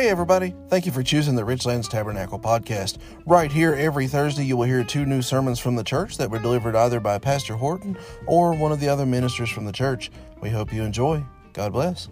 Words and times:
Hey, 0.00 0.08
everybody. 0.08 0.54
Thank 0.68 0.86
you 0.86 0.92
for 0.92 1.02
choosing 1.02 1.34
the 1.34 1.42
Richlands 1.42 1.86
Tabernacle 1.86 2.38
podcast. 2.38 2.96
Right 3.26 3.52
here, 3.52 3.74
every 3.74 4.06
Thursday, 4.06 4.46
you 4.46 4.56
will 4.56 4.64
hear 4.64 4.82
two 4.82 5.04
new 5.04 5.20
sermons 5.20 5.58
from 5.58 5.76
the 5.76 5.84
church 5.84 6.16
that 6.16 6.30
were 6.30 6.38
delivered 6.38 6.74
either 6.74 7.00
by 7.00 7.18
Pastor 7.18 7.54
Horton 7.54 7.98
or 8.26 8.54
one 8.54 8.72
of 8.72 8.80
the 8.80 8.88
other 8.88 9.04
ministers 9.04 9.50
from 9.50 9.66
the 9.66 9.72
church. 9.72 10.10
We 10.40 10.48
hope 10.48 10.72
you 10.72 10.84
enjoy. 10.84 11.22
God 11.52 11.74
bless. 11.74 12.08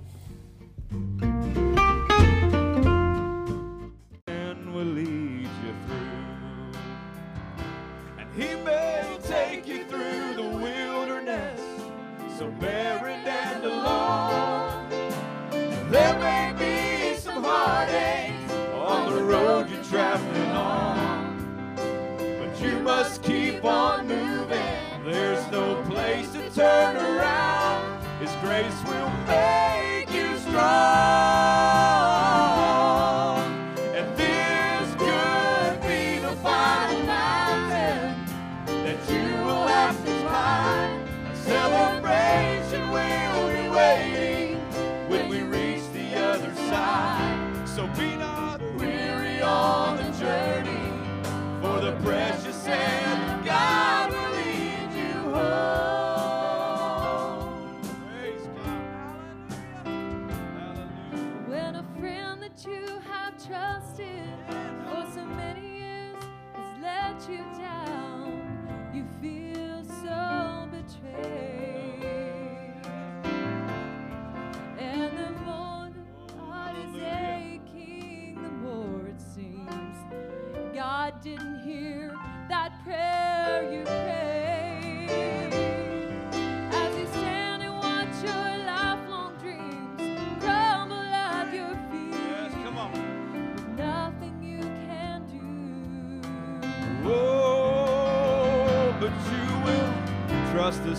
There's 25.11 25.51
no 25.51 25.75
place 25.85 26.31
to 26.33 26.51
turn 26.51 26.97
around. 26.97 28.05
His 28.21 28.31
grace 28.43 28.79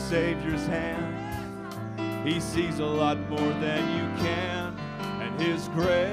Savior's 0.09 0.65
hand. 0.65 2.27
He 2.27 2.39
sees 2.39 2.79
a 2.79 2.85
lot 2.85 3.19
more 3.29 3.53
than 3.61 3.87
you 3.95 4.09
can, 4.23 4.75
and 5.21 5.39
His 5.39 5.67
grace 5.67 6.09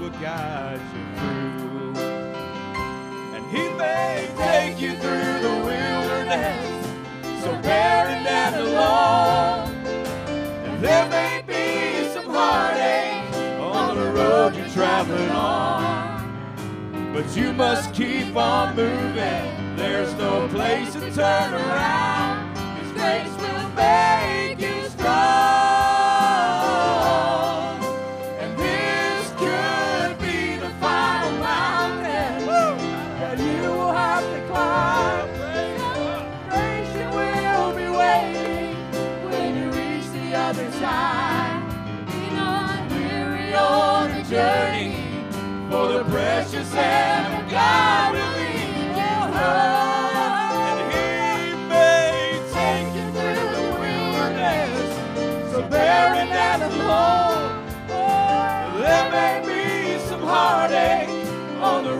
will 0.00 0.10
guide 0.20 0.80
you 0.96 1.04
through. 1.14 1.94
And 3.36 3.46
He 3.56 3.68
may 3.78 4.28
take 4.36 4.80
you 4.80 4.96
through 4.96 5.38
the 5.46 5.62
wilderness, 5.64 6.86
so 7.40 7.52
barren 7.62 8.26
and 8.26 8.54
alone. 8.56 9.70
And 10.66 10.82
there 10.82 11.08
may 11.08 11.44
be 11.46 12.08
some 12.12 12.26
heartache 12.26 13.32
on 13.60 13.96
the 13.96 14.10
road 14.10 14.56
you're 14.56 14.70
traveling 14.70 15.30
on, 15.30 17.12
but 17.12 17.36
you 17.36 17.52
must 17.52 17.94
keep 17.94 18.34
on 18.34 18.74
moving 18.74 19.57
there's 19.78 20.12
no 20.14 20.48
place 20.48 20.92
to 20.94 21.00
turn 21.12 21.54
around. 21.54 22.56
His 22.78 22.92
grace 22.94 23.32
will 23.40 23.70
bear. 23.76 24.17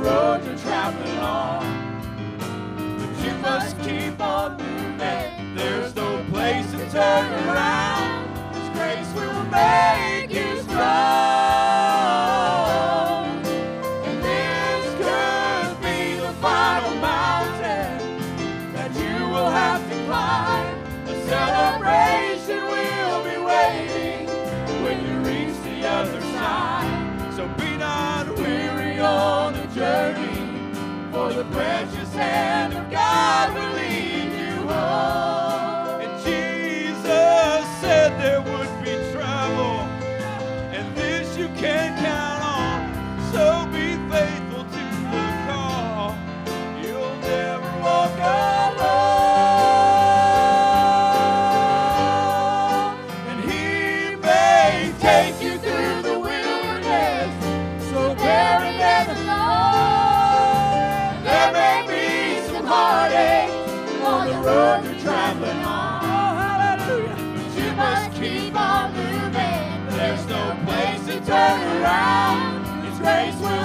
road 0.09 0.43
to 0.45 0.57
travel 0.63 1.19
on. 1.21 1.65
But 2.99 3.25
you 3.25 3.35
must 3.39 3.79
keep 3.81 4.21
on 4.21 4.57
moving. 4.57 5.55
There's 5.57 5.95
no 5.95 6.25
place 6.31 6.71
to 6.73 6.79
turn 6.91 7.27
around. 7.47 8.55
This 8.55 8.69
grace 8.77 9.11
will 9.15 9.45
make 9.45 10.31
you 10.31 10.63
strong. 10.63 11.38
precious 31.53 32.13
hand 32.15 32.75
of 32.75 32.91
God. 32.91 33.68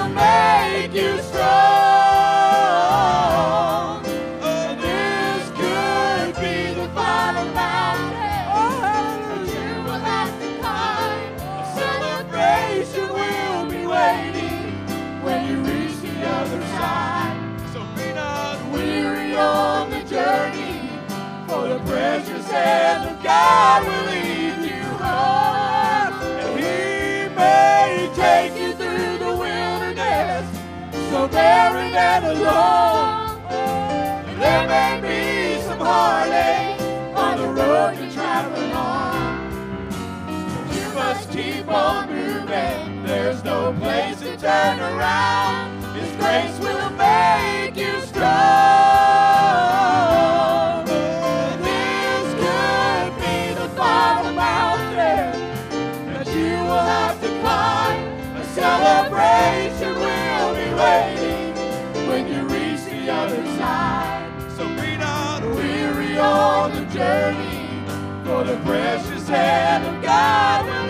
will 0.04 0.14
make 0.14 0.94
you 0.94 1.22
strong. 1.22 1.53
keep 41.34 41.68
on 41.68 42.10
moving. 42.10 43.04
There's 43.04 43.44
no 43.44 43.74
place 43.80 44.20
to 44.20 44.38
turn 44.38 44.80
around. 44.80 45.82
His 45.96 46.16
grace 46.18 46.60
will 46.60 46.92
make 46.92 47.76
you 47.76 48.02
strong. 48.02 48.30
This 51.66 52.34
could 52.44 53.16
be 53.18 53.54
the 53.60 53.68
final 53.76 54.34
mountain 54.34 55.34
that 56.14 56.28
you 56.28 56.54
will 56.70 56.88
have 56.98 57.20
to 57.22 57.30
climb. 57.42 58.00
A 58.38 58.44
celebration 58.54 59.96
will 59.96 60.54
be 60.54 60.70
waiting 60.86 61.56
when 62.08 62.28
you 62.32 62.44
reach 62.44 62.86
the 62.86 63.12
other 63.12 63.44
side. 63.58 64.30
So 64.56 64.64
be 64.80 64.98
not 64.98 65.42
weary 65.42 66.16
on 66.20 66.74
the 66.76 66.86
journey, 66.94 67.68
for 68.24 68.44
the 68.44 68.58
precious 68.64 69.28
hand 69.28 69.84
of 69.88 70.04
God 70.04 70.83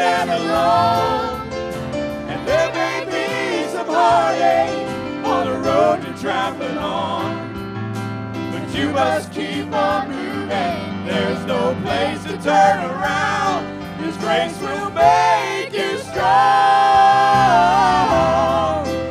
and 0.00 0.30
alone. 0.30 1.52
And 2.28 2.46
there 2.46 2.72
may 2.72 3.04
be 3.04 3.68
some 3.72 3.88
heartache 3.88 4.86
on 5.24 5.46
the 5.46 5.58
road 5.58 6.04
you're 6.04 6.16
traveling 6.16 6.78
on. 6.78 7.48
But 8.52 8.74
you 8.76 8.90
must 8.90 9.32
keep 9.32 9.72
on 9.72 10.08
moving. 10.08 11.06
There's 11.06 11.44
no 11.46 11.74
place 11.82 12.22
to 12.24 12.36
turn 12.42 12.78
around. 12.90 13.66
His 13.98 14.16
grace 14.18 14.58
will 14.60 14.90
make 14.90 15.72
you 15.72 15.98
strong. 15.98 16.28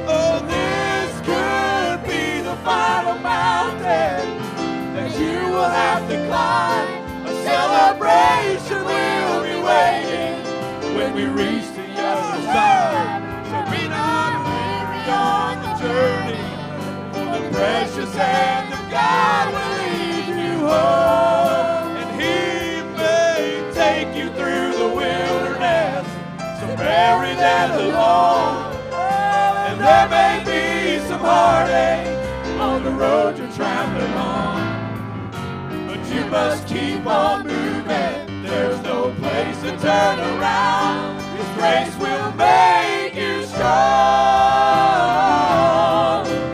Oh, 0.08 0.40
this 0.48 1.12
could 1.28 2.04
be 2.08 2.42
the 2.42 2.56
final 2.64 3.20
mountain 3.20 4.38
that 4.96 5.12
you 5.20 5.52
will 5.52 5.70
have 5.70 6.08
to 6.10 6.16
climb. 6.28 7.28
A 7.28 7.34
celebration 7.44 8.57
we 11.14 11.26
reach 11.26 11.68
the 11.76 11.88
other 11.98 12.42
side. 12.44 13.22
So 13.48 13.72
be 13.72 13.88
not 13.88 14.44
weary 14.46 15.04
on 15.10 15.54
the 15.64 15.74
journey. 15.82 16.44
For 17.14 17.26
the 17.40 17.50
precious 17.56 18.14
hand 18.14 18.74
of 18.74 18.92
God 18.92 19.54
will 19.54 19.74
lead 19.80 20.28
you 20.44 20.60
home. 20.68 21.98
And 22.02 22.12
He 22.22 22.82
may 22.98 23.72
take 23.74 24.16
you 24.16 24.30
through 24.32 24.78
the 24.78 24.90
wilderness, 24.94 26.08
so 26.60 26.68
buried 26.76 27.40
and 27.40 27.72
alone. 27.74 28.74
And 28.92 29.80
there 29.80 30.10
may 30.10 30.44
be 30.44 31.08
some 31.08 31.22
heartache 31.22 32.60
on 32.60 32.84
the 32.84 32.92
road 32.92 33.38
you're 33.38 33.52
traveling 33.52 34.14
on. 34.14 35.88
But 35.88 36.06
you 36.14 36.26
must 36.26 36.68
keep 36.68 37.06
on 37.06 37.48
moving. 37.48 38.17
There's 38.48 38.82
no 38.82 39.14
place 39.20 39.62
to 39.62 39.72
turn 39.78 40.20
around. 40.20 41.20
His 41.38 41.48
grace 41.58 41.96
will 42.00 42.32
make 42.34 43.14
you 43.14 43.46
strong. 43.46 43.68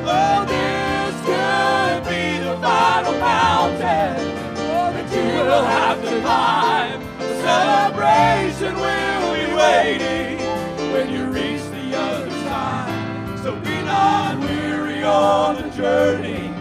Oh, 0.05 0.45
this 0.47 1.15
could 1.21 2.03
be 2.09 2.39
the 2.43 2.57
final 2.59 3.13
mountain 3.19 4.17
that 4.57 5.07
you 5.11 5.27
will 5.43 5.63
have 5.63 6.01
to 6.01 6.21
climb. 6.21 7.01
A 7.19 7.21
celebration 7.41 8.73
will 8.75 9.33
be 9.35 9.45
waiting 9.53 10.39
when 10.91 11.05
you 11.11 11.25
reach 11.25 11.63
the 11.69 11.95
other 11.95 12.31
side. 12.31 13.39
So 13.43 13.55
be 13.57 13.81
not 13.83 14.39
weary 14.39 15.03
on 15.03 15.55
the 15.61 15.69
journey, 15.69 16.51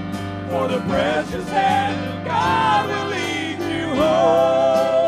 for 0.51 0.69
the 0.69 0.81
precious 0.81 1.49
hand 1.49 1.99
of 2.07 2.25
God 2.27 2.87
will 2.87 3.09
lead 3.09 3.59
you 3.61 3.95
home. 3.97 5.02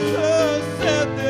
And 0.00 0.06
Jesus 0.06 0.78
said 0.78 1.18
there 1.18 1.27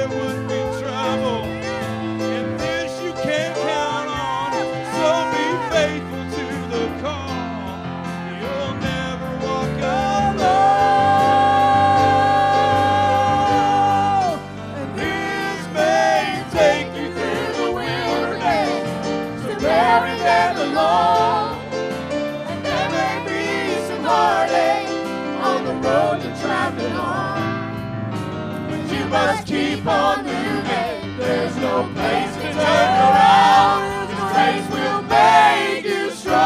must 29.09 29.47
keep 29.47 29.87
on 29.87 30.25
moving. 30.25 31.17
There's 31.19 31.57
no 31.57 31.89
place 31.95 32.35
to 32.37 32.43
turn 32.43 32.91
around. 33.09 34.09
His 34.09 34.19
grace 34.33 34.69
will 34.71 35.03
make 35.03 35.85
you 35.85 36.11
strong. 36.11 36.37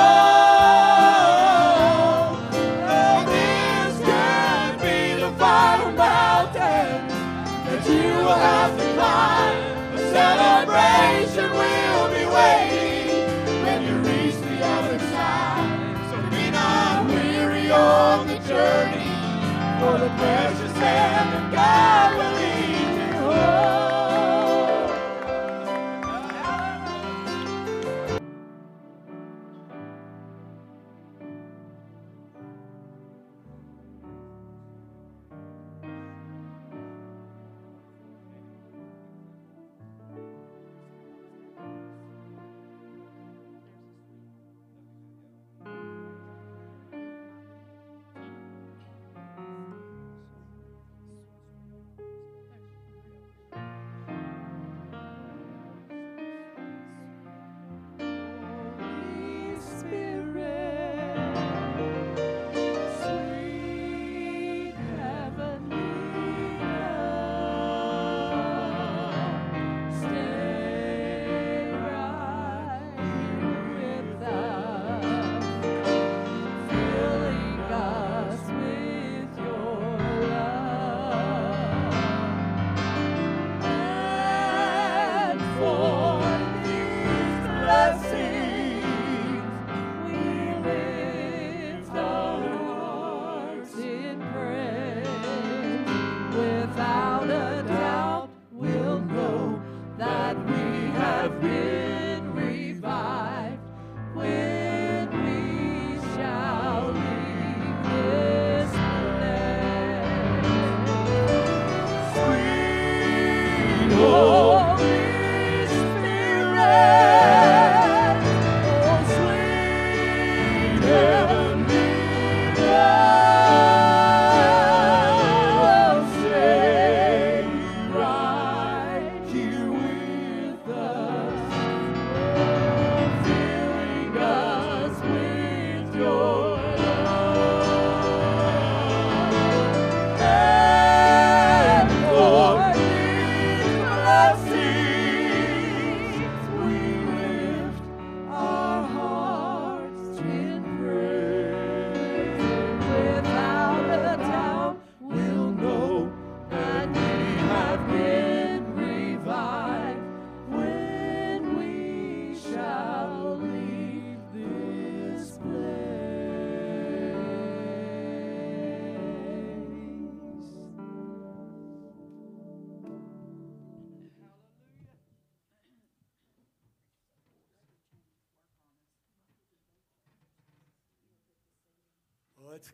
Oh, 2.86 3.24
this 3.26 3.98
could 3.98 4.80
be 4.80 5.20
the 5.20 5.32
final 5.38 5.90
mountain 5.92 7.08
that 7.66 7.82
you 7.86 8.08
will 8.24 8.40
have 8.50 8.76
to 8.78 8.84
climb. 8.94 9.56
A 9.94 9.98
celebration 10.12 11.50
will 11.50 12.08
be 12.14 12.24
waiting 12.38 13.26
when 13.64 13.78
you 13.82 13.94
reach 14.08 14.36
the 14.36 14.56
other 14.64 14.98
side. 14.98 15.70
So 16.10 16.16
be 16.30 16.44
not 16.50 17.06
weary 17.08 17.70
on 17.72 18.26
the 18.28 18.38
journey, 18.38 19.10
for 19.80 19.98
the 19.98 20.10
precious 20.16 20.61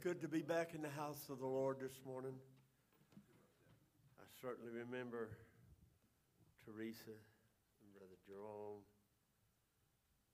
good 0.08 0.24
to 0.24 0.32
be 0.40 0.40
back 0.40 0.72
in 0.72 0.80
the 0.80 0.96
house 0.96 1.28
of 1.28 1.36
the 1.36 1.44
Lord 1.44 1.76
this 1.84 2.00
morning. 2.00 2.32
I 4.16 4.24
certainly 4.40 4.72
remember 4.72 5.36
Teresa 6.64 7.12
and 7.12 7.88
Brother 7.92 8.16
Jerome, 8.24 8.88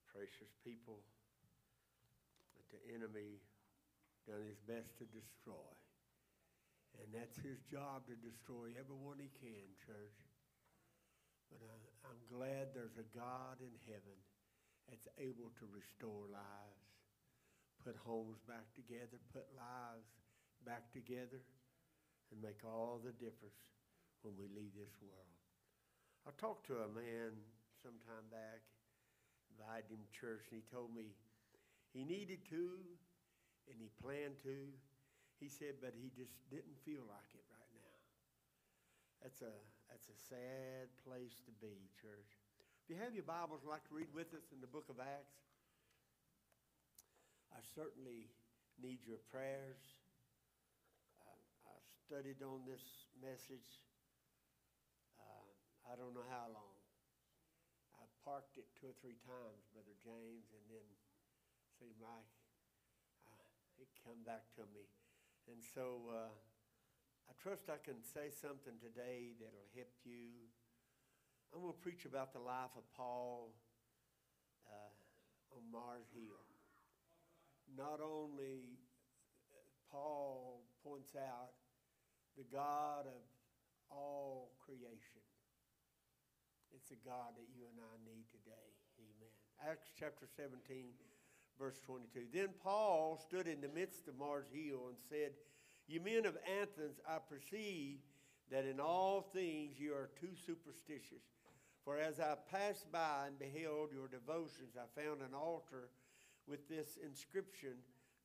precious 0.07 0.55
people 0.63 1.03
that 2.55 2.71
the 2.71 2.79
enemy 2.95 3.43
done 4.31 4.47
his 4.47 4.63
best 4.63 4.95
to 5.03 5.11
destroy. 5.11 5.75
And 7.03 7.11
that's 7.11 7.35
his 7.43 7.59
job 7.67 8.07
to 8.07 8.15
destroy 8.15 8.79
everyone 8.79 9.19
he 9.19 9.35
can, 9.43 9.67
church. 9.83 10.23
But 11.51 11.67
I, 11.67 11.75
I'm 12.15 12.23
glad 12.31 12.79
there's 12.79 12.95
a 12.95 13.11
God 13.11 13.59
in 13.59 13.75
heaven 13.91 14.23
that's 14.87 15.11
able 15.19 15.51
to 15.59 15.67
restore 15.67 16.31
lives 16.31 16.94
put 17.85 18.01
homes 18.01 18.41
back 18.49 18.65
together, 18.73 19.21
put 19.29 19.45
lives 19.53 20.09
back 20.65 20.89
together, 20.97 21.45
and 22.33 22.41
make 22.41 22.65
all 22.65 22.97
the 23.05 23.13
difference 23.21 23.61
when 24.25 24.33
we 24.41 24.49
leave 24.49 24.73
this 24.73 24.97
world. 25.05 25.29
I 26.25 26.33
talked 26.41 26.65
to 26.73 26.81
a 26.81 26.89
man 26.89 27.37
sometime 27.85 28.25
back, 28.33 28.65
invited 29.53 29.93
him 29.93 30.01
to 30.01 30.11
church, 30.17 30.49
and 30.49 30.57
he 30.57 30.65
told 30.73 30.97
me 30.97 31.13
he 31.93 32.09
needed 32.09 32.41
to 32.49 32.81
and 33.69 33.77
he 33.77 33.93
planned 34.01 34.41
to. 34.49 34.73
He 35.37 35.53
said, 35.53 35.77
but 35.85 35.93
he 35.93 36.09
just 36.17 36.33
didn't 36.49 36.81
feel 36.89 37.05
like 37.05 37.31
it 37.37 37.45
right 37.53 37.73
now. 37.77 38.01
That's 39.21 39.45
a, 39.45 39.53
that's 39.93 40.09
a 40.09 40.17
sad 40.17 40.89
place 41.05 41.37
to 41.45 41.53
be, 41.61 41.93
church. 42.01 42.33
If 42.85 42.89
you 42.89 42.97
have 43.01 43.13
your 43.13 43.29
Bibles, 43.29 43.61
I'd 43.65 43.77
like 43.77 43.85
to 43.93 43.97
read 43.97 44.13
with 44.17 44.33
us 44.33 44.49
in 44.53 44.65
the 44.65 44.69
book 44.69 44.89
of 44.89 44.97
Acts. 45.01 45.54
I 47.55 47.63
certainly 47.63 48.35
need 48.83 49.07
your 49.07 49.23
prayers. 49.31 49.79
I, 51.23 51.39
I 51.71 51.77
studied 52.03 52.43
on 52.43 52.67
this 52.67 52.83
message, 53.23 53.87
uh, 55.23 55.47
I 55.87 55.95
don't 55.95 56.19
know 56.19 56.27
how 56.27 56.51
long. 56.51 56.75
I 57.95 58.11
parked 58.27 58.59
it 58.59 58.67
two 58.75 58.91
or 58.91 58.97
three 58.99 59.23
times, 59.23 59.71
Brother 59.71 59.95
James, 60.03 60.51
and 60.51 60.67
then 60.67 60.89
seemed 61.79 62.03
like 62.03 62.27
uh, 63.23 63.47
it 63.79 63.87
come 64.03 64.27
back 64.27 64.51
to 64.59 64.67
me. 64.75 64.91
And 65.47 65.63
so 65.63 66.11
uh, 66.11 66.35
I 67.31 67.33
trust 67.39 67.71
I 67.71 67.79
can 67.79 68.03
say 68.03 68.35
something 68.35 68.83
today 68.83 69.39
that'll 69.39 69.71
help 69.79 69.95
you. 70.03 70.51
I'm 71.55 71.63
going 71.63 71.71
to 71.71 71.85
preach 71.87 72.03
about 72.03 72.35
the 72.35 72.43
life 72.43 72.75
of 72.75 72.83
Paul 72.99 73.55
uh, 74.67 75.55
on 75.55 75.63
Mars 75.71 76.11
Hill 76.11 76.54
not 77.77 78.01
only 78.01 78.79
uh, 79.51 79.59
Paul 79.91 80.63
points 80.83 81.15
out 81.17 81.55
the 82.37 82.45
God 82.53 83.07
of 83.07 83.23
all 83.91 84.51
creation. 84.65 85.23
It's 86.75 86.89
the 86.91 86.99
God 87.07 87.39
that 87.39 87.47
you 87.55 87.65
and 87.71 87.79
I 87.79 87.95
need 88.03 88.27
today. 88.31 88.69
Amen. 88.99 89.71
Acts 89.71 89.91
chapter 89.99 90.27
17, 90.37 90.91
verse 91.59 91.79
22. 91.87 92.27
Then 92.33 92.49
Paul 92.63 93.21
stood 93.23 93.47
in 93.47 93.61
the 93.61 93.69
midst 93.69 94.09
of 94.09 94.19
Mars 94.19 94.47
Hill 94.53 94.91
and 94.91 94.99
said, 95.09 95.33
You 95.87 96.01
men 96.01 96.27
of 96.27 96.37
Athens, 96.61 96.99
I 97.09 97.19
perceive 97.19 97.99
that 98.51 98.67
in 98.67 98.81
all 98.81 99.31
things 99.33 99.79
you 99.79 99.95
are 99.95 100.11
too 100.21 100.35
superstitious. 100.47 101.23
For 101.85 101.99
as 101.99 102.19
I 102.19 102.35
passed 102.51 102.91
by 102.91 103.27
and 103.29 103.39
beheld 103.39 103.91
your 103.93 104.09
devotions, 104.09 104.75
I 104.77 105.01
found 105.01 105.21
an 105.21 105.35
altar 105.35 105.91
with 106.49 106.69
this 106.69 106.99
inscription 107.05 107.75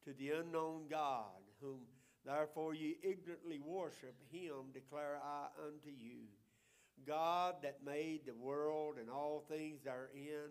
to 0.06 0.14
the 0.14 0.32
unknown 0.32 0.84
God, 0.90 1.42
whom 1.62 1.80
therefore 2.26 2.74
ye 2.74 2.98
ignorantly 3.04 3.60
worship, 3.60 4.16
him 4.32 4.72
declare 4.74 5.20
I 5.24 5.48
unto 5.66 5.90
you. 5.90 6.28
God 7.08 7.56
that 7.64 7.86
made 7.86 8.26
the 8.26 8.34
world 8.34 8.96
and 9.00 9.10
all 9.10 9.44
things 9.48 9.82
therein, 9.84 10.50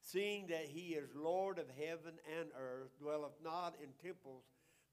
seeing 0.00 0.46
that 0.48 0.66
he 0.68 0.94
is 0.94 1.10
Lord 1.14 1.58
of 1.58 1.66
heaven 1.78 2.14
and 2.38 2.48
earth, 2.58 2.90
dwelleth 3.00 3.38
not 3.42 3.74
in 3.82 3.88
temples 4.02 4.44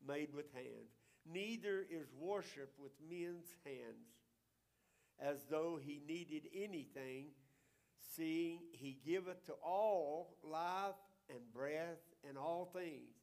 made 0.05 0.33
with 0.33 0.51
hands, 0.53 0.95
neither 1.31 1.85
is 1.89 2.07
worship 2.17 2.73
with 2.79 2.91
men's 3.09 3.47
hands, 3.63 4.15
as 5.19 5.45
though 5.49 5.79
he 5.81 6.01
needed 6.07 6.43
anything, 6.53 7.27
seeing 8.15 8.59
he 8.71 8.99
giveth 9.05 9.45
to 9.45 9.53
all 9.63 10.35
life 10.43 10.95
and 11.29 11.39
breath 11.53 11.99
and 12.27 12.37
all 12.37 12.69
things, 12.73 13.15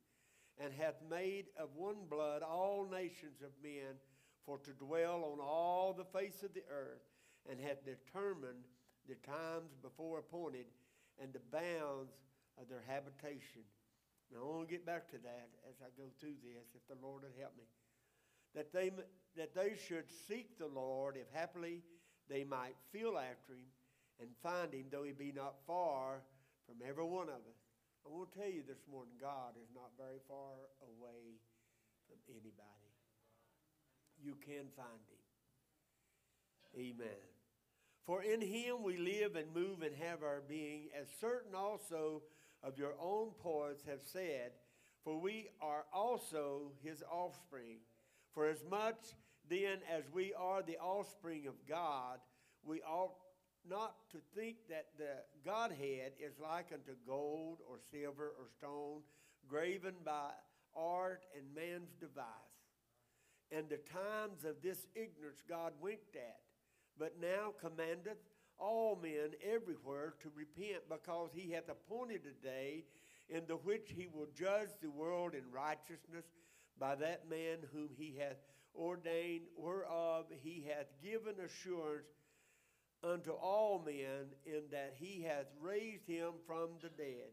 and 0.58 0.72
hath 0.72 1.00
made 1.10 1.46
of 1.58 1.68
one 1.74 2.06
blood 2.08 2.42
all 2.42 2.86
nations 2.90 3.42
of 3.42 3.50
men 3.62 3.96
for 4.44 4.58
to 4.58 4.72
dwell 4.72 5.24
on 5.32 5.40
all 5.40 5.94
the 5.96 6.18
face 6.18 6.42
of 6.42 6.52
the 6.54 6.64
earth, 6.70 7.02
and 7.50 7.60
hath 7.60 7.84
determined 7.84 8.64
the 9.08 9.16
times 9.26 9.72
before 9.82 10.18
appointed 10.18 10.66
and 11.20 11.32
the 11.32 11.40
bounds 11.52 12.12
of 12.60 12.68
their 12.68 12.82
habitation. 12.86 13.62
Now, 14.32 14.40
I 14.40 14.56
want 14.56 14.68
to 14.68 14.72
get 14.74 14.86
back 14.86 15.08
to 15.10 15.18
that 15.18 15.48
as 15.68 15.76
I 15.82 15.90
go 15.96 16.08
through 16.20 16.36
this, 16.42 16.74
if 16.74 16.86
the 16.88 17.00
Lord 17.04 17.22
would 17.22 17.38
help 17.38 17.56
me. 17.56 17.64
That 18.54 18.72
they, 18.72 18.90
that 19.36 19.54
they 19.54 19.74
should 19.76 20.10
seek 20.28 20.58
the 20.58 20.66
Lord, 20.66 21.16
if 21.16 21.26
happily 21.32 21.82
they 22.28 22.44
might 22.44 22.76
feel 22.92 23.18
after 23.18 23.52
him 23.52 23.66
and 24.20 24.28
find 24.42 24.72
him, 24.72 24.86
though 24.90 25.02
he 25.04 25.12
be 25.12 25.32
not 25.34 25.56
far 25.66 26.22
from 26.66 26.76
every 26.86 27.04
one 27.04 27.28
of 27.28 27.34
us. 27.34 27.63
I 28.06 28.10
to 28.12 28.38
tell 28.38 28.50
you 28.50 28.62
this 28.66 28.84
morning 28.90 29.14
God 29.20 29.56
is 29.56 29.68
not 29.74 29.90
very 29.96 30.20
far 30.28 30.68
away 30.82 31.40
from 32.06 32.18
anybody. 32.28 32.92
You 34.22 34.36
can 34.44 34.68
find 34.76 35.00
him. 35.08 35.24
Amen. 36.76 37.22
For 38.06 38.22
in 38.22 38.40
him 38.40 38.82
we 38.82 38.98
live 38.98 39.36
and 39.36 39.54
move 39.54 39.82
and 39.82 39.94
have 39.96 40.22
our 40.22 40.42
being, 40.46 40.88
as 40.98 41.06
certain 41.20 41.54
also 41.54 42.22
of 42.62 42.78
your 42.78 42.92
own 43.00 43.30
poets 43.42 43.82
have 43.88 44.02
said, 44.02 44.52
for 45.02 45.18
we 45.18 45.48
are 45.62 45.84
also 45.92 46.72
his 46.82 47.02
offspring. 47.10 47.78
For 48.34 48.48
as 48.48 48.62
much 48.70 49.14
then 49.48 49.78
as 49.90 50.04
we 50.12 50.32
are 50.34 50.62
the 50.62 50.78
offspring 50.78 51.46
of 51.46 51.54
God, 51.68 52.18
we 52.64 52.80
ought 52.82 53.14
not 53.68 53.94
to 54.10 54.18
think 54.34 54.56
that 54.68 54.88
the 54.98 55.22
Godhead 55.44 56.12
is 56.18 56.38
like 56.40 56.66
unto 56.72 56.92
gold 57.06 57.58
or 57.68 57.78
silver 57.90 58.34
or 58.38 58.48
stone, 58.58 59.00
graven 59.48 59.94
by 60.04 60.30
art 60.76 61.24
and 61.36 61.54
man's 61.54 61.94
device. 62.00 62.24
And 63.50 63.68
the 63.68 63.78
times 63.78 64.44
of 64.44 64.62
this 64.62 64.86
ignorance 64.94 65.42
God 65.48 65.72
winked 65.80 66.16
at, 66.16 66.40
but 66.98 67.14
now 67.20 67.52
commandeth 67.60 68.18
all 68.58 68.98
men 69.00 69.30
everywhere 69.42 70.14
to 70.22 70.30
repent, 70.34 70.82
because 70.88 71.30
he 71.32 71.50
hath 71.50 71.68
appointed 71.68 72.22
a 72.26 72.44
day 72.44 72.84
in 73.28 73.42
the 73.46 73.56
which 73.56 73.92
he 73.96 74.06
will 74.12 74.28
judge 74.38 74.70
the 74.80 74.90
world 74.90 75.34
in 75.34 75.42
righteousness 75.50 76.24
by 76.78 76.94
that 76.94 77.28
man 77.28 77.58
whom 77.72 77.88
he 77.96 78.16
hath 78.18 78.36
ordained, 78.76 79.44
whereof 79.56 80.26
he 80.42 80.64
hath 80.68 80.86
given 81.02 81.34
assurance 81.44 82.06
unto 83.04 83.32
all 83.32 83.82
men 83.84 84.26
in 84.46 84.62
that 84.70 84.94
he 84.98 85.22
hath 85.22 85.46
raised 85.60 86.06
him 86.08 86.32
from 86.46 86.70
the 86.82 86.88
dead. 86.88 87.30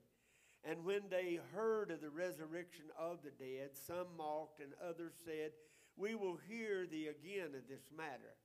And 0.63 0.85
when 0.85 1.03
they 1.09 1.39
heard 1.55 1.89
of 1.89 2.01
the 2.01 2.09
resurrection 2.09 2.85
of 2.99 3.19
the 3.23 3.31
dead, 3.43 3.69
some 3.73 4.07
mocked 4.17 4.59
and 4.59 4.73
others 4.83 5.13
said, 5.25 5.51
We 5.97 6.13
will 6.15 6.37
hear 6.47 6.85
thee 6.85 7.07
again 7.07 7.55
of 7.55 7.67
this 7.67 7.89
matter. 7.95 8.35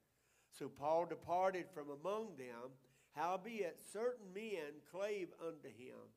So 0.59 0.69
Paul 0.69 1.07
departed 1.07 1.67
from 1.75 1.91
among 1.91 2.37
them, 2.39 2.71
howbeit 3.15 3.81
certain 3.93 4.33
men 4.35 4.81
clave 4.91 5.29
unto 5.45 5.69
him, 5.69 6.15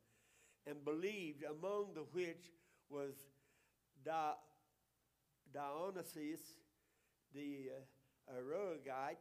and 0.65 0.85
believed, 0.85 1.43
among 1.43 1.93
the 1.93 2.05
which 2.13 2.51
was 2.89 3.15
Dionysius 5.53 6.41
the 7.33 7.69
uh, 7.75 8.35
Areopagite, 8.37 9.19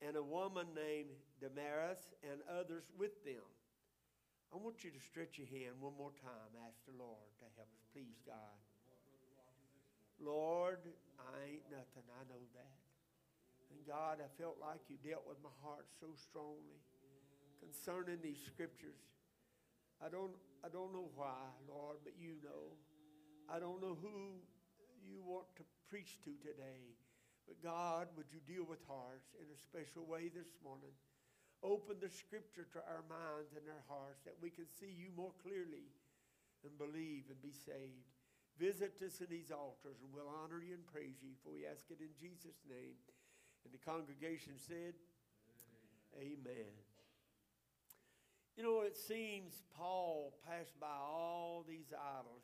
and 0.00 0.16
a 0.16 0.22
woman 0.22 0.66
named 0.74 1.10
Damaris 1.40 2.14
and 2.22 2.40
others 2.46 2.84
with 2.98 3.24
them. 3.24 3.44
I 4.54 4.56
want 4.56 4.80
you 4.82 4.90
to 4.90 5.02
stretch 5.02 5.36
your 5.36 5.50
hand 5.50 5.76
one 5.80 5.92
more 5.98 6.14
time. 6.24 6.50
Ask 6.64 6.80
the 6.88 6.96
Lord 6.96 7.28
to 7.42 7.46
help 7.56 7.68
us. 7.68 7.84
Please, 7.92 8.16
God. 8.24 8.56
Lord, 10.16 10.80
I 11.20 11.34
ain't 11.52 11.68
nothing. 11.68 12.06
I 12.16 12.22
know 12.26 12.40
that. 12.56 12.78
And 13.70 13.84
God, 13.84 14.24
I 14.24 14.28
felt 14.40 14.56
like 14.56 14.80
you 14.88 14.96
dealt 15.04 15.28
with 15.28 15.36
my 15.44 15.52
heart 15.60 15.84
so 16.00 16.08
strongly 16.16 16.80
concerning 17.60 18.18
these 18.24 18.40
scriptures. 18.40 18.98
I 20.00 20.08
don't, 20.08 20.32
I 20.64 20.72
don't 20.72 20.94
know 20.94 21.10
why, 21.14 21.52
Lord, 21.68 21.98
but 22.02 22.14
you 22.16 22.40
know. 22.42 22.72
I 23.50 23.58
don't 23.58 23.80
know 23.80 23.96
who 24.00 24.40
you 25.04 25.20
want 25.24 25.48
to 25.56 25.62
preach 25.88 26.20
to 26.24 26.32
today. 26.40 26.96
But 27.48 27.64
God, 27.64 28.12
would 28.12 28.28
you 28.28 28.44
deal 28.44 28.68
with 28.68 28.84
hearts 28.84 29.32
in 29.40 29.48
a 29.48 29.56
special 29.56 30.04
way 30.04 30.28
this 30.28 30.52
morning? 30.60 30.92
Open 31.64 31.96
the 31.96 32.12
scripture 32.12 32.68
to 32.76 32.80
our 32.84 33.02
minds 33.08 33.56
and 33.56 33.64
our 33.66 33.84
hearts 33.88 34.20
that 34.28 34.36
we 34.38 34.52
can 34.52 34.68
see 34.68 34.92
you 34.92 35.08
more 35.16 35.32
clearly 35.40 35.88
and 36.60 36.76
believe 36.76 37.32
and 37.32 37.40
be 37.40 37.56
saved. 37.56 38.12
Visit 38.60 39.00
us 39.00 39.24
in 39.24 39.32
these 39.32 39.48
altars, 39.48 40.04
and 40.04 40.12
we'll 40.12 40.28
honor 40.28 40.60
you 40.60 40.74
and 40.74 40.84
praise 40.84 41.24
you, 41.24 41.32
for 41.40 41.56
we 41.56 41.64
ask 41.64 41.88
it 41.88 42.04
in 42.04 42.12
Jesus' 42.20 42.60
name. 42.68 43.00
And 43.64 43.72
the 43.72 43.80
congregation 43.80 44.60
said, 44.60 44.92
Amen. 46.20 46.74
You 48.56 48.62
know, 48.64 48.82
it 48.82 48.96
seems 48.96 49.62
Paul 49.76 50.34
passed 50.44 50.78
by 50.80 50.90
all 50.90 51.64
these 51.66 51.94
idols, 51.94 52.42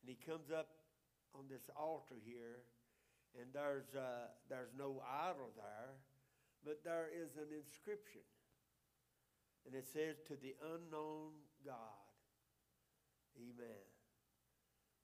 and 0.00 0.08
he 0.08 0.16
comes 0.24 0.50
up 0.50 0.68
on 1.34 1.50
this 1.50 1.68
altar 1.76 2.14
here, 2.24 2.62
and 3.38 3.48
there's, 3.52 3.94
uh, 3.96 4.28
there's 4.48 4.72
no 4.76 5.02
idol 5.08 5.50
there, 5.56 5.96
but 6.64 6.84
there 6.84 7.08
is 7.08 7.36
an 7.36 7.48
inscription. 7.50 8.22
And 9.66 9.74
it 9.74 9.86
says, 9.86 10.20
To 10.28 10.34
the 10.34 10.54
unknown 10.74 11.32
God. 11.64 12.02
Amen. 13.36 13.82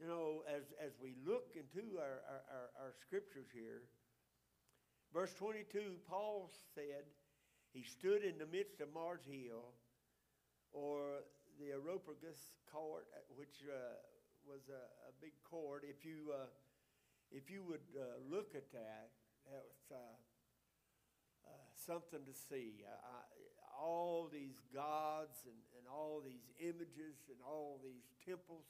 You 0.01 0.07
know, 0.07 0.43
as, 0.47 0.63
as 0.79 0.93
we 1.03 1.15
look 1.27 1.57
into 1.57 1.99
our, 1.99 2.23
our, 2.29 2.43
our, 2.55 2.69
our 2.87 2.93
scriptures 3.01 3.49
here, 3.53 3.83
verse 5.13 5.35
22, 5.35 5.99
Paul 6.07 6.53
said, 6.75 7.09
He 7.73 7.83
stood 7.83 8.23
in 8.23 8.39
the 8.39 8.47
midst 8.47 8.81
of 8.81 8.93
Mars 8.95 9.27
Hill, 9.27 9.75
or 10.71 11.27
the 11.59 11.73
Areopagus 11.75 12.55
court, 12.71 13.07
which 13.35 13.65
uh, 13.67 13.99
was 14.47 14.71
a, 14.71 14.83
a 15.09 15.13
big 15.21 15.35
court. 15.43 15.83
If 15.83 16.05
you, 16.05 16.31
uh, 16.31 16.47
if 17.31 17.51
you 17.51 17.63
would 17.63 17.85
uh, 17.97 18.21
look 18.31 18.55
at 18.55 18.73
that, 18.73 19.11
that 19.47 19.65
was 19.65 19.85
uh, 19.93 20.17
uh, 21.47 21.69
something 21.75 22.21
to 22.25 22.35
see. 22.35 22.85
I, 22.85 23.23
all 23.79 24.29
these 24.33 24.59
gods 24.75 25.39
and, 25.47 25.61
and 25.79 25.87
all 25.87 26.21
these 26.25 26.51
images 26.59 27.31
and 27.31 27.39
all 27.47 27.81
these 27.83 28.11
temples. 28.27 28.67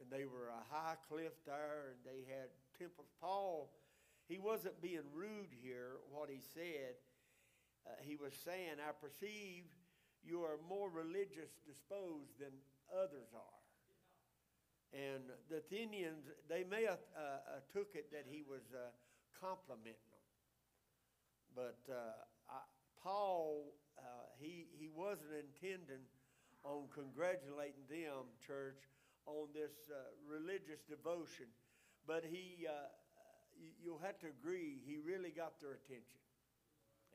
And 0.00 0.10
they 0.10 0.24
were 0.24 0.48
a 0.52 0.64
high 0.74 0.96
cliff 1.08 1.32
there, 1.46 1.92
and 1.92 2.00
they 2.04 2.28
had 2.28 2.48
temples. 2.78 3.08
Paul, 3.20 3.72
he 4.28 4.38
wasn't 4.38 4.80
being 4.82 5.08
rude 5.14 5.52
here, 5.62 5.96
what 6.10 6.28
he 6.28 6.40
said. 6.54 6.96
Uh, 7.86 7.90
he 8.02 8.16
was 8.16 8.32
saying, 8.44 8.78
I 8.78 8.92
perceive 8.92 9.64
you 10.24 10.42
are 10.42 10.58
more 10.68 10.88
religious 10.88 11.50
disposed 11.66 12.38
than 12.38 12.54
others 12.94 13.30
are. 13.34 13.61
And 14.92 15.24
the 15.48 15.64
Athenians, 15.64 16.28
they 16.48 16.64
may 16.68 16.84
have 16.84 17.00
uh, 17.16 17.20
uh, 17.20 17.64
took 17.72 17.96
it 17.96 18.12
that 18.12 18.28
he 18.28 18.44
was 18.44 18.60
uh, 18.76 18.92
complimenting 19.40 20.04
them. 20.12 20.28
But 21.56 21.80
uh, 21.88 22.52
I, 22.52 22.60
Paul, 23.02 23.72
uh, 23.96 24.28
he, 24.38 24.68
he 24.76 24.88
wasn't 24.92 25.32
intending 25.32 26.04
on 26.62 26.92
congratulating 26.92 27.88
them, 27.88 28.28
church, 28.46 28.84
on 29.24 29.48
this 29.54 29.72
uh, 29.88 30.12
religious 30.28 30.84
devotion. 30.84 31.48
But 32.06 32.24
he, 32.28 32.68
you, 33.56 33.72
you'll 33.82 34.04
have 34.04 34.18
to 34.20 34.28
agree, 34.28 34.76
he 34.84 34.98
really 35.00 35.30
got 35.30 35.60
their 35.60 35.72
attention. 35.72 36.20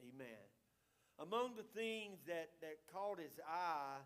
Amen. 0.02 0.46
Among 1.20 1.56
the 1.56 1.66
things 1.78 2.20
that, 2.28 2.50
that 2.62 2.78
caught 2.92 3.20
his 3.20 3.38
eye 3.46 4.02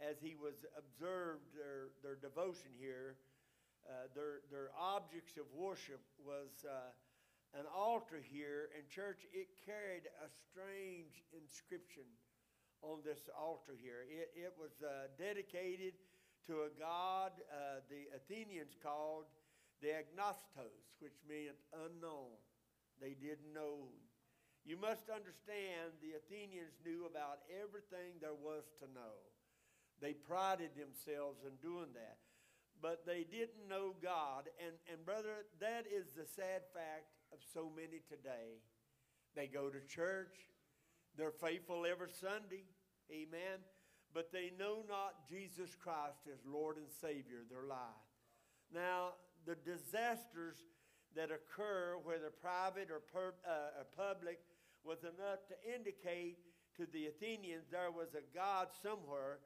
as 0.00 0.16
he 0.20 0.36
was 0.36 0.64
observed 0.76 1.48
their, 1.56 1.92
their 2.02 2.16
devotion 2.16 2.70
here, 2.78 3.16
uh, 3.86 4.10
their, 4.14 4.42
their 4.50 4.70
objects 4.76 5.36
of 5.36 5.46
worship 5.54 6.02
was 6.18 6.66
uh, 6.66 6.92
an 7.58 7.64
altar 7.70 8.20
here. 8.20 8.68
In 8.76 8.84
church, 8.90 9.24
it 9.32 9.48
carried 9.64 10.04
a 10.20 10.28
strange 10.28 11.22
inscription 11.32 12.04
on 12.82 13.00
this 13.04 13.30
altar 13.32 13.72
here. 13.78 14.04
It, 14.10 14.34
it 14.34 14.52
was 14.58 14.82
uh, 14.82 15.08
dedicated 15.16 15.94
to 16.46 16.68
a 16.68 16.70
god 16.78 17.32
uh, 17.48 17.80
the 17.88 18.10
Athenians 18.14 18.76
called 18.82 19.26
the 19.82 19.96
agnostos, 19.96 20.98
which 21.00 21.16
meant 21.28 21.58
unknown. 21.72 22.36
They 23.00 23.16
didn't 23.16 23.52
know 23.52 23.92
you 24.66 24.74
must 24.74 25.06
understand 25.14 25.94
the 26.02 26.18
Athenians 26.18 26.74
knew 26.82 27.06
about 27.06 27.46
everything 27.54 28.18
there 28.18 28.34
was 28.34 28.66
to 28.82 28.90
know. 28.90 29.14
They 30.00 30.12
prided 30.12 30.70
themselves 30.76 31.40
in 31.44 31.56
doing 31.62 31.92
that. 31.94 32.18
But 32.82 33.06
they 33.06 33.24
didn't 33.24 33.68
know 33.68 33.94
God. 34.02 34.48
And, 34.60 34.76
and 34.92 35.04
brother, 35.04 35.46
that 35.60 35.86
is 35.90 36.06
the 36.16 36.26
sad 36.26 36.62
fact 36.74 37.08
of 37.32 37.38
so 37.54 37.70
many 37.74 38.02
today. 38.08 38.60
They 39.34 39.46
go 39.46 39.68
to 39.68 39.80
church, 39.86 40.36
they're 41.16 41.30
faithful 41.30 41.84
every 41.90 42.10
Sunday, 42.10 42.64
amen, 43.10 43.64
but 44.12 44.32
they 44.32 44.52
know 44.58 44.84
not 44.88 45.28
Jesus 45.28 45.74
Christ 45.74 46.28
as 46.32 46.40
Lord 46.46 46.76
and 46.76 46.88
Savior 47.00 47.44
their 47.50 47.66
life. 47.66 48.04
Now, 48.72 49.14
the 49.46 49.56
disasters 49.56 50.56
that 51.14 51.30
occur, 51.30 51.96
whether 52.02 52.30
private 52.30 52.90
or, 52.90 53.00
per, 53.00 53.34
uh, 53.46 53.80
or 53.80 53.86
public, 53.96 54.38
was 54.84 55.00
enough 55.02 55.44
to 55.48 55.74
indicate 55.74 56.38
to 56.76 56.86
the 56.92 57.06
Athenians 57.06 57.64
there 57.70 57.90
was 57.90 58.14
a 58.14 58.24
God 58.36 58.68
somewhere, 58.82 59.38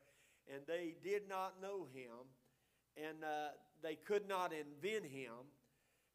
and 0.53 0.63
they 0.67 0.95
did 1.03 1.29
not 1.29 1.61
know 1.63 1.87
him, 1.93 2.27
and 2.97 3.25
uh, 3.25 3.55
they 3.83 3.95
could 3.95 4.29
not 4.29 4.53
invent 4.53 5.11
him, 5.11 5.49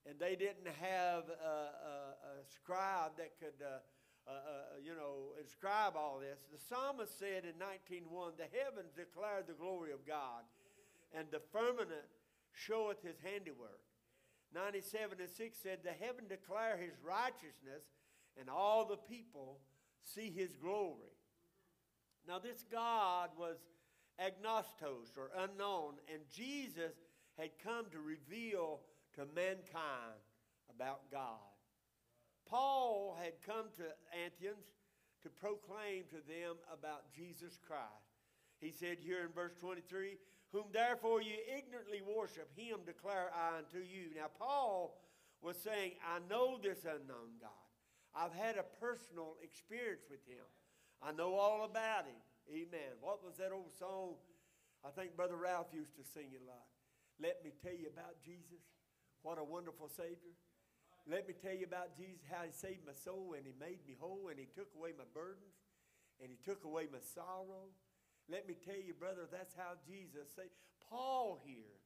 and 0.06 0.19
they 0.19 0.36
didn't 0.36 0.67
have 0.82 1.24
a, 1.30 1.48
a, 1.48 2.39
a 2.39 2.45
scribe 2.54 3.12
that 3.17 3.32
could. 3.39 3.63
Uh, 3.63 3.80
uh, 4.28 4.32
uh, 4.32 4.82
you 4.84 4.95
know, 4.95 5.38
inscribe 5.39 5.93
all 5.95 6.17
this. 6.17 6.39
The 6.52 6.58
psalmist 6.58 7.19
said 7.19 7.43
in 7.45 7.62
19.1, 7.62 8.10
The 8.38 8.50
heavens 8.58 8.89
declare 8.98 9.43
the 9.45 9.54
glory 9.54 9.91
of 9.91 10.04
God, 10.08 10.41
and 11.13 11.28
the 11.30 11.41
firmament 11.54 12.10
showeth 12.54 13.04
his 13.04 13.17
handiwork. 13.21 13.86
97 14.56 15.19
and 15.19 15.30
6 15.30 15.58
said, 15.62 15.80
The 15.84 15.91
heaven 15.91 16.26
declare 16.28 16.76
his 16.78 16.98
righteousness, 17.06 17.86
and 18.39 18.50
all 18.50 18.86
the 18.86 18.98
people 18.98 19.60
see 20.02 20.32
his 20.32 20.56
glory. 20.56 21.13
Now, 22.28 22.39
this 22.39 22.65
God 22.71 23.30
was 23.38 23.58
agnostos 24.19 25.13
or 25.17 25.32
unknown, 25.38 25.95
and 26.12 26.21
Jesus 26.32 26.93
had 27.38 27.49
come 27.63 27.86
to 27.91 27.99
reveal 27.99 28.82
to 29.15 29.25
mankind 29.36 30.19
about 30.73 31.12
God. 31.12 31.39
Paul 32.47 33.17
had 33.21 33.34
come 33.45 33.65
to 33.78 33.84
Antioch 34.23 34.58
to 35.23 35.30
proclaim 35.30 36.04
to 36.10 36.21
them 36.28 36.56
about 36.71 37.12
Jesus 37.15 37.58
Christ. 37.65 38.15
He 38.60 38.71
said 38.71 38.97
here 38.99 39.21
in 39.25 39.32
verse 39.34 39.54
23, 39.60 40.17
Whom 40.51 40.65
therefore 40.71 41.21
you 41.21 41.34
ignorantly 41.58 42.01
worship, 42.01 42.49
him 42.56 42.80
declare 42.86 43.32
I 43.34 43.58
unto 43.58 43.80
you. 43.80 44.13
Now, 44.15 44.28
Paul 44.38 45.01
was 45.41 45.58
saying, 45.58 45.93
I 46.06 46.19
know 46.30 46.58
this 46.62 46.86
unknown 46.86 47.41
God. 47.41 47.49
I've 48.15 48.34
had 48.34 48.56
a 48.58 48.63
personal 48.80 49.36
experience 49.43 50.04
with 50.10 50.25
him. 50.25 50.45
I 51.01 51.12
know 51.12 51.36
all 51.36 51.65
about 51.65 52.06
him. 52.06 52.21
Amen. 52.49 53.01
What 53.01 53.23
was 53.23 53.38
that 53.38 53.51
old 53.51 53.73
song? 53.77 54.15
I 54.86 54.89
think 54.93 55.15
Brother 55.17 55.36
Ralph 55.36 55.73
used 55.73 55.97
to 55.97 56.03
sing 56.05 56.29
it 56.34 56.41
a 56.41 56.47
lot. 56.47 56.69
Let 57.19 57.43
me 57.43 57.51
tell 57.63 57.73
you 57.73 57.89
about 57.89 58.21
Jesus. 58.21 58.62
What 59.23 59.39
a 59.39 59.43
wonderful 59.43 59.89
Savior. 59.89 60.38
Let 61.10 61.27
me 61.27 61.34
tell 61.34 61.53
you 61.53 61.65
about 61.65 61.97
Jesus, 61.97 62.21
how 62.29 62.45
He 62.45 62.53
saved 62.53 62.86
my 62.86 62.93
soul 62.93 63.34
and 63.38 63.45
He 63.45 63.53
made 63.58 63.81
me 63.88 63.97
whole 63.97 64.29
and 64.29 64.38
He 64.38 64.45
took 64.53 64.69
away 64.77 64.93
my 64.97 65.10
burdens 65.13 65.58
and 66.21 66.29
He 66.29 66.38
took 66.45 66.65
away 66.65 66.86
my 66.91 67.01
sorrow. 67.01 67.73
Let 68.29 68.47
me 68.47 68.55
tell 68.58 68.77
you, 68.77 68.93
brother, 68.93 69.29
that's 69.31 69.53
how 69.58 69.77
Jesus 69.86 70.34
saved. 70.36 70.53
Paul 70.89 71.41
here, 71.45 71.77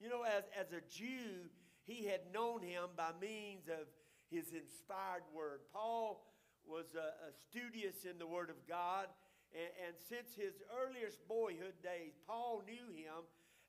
you 0.00 0.08
know, 0.08 0.22
as, 0.22 0.44
as 0.56 0.72
a 0.72 0.80
Jew, 0.88 1.48
he 1.84 2.04
had 2.04 2.20
known 2.32 2.62
Him 2.62 2.92
by 2.96 3.10
means 3.20 3.68
of 3.68 3.88
his 4.30 4.52
inspired 4.52 5.24
word. 5.32 5.60
Paul 5.72 6.24
was 6.66 6.92
a, 6.94 7.16
a 7.28 7.32
studious 7.48 8.04
in 8.04 8.18
the 8.18 8.26
Word 8.26 8.50
of 8.50 8.60
God, 8.68 9.08
and, 9.54 9.72
and, 9.86 9.94
since 10.08 10.34
his 10.34 10.60
earliest 10.68 11.26
boyhood 11.28 11.74
days, 11.82 12.12
Paul 12.26 12.62
knew 12.66 12.92
him 12.94 13.24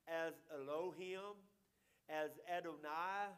as 0.07 0.33
Elohim, 0.51 1.39
as 2.09 2.31
Adonai, 2.51 3.31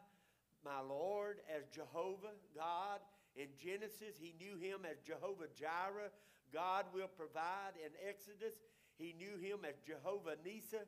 my 0.64 0.80
Lord, 0.80 1.38
as 1.50 1.66
Jehovah, 1.68 2.34
God. 2.54 3.00
In 3.36 3.48
Genesis, 3.56 4.18
he 4.20 4.34
knew 4.38 4.58
him 4.58 4.80
as 4.88 4.98
Jehovah 5.00 5.48
Jireh, 5.54 6.10
God 6.52 6.86
will 6.92 7.08
provide. 7.08 7.78
In 7.80 7.92
Exodus, 8.06 8.54
he 8.98 9.14
knew 9.16 9.38
him 9.38 9.64
as 9.66 9.76
Jehovah 9.86 10.36
Nissi, 10.44 10.82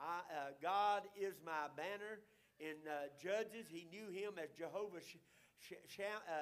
uh, 0.00 0.52
God 0.62 1.02
is 1.16 1.34
my 1.44 1.68
banner. 1.76 2.20
In 2.58 2.76
uh, 2.88 3.08
Judges, 3.20 3.66
he 3.68 3.86
knew 3.90 4.08
him 4.08 4.34
as 4.42 4.50
Jehovah 4.56 5.00
uh, 5.00 6.32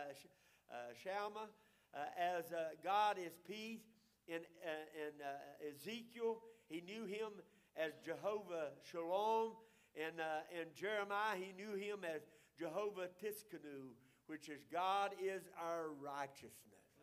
uh, 0.71 0.77
Shammah, 1.03 1.49
uh, 1.95 1.99
as 2.19 2.45
God 2.83 3.17
is 3.19 3.33
peace. 3.47 3.94
In, 4.29 4.37
uh, 4.37 5.07
in 5.07 5.13
uh, 5.21 5.71
Ezekiel, 5.75 6.39
he 6.69 6.81
knew 6.81 7.05
him 7.05 7.33
as 7.77 7.93
Jehovah 8.05 8.71
Shalom. 8.91 9.53
And 9.97 10.21
uh, 10.21 10.61
in 10.61 10.69
Jeremiah, 10.75 11.37
he 11.37 11.53
knew 11.53 11.77
him 11.77 12.01
as 12.05 12.23
Jehovah 12.59 13.09
Tsidkenu, 13.23 13.95
which 14.27 14.49
is 14.49 14.65
God 14.73 15.13
is 15.23 15.43
our 15.61 15.91
righteousness. 16.03 16.53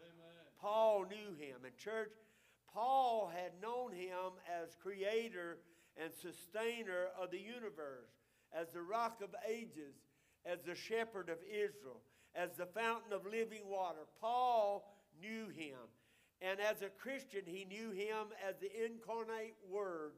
Amen. 0.01 0.33
Paul 0.59 1.05
knew 1.09 1.35
him. 1.37 1.63
And 1.63 1.77
church, 1.77 2.11
Paul 2.73 3.31
had 3.33 3.51
known 3.61 3.93
him 3.93 4.39
as 4.61 4.75
creator 4.81 5.59
and 5.97 6.11
sustainer 6.13 7.07
of 7.21 7.31
the 7.31 7.39
universe 7.39 8.11
as 8.53 8.69
the 8.73 8.81
rock 8.81 9.21
of 9.23 9.29
ages, 9.47 9.95
as 10.45 10.59
the 10.61 10.75
shepherd 10.75 11.29
of 11.29 11.37
Israel, 11.49 12.01
as 12.35 12.51
the 12.57 12.65
fountain 12.65 13.13
of 13.13 13.25
living 13.25 13.67
water. 13.67 13.99
Paul 14.19 14.85
knew 15.19 15.47
him. 15.49 15.77
And 16.41 16.59
as 16.59 16.81
a 16.81 16.89
Christian, 16.89 17.41
he 17.45 17.65
knew 17.65 17.91
him 17.91 18.27
as 18.47 18.55
the 18.57 18.71
incarnate 18.83 19.55
Word, 19.69 20.13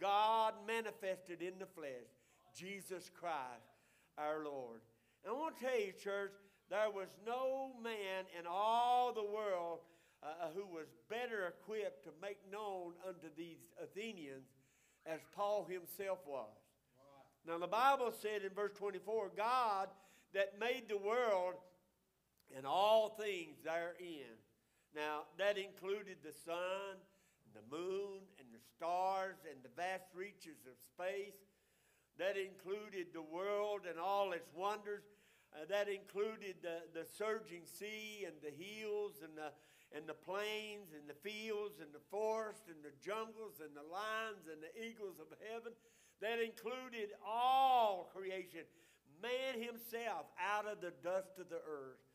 God 0.00 0.54
manifested 0.66 1.42
in 1.42 1.58
the 1.58 1.66
flesh, 1.66 2.08
Jesus 2.54 3.10
Christ, 3.20 3.76
our 4.16 4.44
Lord. 4.44 4.80
And 5.24 5.34
I 5.34 5.38
want 5.38 5.58
to 5.58 5.64
tell 5.64 5.78
you, 5.78 5.92
church, 5.92 6.32
there 6.70 6.90
was 6.90 7.08
no 7.26 7.72
man 7.82 8.24
in 8.38 8.46
all 8.48 9.12
the 9.12 9.22
world 9.22 9.80
uh, 10.22 10.48
who 10.54 10.66
was 10.66 10.86
better 11.08 11.46
equipped 11.46 12.04
to 12.04 12.10
make 12.22 12.38
known 12.50 12.92
unto 13.06 13.28
these 13.36 13.70
Athenians 13.82 14.46
as 15.04 15.20
Paul 15.34 15.66
himself 15.68 16.18
was. 16.26 16.48
Now, 17.46 17.58
the 17.58 17.66
Bible 17.66 18.12
said 18.22 18.42
in 18.42 18.52
verse 18.54 18.72
24 18.76 19.30
God 19.36 19.88
that 20.34 20.58
made 20.58 20.84
the 20.88 20.98
world 20.98 21.54
and 22.56 22.66
all 22.66 23.10
things 23.10 23.56
therein. 23.64 24.34
Now, 24.94 25.24
that 25.38 25.58
included 25.58 26.18
the 26.22 26.32
sun, 26.32 26.96
and 27.44 27.52
the 27.54 27.76
moon, 27.76 28.20
and 28.38 28.48
the 28.52 28.64
stars, 28.76 29.36
and 29.50 29.62
the 29.62 29.74
vast 29.76 30.08
reaches 30.14 30.64
of 30.66 30.76
space. 30.78 31.36
That 32.18 32.36
included 32.36 33.12
the 33.12 33.22
world 33.22 33.82
and 33.88 33.98
all 33.98 34.32
its 34.32 34.48
wonders. 34.54 35.04
Uh, 35.52 35.64
that 35.68 35.88
included 35.88 36.56
the, 36.62 36.84
the 36.92 37.06
surging 37.06 37.64
sea 37.64 38.24
and 38.26 38.34
the 38.42 38.52
hills 38.52 39.20
and 39.22 39.36
the, 39.36 39.52
and 39.96 40.06
the 40.06 40.16
plains 40.16 40.92
and 40.96 41.08
the 41.08 41.16
fields 41.20 41.80
and 41.80 41.92
the 41.92 42.02
forests 42.10 42.68
and 42.68 42.82
the 42.82 42.92
jungles 43.04 43.60
and 43.60 43.76
the 43.76 43.84
lions 43.84 44.48
and 44.50 44.60
the 44.60 44.72
eagles 44.80 45.20
of 45.20 45.28
heaven. 45.52 45.72
That 46.20 46.40
included 46.40 47.12
all 47.24 48.10
creation, 48.12 48.64
man 49.22 49.60
himself 49.60 50.26
out 50.40 50.66
of 50.66 50.80
the 50.80 50.92
dust 51.04 51.38
of 51.38 51.48
the 51.48 51.60
earth. 51.60 52.05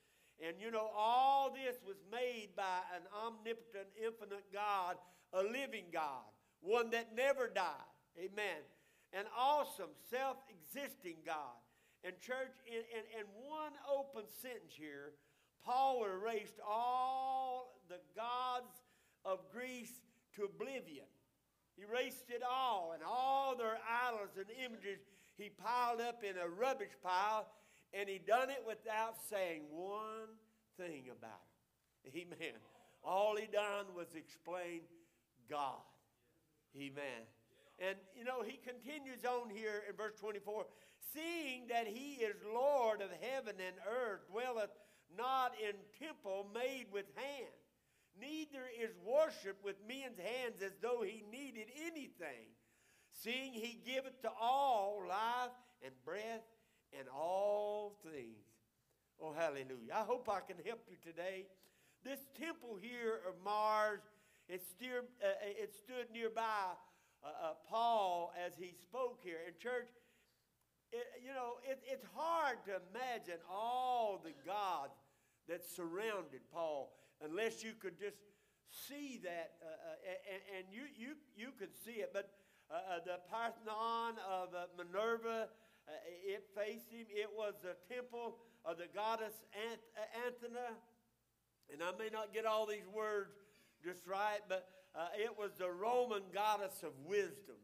And 0.46 0.58
you 0.60 0.72
know, 0.72 0.90
all 0.96 1.52
this 1.52 1.78
was 1.86 1.98
made 2.12 2.50
by 2.56 2.80
an 2.96 3.04
omnipotent, 3.14 3.88
infinite 3.96 4.46
God, 4.52 4.98
a 5.34 5.44
living 5.44 5.86
God, 5.94 6.26
one 6.62 6.90
that 6.92 7.16
never 7.16 7.48
died. 7.48 7.94
Amen. 8.18 8.62
An 9.14 9.26
awesome, 9.38 9.92
self 10.10 10.38
existing 10.50 11.18
God. 11.26 11.60
And, 12.04 12.20
church, 12.20 12.52
in, 12.66 12.82
in, 12.98 13.22
in 13.22 13.26
one 13.48 13.74
open 13.86 14.24
sentence 14.42 14.74
here, 14.74 15.14
Paul 15.64 16.04
erased 16.06 16.60
all 16.68 17.80
the 17.90 18.00
gods 18.16 18.82
of 19.24 19.40
Greece 19.54 20.02
to 20.36 20.46
oblivion. 20.46 21.06
He 21.76 21.84
erased 21.84 22.30
it 22.30 22.42
all, 22.42 22.92
and 22.94 23.04
all 23.06 23.56
their 23.56 23.78
idols 24.08 24.32
and 24.38 24.48
images 24.66 25.00
he 25.38 25.50
piled 25.50 26.02
up 26.02 26.24
in 26.24 26.38
a 26.38 26.48
rubbish 26.48 26.94
pile, 27.04 27.48
and 27.94 28.08
he 28.08 28.20
done 28.20 28.50
it 28.50 28.64
without 28.66 29.16
saying 29.30 29.64
one 29.70 30.36
thing 30.78 31.06
about 31.12 31.42
it. 32.04 32.14
Amen. 32.16 32.56
All 33.04 33.36
he 33.36 33.48
done 33.48 33.86
was 33.96 34.08
explain 34.16 34.82
God. 35.50 35.82
Amen. 36.76 37.28
And 37.80 37.98
you 38.16 38.24
know, 38.24 38.44
he 38.44 38.58
continues 38.58 39.26
on 39.26 39.50
here 39.50 39.84
in 39.90 39.96
verse 39.96 40.14
24 40.20 40.66
seeing 41.14 41.68
that 41.68 41.88
he 41.88 42.24
is 42.24 42.36
Lord 42.54 43.02
of 43.02 43.10
heaven 43.20 43.56
and 43.60 43.76
earth, 43.90 44.22
dwelleth 44.32 44.70
not 45.18 45.52
in 45.60 45.74
temple 46.00 46.48
made 46.54 46.86
with 46.94 47.06
hand 47.16 47.52
neither 48.20 48.68
is 48.80 48.92
worship 49.06 49.58
with 49.64 49.76
men's 49.88 50.18
hands 50.18 50.62
as 50.64 50.72
though 50.82 51.02
he 51.02 51.24
needed 51.32 51.68
anything, 51.86 52.52
seeing 53.12 53.54
he 53.54 53.80
giveth 53.86 54.22
to 54.22 54.30
all 54.40 55.04
life 55.08 55.56
and 55.84 55.94
breath 56.06 56.44
and 56.98 57.08
all 57.10 57.98
things. 58.04 58.46
Oh, 59.22 59.34
hallelujah. 59.34 59.94
I 59.94 60.04
hope 60.04 60.30
I 60.30 60.40
can 60.40 60.58
help 60.66 60.82
you 60.90 60.98
today. 61.04 61.46
This 62.04 62.20
temple 62.40 62.78
here 62.82 63.20
of 63.28 63.36
Mars, 63.44 64.02
it, 64.50 64.64
steered, 64.66 65.06
uh, 65.24 65.28
it 65.44 65.74
stood 65.76 66.12
nearby 66.12 66.74
uh, 67.24 67.28
uh, 67.28 67.54
Paul 67.70 68.34
as 68.44 68.54
he 68.58 68.74
spoke 68.82 69.20
here. 69.24 69.38
In 69.48 69.54
church, 69.62 69.90
it, 70.92 71.06
you 71.24 71.34
know, 71.34 71.62
it, 71.64 71.80
it's 71.86 72.06
hard 72.16 72.58
to 72.66 72.82
imagine 72.90 73.40
all 73.50 74.20
the 74.24 74.34
gods 74.46 74.98
that 75.48 75.64
surrounded 75.64 76.42
Paul 76.52 76.92
unless 77.24 77.64
you 77.64 77.74
could 77.80 78.00
just 78.00 78.18
see 78.70 79.20
that, 79.24 79.52
uh, 79.62 79.68
uh, 79.68 80.32
and, 80.34 80.42
and, 80.58 80.66
you, 80.72 80.84
you, 80.98 81.14
you 81.36 81.52
could 81.60 81.76
see 81.86 82.02
it. 82.02 82.12
But 82.14 82.32
uh, 82.72 82.76
uh 82.76 83.00
the 83.06 83.20
Parthenon 83.30 84.16
of 84.28 84.56
uh, 84.56 84.66
Minerva, 84.78 85.50
uh, 85.88 85.92
it 86.06 86.44
faced 86.56 86.92
him. 86.92 87.06
It 87.10 87.30
was 87.36 87.54
the 87.62 87.76
temple 87.94 88.38
of 88.66 88.78
the 88.78 88.88
goddess 88.94 89.34
Anth- 89.56 90.28
Athena. 90.28 90.78
And 91.72 91.82
I 91.82 91.92
may 91.98 92.10
not 92.12 92.34
get 92.34 92.46
all 92.46 92.66
these 92.66 92.88
words 92.94 93.34
just 93.84 94.06
right, 94.06 94.42
but 94.50 94.68
it 95.16 95.32
was 95.40 95.52
the 95.58 95.72
Roman 95.72 96.24
goddess 96.34 96.84
of 96.84 96.92
wisdom. 97.06 97.56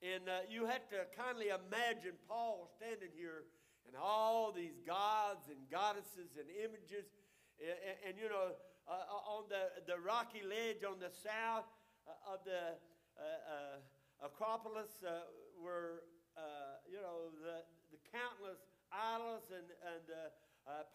And 0.00 0.22
you 0.48 0.66
have 0.66 0.88
to 0.90 1.02
kindly 1.18 1.48
imagine 1.48 2.14
Paul 2.28 2.70
standing 2.78 3.10
here 3.12 3.42
and 3.86 3.96
all 4.00 4.52
these 4.52 4.78
gods 4.86 5.48
and 5.48 5.58
goddesses 5.70 6.38
and 6.38 6.46
images. 6.62 7.10
And, 7.58 7.74
and, 7.74 7.96
and 8.06 8.14
you 8.22 8.28
know, 8.28 8.54
uh, 8.84 8.92
uh, 8.92 9.32
on 9.32 9.44
the, 9.48 9.72
the 9.88 9.98
rocky 9.98 10.44
ledge 10.44 10.84
on 10.84 11.00
the 11.00 11.08
south 11.08 11.64
uh, 12.04 12.34
of 12.36 12.44
the 12.44 12.76
uh, 13.16 13.80
Acropolis 14.20 15.00
were, 15.56 16.04
you 16.90 17.00
know, 17.00 17.30
the, 17.42 17.62
the 17.90 18.00
countless 18.10 18.60
idols 18.92 19.50
and, 19.50 19.66
and 19.86 20.02
the 20.08 20.30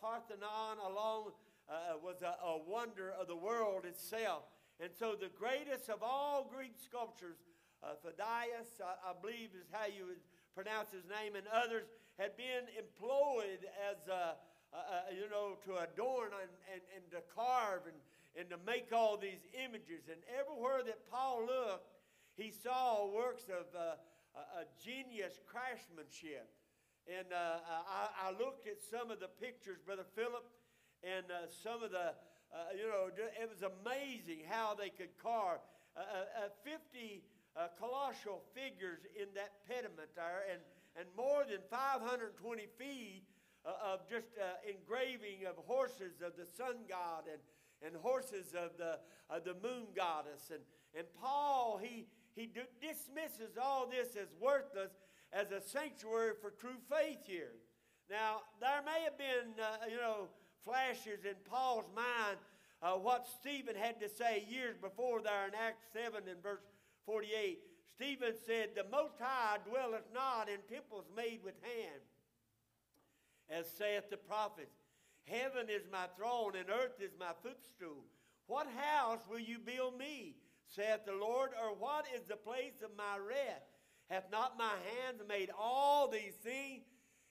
Parthenon 0.02 0.78
along 0.86 1.32
was 2.02 2.22
a, 2.22 2.36
a 2.44 2.58
wonder 2.68 3.14
of 3.20 3.28
the 3.28 3.36
world 3.36 3.86
itself. 3.86 4.44
And 4.80 4.90
so 4.98 5.16
the 5.20 5.30
greatest 5.38 5.90
of 5.90 6.02
all 6.02 6.48
Greek 6.48 6.74
sculptures, 6.80 7.38
uh, 7.84 8.00
Phidias, 8.00 8.80
I, 8.80 9.12
I, 9.12 9.14
believe 9.20 9.52
is 9.52 9.68
how 9.72 9.88
you 9.88 10.08
would 10.08 10.24
pronounce 10.56 10.92
his 10.92 11.04
name, 11.04 11.36
and 11.36 11.44
others 11.52 11.84
had 12.18 12.36
been 12.38 12.64
employed 12.80 13.68
as 13.92 14.00
uh, 14.08 14.40
uh, 14.72 14.78
uh, 14.78 15.10
you 15.10 15.26
know, 15.32 15.58
to 15.66 15.82
adorn 15.82 16.30
and, 16.30 16.54
and, 16.70 16.82
and 16.94 17.04
to 17.10 17.18
carve 17.34 17.90
and, 17.90 17.98
and 18.38 18.46
to 18.54 18.58
make 18.66 18.94
all 18.94 19.18
these 19.18 19.42
images. 19.66 20.06
And 20.06 20.22
everywhere 20.30 20.86
that 20.86 21.10
Paul 21.10 21.42
looked, 21.50 21.90
he 22.38 22.52
saw 22.52 23.10
works 23.10 23.50
of 23.50 23.66
uh, 23.74 23.98
a 24.62 24.66
genius 24.82 25.40
craftsmanship. 25.46 26.50
And 27.08 27.34
uh, 27.34 27.64
I, 27.66 28.30
I, 28.30 28.38
looked 28.38 28.68
at 28.68 28.78
some 28.80 29.10
of 29.10 29.20
the 29.20 29.30
pictures, 29.42 29.80
Brother 29.82 30.06
Philip, 30.14 30.46
and 31.02 31.26
uh, 31.32 31.50
some 31.50 31.82
of 31.82 31.90
the, 31.90 32.14
uh, 32.54 32.70
you 32.78 32.86
know, 32.86 33.10
it 33.10 33.50
was 33.50 33.66
amazing 33.66 34.46
how 34.48 34.76
they 34.78 34.90
could 34.90 35.18
carve 35.18 35.60
50 36.64 37.24
colossal 37.80 38.44
figures 38.54 39.00
in 39.18 39.28
that 39.34 39.66
pediment 39.68 40.14
there, 40.16 40.46
and, 40.52 40.62
and 40.96 41.08
more 41.18 41.44
than 41.50 41.60
520 41.70 42.38
feet 42.78 43.24
uh, 43.66 43.94
of 43.94 44.08
just 44.10 44.28
uh, 44.40 44.56
engraving 44.64 45.46
of 45.46 45.56
horses 45.68 46.22
of 46.26 46.34
the 46.38 46.46
sun 46.46 46.76
god 46.88 47.24
and, 47.28 47.42
and 47.86 48.02
horses 48.02 48.56
of 48.56 48.78
the, 48.78 49.00
of 49.30 49.44
the 49.44 49.54
moon 49.62 49.88
goddess. 49.96 50.52
And, 50.52 50.62
and 50.96 51.06
Paul, 51.20 51.80
he, 51.82 52.08
he 52.40 52.46
d- 52.46 52.62
dismisses 52.80 53.58
all 53.62 53.86
this 53.86 54.16
as 54.16 54.30
worthless 54.40 54.92
as 55.34 55.52
a 55.52 55.60
sanctuary 55.60 56.32
for 56.40 56.52
true 56.52 56.80
faith 56.90 57.20
here. 57.26 57.52
Now, 58.10 58.42
there 58.62 58.82
may 58.86 59.04
have 59.04 59.18
been, 59.18 59.60
uh, 59.62 59.86
you 59.92 59.98
know, 59.98 60.30
flashes 60.64 61.26
in 61.26 61.36
Paul's 61.44 61.90
mind 61.94 62.38
uh, 62.82 62.94
what 62.94 63.28
Stephen 63.28 63.76
had 63.76 64.00
to 64.00 64.08
say 64.08 64.46
years 64.50 64.78
before 64.80 65.22
there 65.22 65.50
in 65.50 65.54
Acts 65.54 65.84
7 65.92 66.30
and 66.30 66.42
verse 66.42 66.64
48. 67.06 67.60
Stephen 67.94 68.34
said, 68.48 68.70
The 68.74 68.86
Most 68.90 69.20
High 69.20 69.58
dwelleth 69.70 70.08
not 70.14 70.48
in 70.48 70.60
temples 70.74 71.06
made 71.16 71.42
with 71.44 71.56
hands 71.62 72.08
as 73.50 73.70
saith 73.78 74.10
the 74.10 74.18
prophets. 74.18 74.80
Heaven 75.26 75.68
is 75.70 75.84
my 75.92 76.08
throne, 76.18 76.54
and 76.58 76.70
earth 76.70 77.02
is 77.02 77.12
my 77.20 77.34
footstool. 77.44 78.06
What 78.48 78.68
house 78.78 79.20
will 79.30 79.40
you 79.40 79.60
build 79.60 79.98
me, 79.98 80.36
saith 80.76 81.06
the 81.06 81.14
Lord, 81.14 81.52
or 81.62 81.76
what 81.76 82.06
is 82.16 82.24
the 82.24 82.36
place 82.36 82.82
of 82.84 82.92
my 82.98 83.18
rest? 83.18 83.66
Hath 84.10 84.32
not 84.32 84.58
my 84.58 84.74
hands 84.98 85.22
made 85.28 85.50
all 85.58 86.08
these 86.08 86.34
things? 86.44 86.84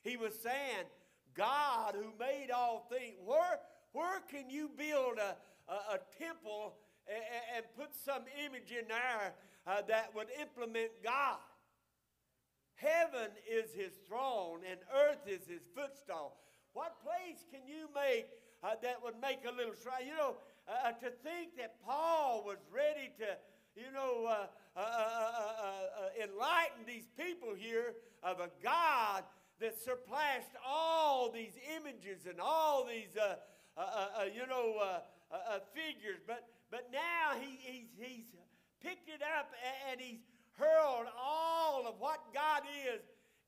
He 0.03 0.17
was 0.17 0.35
saying, 0.41 0.87
God 1.35 1.95
who 1.95 2.13
made 2.19 2.51
all 2.51 2.87
things, 2.91 3.17
where, 3.25 3.61
where 3.93 4.21
can 4.29 4.51
you 4.51 4.71
build 4.77 5.19
a, 5.19 5.37
a, 5.71 5.95
a 5.95 5.99
temple 6.19 6.75
and, 7.07 7.23
and, 7.57 7.65
put 7.77 7.95
some 7.95 8.23
image 8.45 8.71
in 8.71 8.87
there 8.89 9.35
uh, 9.67 9.83
that 9.89 10.15
would 10.15 10.29
implement 10.41 10.91
God? 11.03 11.39
Heaven 12.75 13.31
is 13.51 13.73
his 13.73 13.93
throne 14.07 14.61
and 14.69 14.79
earth 14.95 15.27
is 15.27 15.47
his 15.47 15.63
footstool. 15.75 16.35
What 16.75 17.03
place 17.03 17.45
can 17.51 17.67
you 17.67 17.89
make 17.95 18.29
uh, 18.63 18.75
that 18.83 19.03
would 19.03 19.21
make 19.21 19.41
a 19.47 19.55
little 19.55 19.75
shrine? 19.75 20.07
You 20.07 20.17
know, 20.17 20.37
uh, 20.69 20.89
uh, 20.89 20.93
to 20.93 21.11
think 21.25 21.57
that 21.57 21.77
Paul 21.85 22.45
was 22.45 22.59
ready 22.73 23.11
to, 23.19 23.27
you 23.75 23.91
know, 23.93 24.27
uh, 24.27 24.47
uh, 24.77 24.81
uh, 24.81 24.83
uh, 24.83 25.67
uh, 25.67 26.25
enlighten 26.25 26.85
these 26.87 27.09
people 27.17 27.55
here 27.57 27.95
of 28.23 28.41
a 28.41 28.51
God 28.63 29.25
that 29.61 29.81
surpassed 29.81 30.55
all 30.65 31.31
these 31.33 31.55
images 31.77 32.27
and 32.29 32.41
all 32.41 32.85
these, 32.85 33.17
uh, 33.17 33.37
uh, 33.77 33.81
uh, 33.81 34.09
uh, 34.21 34.25
you 34.25 34.47
know, 34.47 34.77
uh, 34.81 35.01
uh, 35.33 35.35
uh, 35.35 35.59
figures. 35.75 36.21
But, 36.27 36.47
but 36.71 36.91
now 36.93 37.39
he, 37.41 37.59
he's, 37.61 37.89
he's 37.99 38.27
picked 38.81 39.09
it 39.09 39.23
up 39.23 39.51
and 39.91 40.01
he's 40.01 40.21
hurled 40.53 41.07
all 41.19 41.87
of 41.87 41.95
what 41.99 42.21
God 42.35 42.63
is 42.87 43.01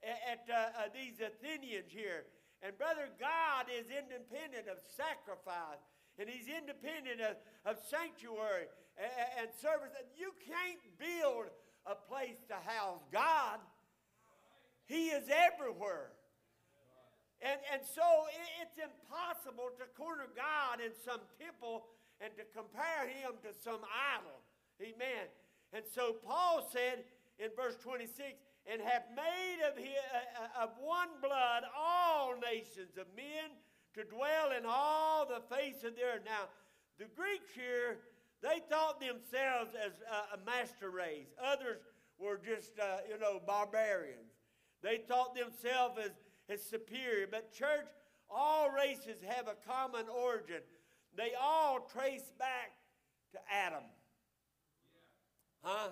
at 0.02 0.46
uh, 0.48 0.54
uh, 0.54 0.88
these 0.94 1.20
Athenians 1.20 1.90
here. 1.90 2.24
And 2.62 2.76
brother, 2.76 3.08
God 3.18 3.66
is 3.72 3.86
independent 3.86 4.68
of 4.68 4.78
sacrifice, 4.96 5.82
and 6.20 6.28
He's 6.28 6.46
independent 6.46 7.20
of, 7.24 7.36
of 7.64 7.80
sanctuary 7.88 8.68
and, 9.00 9.10
and 9.40 9.48
service. 9.56 9.90
You 10.16 10.32
can't 10.44 10.84
build 11.00 11.48
a 11.86 11.94
place 11.96 12.36
to 12.48 12.54
house 12.68 13.00
God. 13.10 13.58
He 14.84 15.08
is 15.08 15.24
everywhere. 15.32 16.12
And, 17.40 17.58
and 17.72 17.80
so 17.82 18.04
it- 18.28 18.68
it's 18.68 18.76
impossible 18.76 19.70
to 19.80 19.86
corner 19.96 20.28
God 20.36 20.80
in 20.84 20.92
some 21.04 21.20
temple 21.40 21.86
and 22.20 22.28
to 22.36 22.44
compare 22.52 23.08
him 23.08 23.32
to 23.42 23.54
some 23.64 23.80
idol. 24.12 24.36
Amen. 24.82 25.26
And 25.72 25.84
so 25.86 26.12
Paul 26.12 26.68
said 26.70 27.04
in 27.38 27.48
verse 27.56 27.76
26 27.82 28.36
and 28.66 28.82
have 28.82 29.04
made 29.16 29.58
of, 29.64 29.76
his, 29.78 29.96
uh, 30.36 30.64
of 30.64 30.70
one 30.78 31.08
blood 31.22 31.64
all 31.74 32.34
nations 32.36 32.98
of 32.98 33.06
men 33.16 33.56
to 33.94 34.04
dwell 34.04 34.52
in 34.56 34.64
all 34.66 35.26
the 35.26 35.42
face 35.54 35.82
of 35.84 35.96
the 35.96 36.02
earth. 36.02 36.22
Now, 36.24 36.48
the 36.98 37.06
Greeks 37.16 37.50
here, 37.54 37.98
they 38.42 38.60
thought 38.70 39.00
themselves 39.00 39.74
as 39.74 39.92
uh, 40.10 40.36
a 40.36 40.44
master 40.44 40.90
race. 40.90 41.28
Others 41.42 41.78
were 42.18 42.38
just, 42.38 42.78
uh, 42.78 42.98
you 43.08 43.18
know, 43.18 43.40
barbarians. 43.46 44.32
They 44.82 44.98
thought 45.08 45.34
themselves 45.34 45.98
as, 46.02 46.12
as 46.48 46.62
superior. 46.62 47.26
But, 47.30 47.52
church, 47.52 47.88
all 48.30 48.70
races 48.70 49.22
have 49.26 49.48
a 49.48 49.56
common 49.66 50.06
origin. 50.08 50.62
They 51.16 51.32
all 51.40 51.88
trace 51.92 52.32
back 52.38 52.72
to 53.32 53.38
Adam. 53.52 53.84
Huh? 55.62 55.88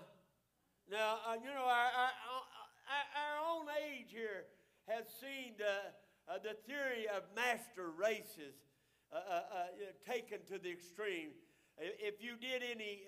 Now, 0.91 1.19
uh, 1.27 1.35
you 1.35 1.51
know, 1.51 1.65
our, 1.65 1.91
our, 2.01 2.13
our, 2.31 3.05
our 3.17 3.57
own 3.57 3.67
age 3.85 4.09
here 4.09 4.45
has 4.87 5.05
seen 5.21 5.53
the, 5.59 5.93
uh, 6.29 6.39
the 6.43 6.55
theory 6.67 7.07
of 7.15 7.23
master 7.35 7.91
races 7.91 8.55
uh, 9.13 9.17
uh, 9.17 9.33
uh, 9.33 10.11
taken 10.11 10.39
to 10.47 10.59
the 10.59 10.71
extreme. 10.71 11.31
If 11.79 12.23
you 12.23 12.37
did 12.37 12.63
any 12.69 13.05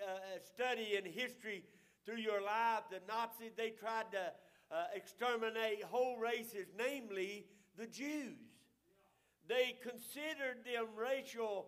study 0.46 0.96
in 0.96 1.04
history 1.04 1.64
through 2.06 2.18
your 2.18 2.40
life, 2.40 2.84
the 2.90 3.00
Nazis, 3.08 3.52
they 3.56 3.70
tried 3.70 4.12
to 4.12 4.32
exterminate 4.94 5.82
whole 5.82 6.16
races, 6.18 6.66
namely 6.78 7.46
the 7.76 7.88
Jews. 7.88 8.38
They 9.48 9.76
considered 9.82 10.64
them 10.64 10.86
racial 10.96 11.66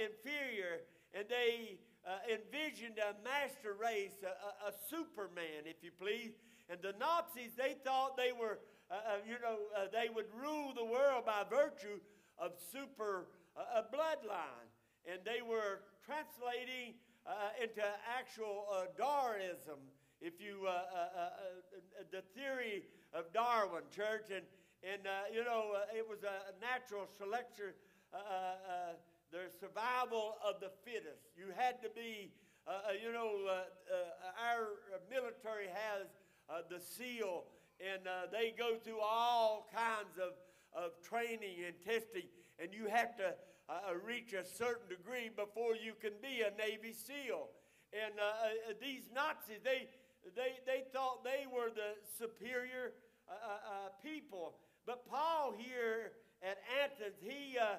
inferior, 0.00 0.80
and 1.12 1.26
they 1.28 1.78
uh, 2.08 2.18
envisioned 2.32 2.96
a 2.98 3.12
master 3.22 3.76
race, 3.78 4.16
a, 4.22 4.32
a, 4.66 4.70
a 4.70 4.72
Superman, 4.88 5.66
if 5.66 5.82
you 5.82 5.90
please. 5.92 6.32
And 6.70 6.80
the 6.80 6.94
Nazis, 6.98 7.52
they 7.56 7.76
thought 7.84 8.16
they 8.16 8.32
were, 8.32 8.58
uh, 8.90 8.94
uh, 8.94 9.16
you 9.26 9.36
know, 9.42 9.56
uh, 9.76 9.86
they 9.92 10.08
would 10.08 10.26
rule 10.34 10.72
the 10.74 10.84
world 10.84 11.24
by 11.26 11.44
virtue 11.48 12.00
of 12.38 12.52
super 12.72 13.26
uh, 13.56 13.82
bloodline. 13.92 14.68
And 15.10 15.20
they 15.24 15.42
were 15.42 15.80
translating 16.04 16.94
uh, 17.26 17.62
into 17.62 17.82
actual 18.08 18.66
uh, 18.72 18.84
Darwinism, 18.96 19.80
if 20.20 20.40
you, 20.40 20.66
uh, 20.66 20.70
uh, 20.70 20.72
uh, 20.72 21.20
uh, 21.20 22.04
the 22.10 22.22
theory 22.34 22.84
of 23.12 23.32
Darwin, 23.32 23.82
church. 23.94 24.30
And, 24.34 24.44
and 24.82 25.06
uh, 25.06 25.32
you 25.32 25.44
know, 25.44 25.72
uh, 25.74 25.96
it 25.96 26.06
was 26.08 26.22
a 26.24 26.52
natural 26.60 27.06
selection, 27.16 27.72
uh, 28.12 28.16
uh, 28.16 28.20
uh, 28.20 28.92
the 29.30 29.52
survival 29.60 30.36
of 30.44 30.60
the 30.60 30.70
fittest. 30.84 31.28
You 31.36 31.52
had 31.56 31.82
to 31.82 31.90
be, 31.90 32.32
uh, 32.66 32.70
uh, 32.70 32.92
you 32.96 33.12
know, 33.12 33.44
uh, 33.44 33.52
uh, 33.52 34.48
our 34.48 34.80
military 35.10 35.68
has 35.68 36.06
uh, 36.48 36.64
the 36.68 36.80
SEAL, 36.80 37.44
and 37.80 38.06
uh, 38.06 38.26
they 38.32 38.54
go 38.56 38.76
through 38.76 39.00
all 39.00 39.68
kinds 39.74 40.18
of, 40.18 40.34
of 40.74 40.92
training 41.02 41.64
and 41.66 41.74
testing, 41.84 42.28
and 42.58 42.74
you 42.74 42.88
have 42.88 43.16
to 43.16 43.34
uh, 43.68 43.72
uh, 43.90 43.94
reach 44.04 44.32
a 44.32 44.44
certain 44.44 44.88
degree 44.88 45.30
before 45.34 45.76
you 45.76 45.92
can 46.00 46.12
be 46.20 46.42
a 46.42 46.50
Navy 46.58 46.92
SEAL. 46.92 47.48
And 47.92 48.14
uh, 48.18 48.70
uh, 48.70 48.74
these 48.80 49.08
Nazis, 49.14 49.60
they, 49.64 49.88
they, 50.34 50.58
they 50.66 50.84
thought 50.92 51.24
they 51.24 51.46
were 51.46 51.70
the 51.70 51.96
superior 52.18 52.92
uh, 53.28 53.32
uh, 53.32 53.48
uh, 53.48 53.88
people. 54.02 54.54
But 54.86 55.08
Paul 55.08 55.54
here 55.56 56.12
at 56.42 56.58
Athens, 56.82 57.16
he 57.20 57.58
uh, 57.58 57.76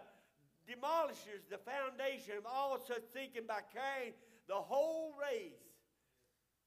demolishes 0.68 1.46
the 1.50 1.58
foundation 1.58 2.38
of 2.38 2.46
all 2.46 2.80
such 2.80 3.04
thinking 3.14 3.44
by 3.48 3.62
carrying 3.74 4.14
the 4.48 4.56
whole 4.56 5.14
race 5.20 5.66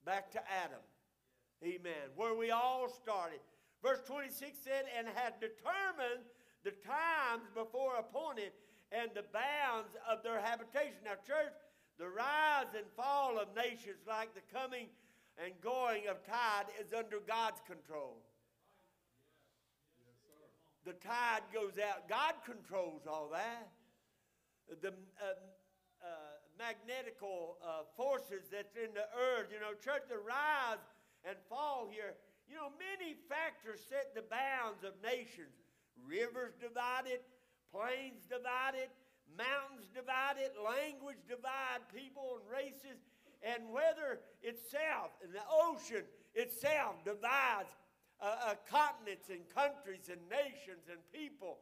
back 0.04 0.30
to 0.32 0.40
Adam. 0.64 0.82
Amen. 1.64 2.10
Where 2.16 2.34
we 2.34 2.50
all 2.50 2.88
started. 2.88 3.38
Verse 3.82 4.00
26 4.06 4.58
said, 4.62 4.84
and 4.98 5.06
had 5.14 5.38
determined 5.40 6.26
the 6.64 6.72
times 6.86 7.46
before 7.54 7.96
appointed 7.96 8.52
and 8.90 9.10
the 9.14 9.24
bounds 9.32 9.96
of 10.10 10.22
their 10.22 10.40
habitation. 10.40 11.02
Now, 11.04 11.18
church, 11.26 11.54
the 11.98 12.08
rise 12.08 12.74
and 12.76 12.86
fall 12.96 13.38
of 13.38 13.54
nations, 13.54 14.02
like 14.06 14.34
the 14.34 14.42
coming 14.52 14.86
and 15.42 15.52
going 15.60 16.08
of 16.08 16.24
tide, 16.26 16.66
is 16.80 16.92
under 16.92 17.18
God's 17.20 17.60
control. 17.66 18.18
The 20.84 20.94
tide 20.94 21.46
goes 21.54 21.78
out. 21.78 22.08
God 22.08 22.34
controls 22.44 23.02
all 23.06 23.30
that. 23.32 23.70
The 24.82 24.88
uh, 24.88 25.38
uh, 26.02 26.06
magnetical 26.58 27.56
uh, 27.62 27.86
forces 27.96 28.50
that's 28.50 28.74
in 28.74 28.92
the 28.94 29.06
earth, 29.14 29.46
you 29.52 29.60
know, 29.60 29.74
church, 29.78 30.02
the 30.08 30.18
rise 30.18 30.82
and 31.24 31.36
fall 31.48 31.88
here. 31.90 32.14
You 32.48 32.56
know, 32.56 32.70
many 32.76 33.14
factors 33.28 33.80
set 33.88 34.14
the 34.14 34.26
bounds 34.26 34.84
of 34.84 34.92
nations. 35.02 35.54
Rivers 36.04 36.52
divided, 36.60 37.22
plains 37.70 38.26
divided, 38.28 38.90
mountains 39.36 39.88
divided, 39.94 40.52
language 40.58 41.22
divide 41.28 41.84
people 41.94 42.42
and 42.42 42.46
races, 42.50 42.98
and 43.42 43.70
weather 43.72 44.20
itself 44.42 45.10
and 45.22 45.32
the 45.34 45.42
ocean 45.50 46.04
itself 46.34 46.94
divides 47.04 47.74
uh, 48.20 48.36
uh, 48.46 48.54
continents 48.70 49.28
and 49.30 49.42
countries 49.50 50.06
and 50.06 50.20
nations 50.30 50.86
and 50.86 51.00
people. 51.10 51.58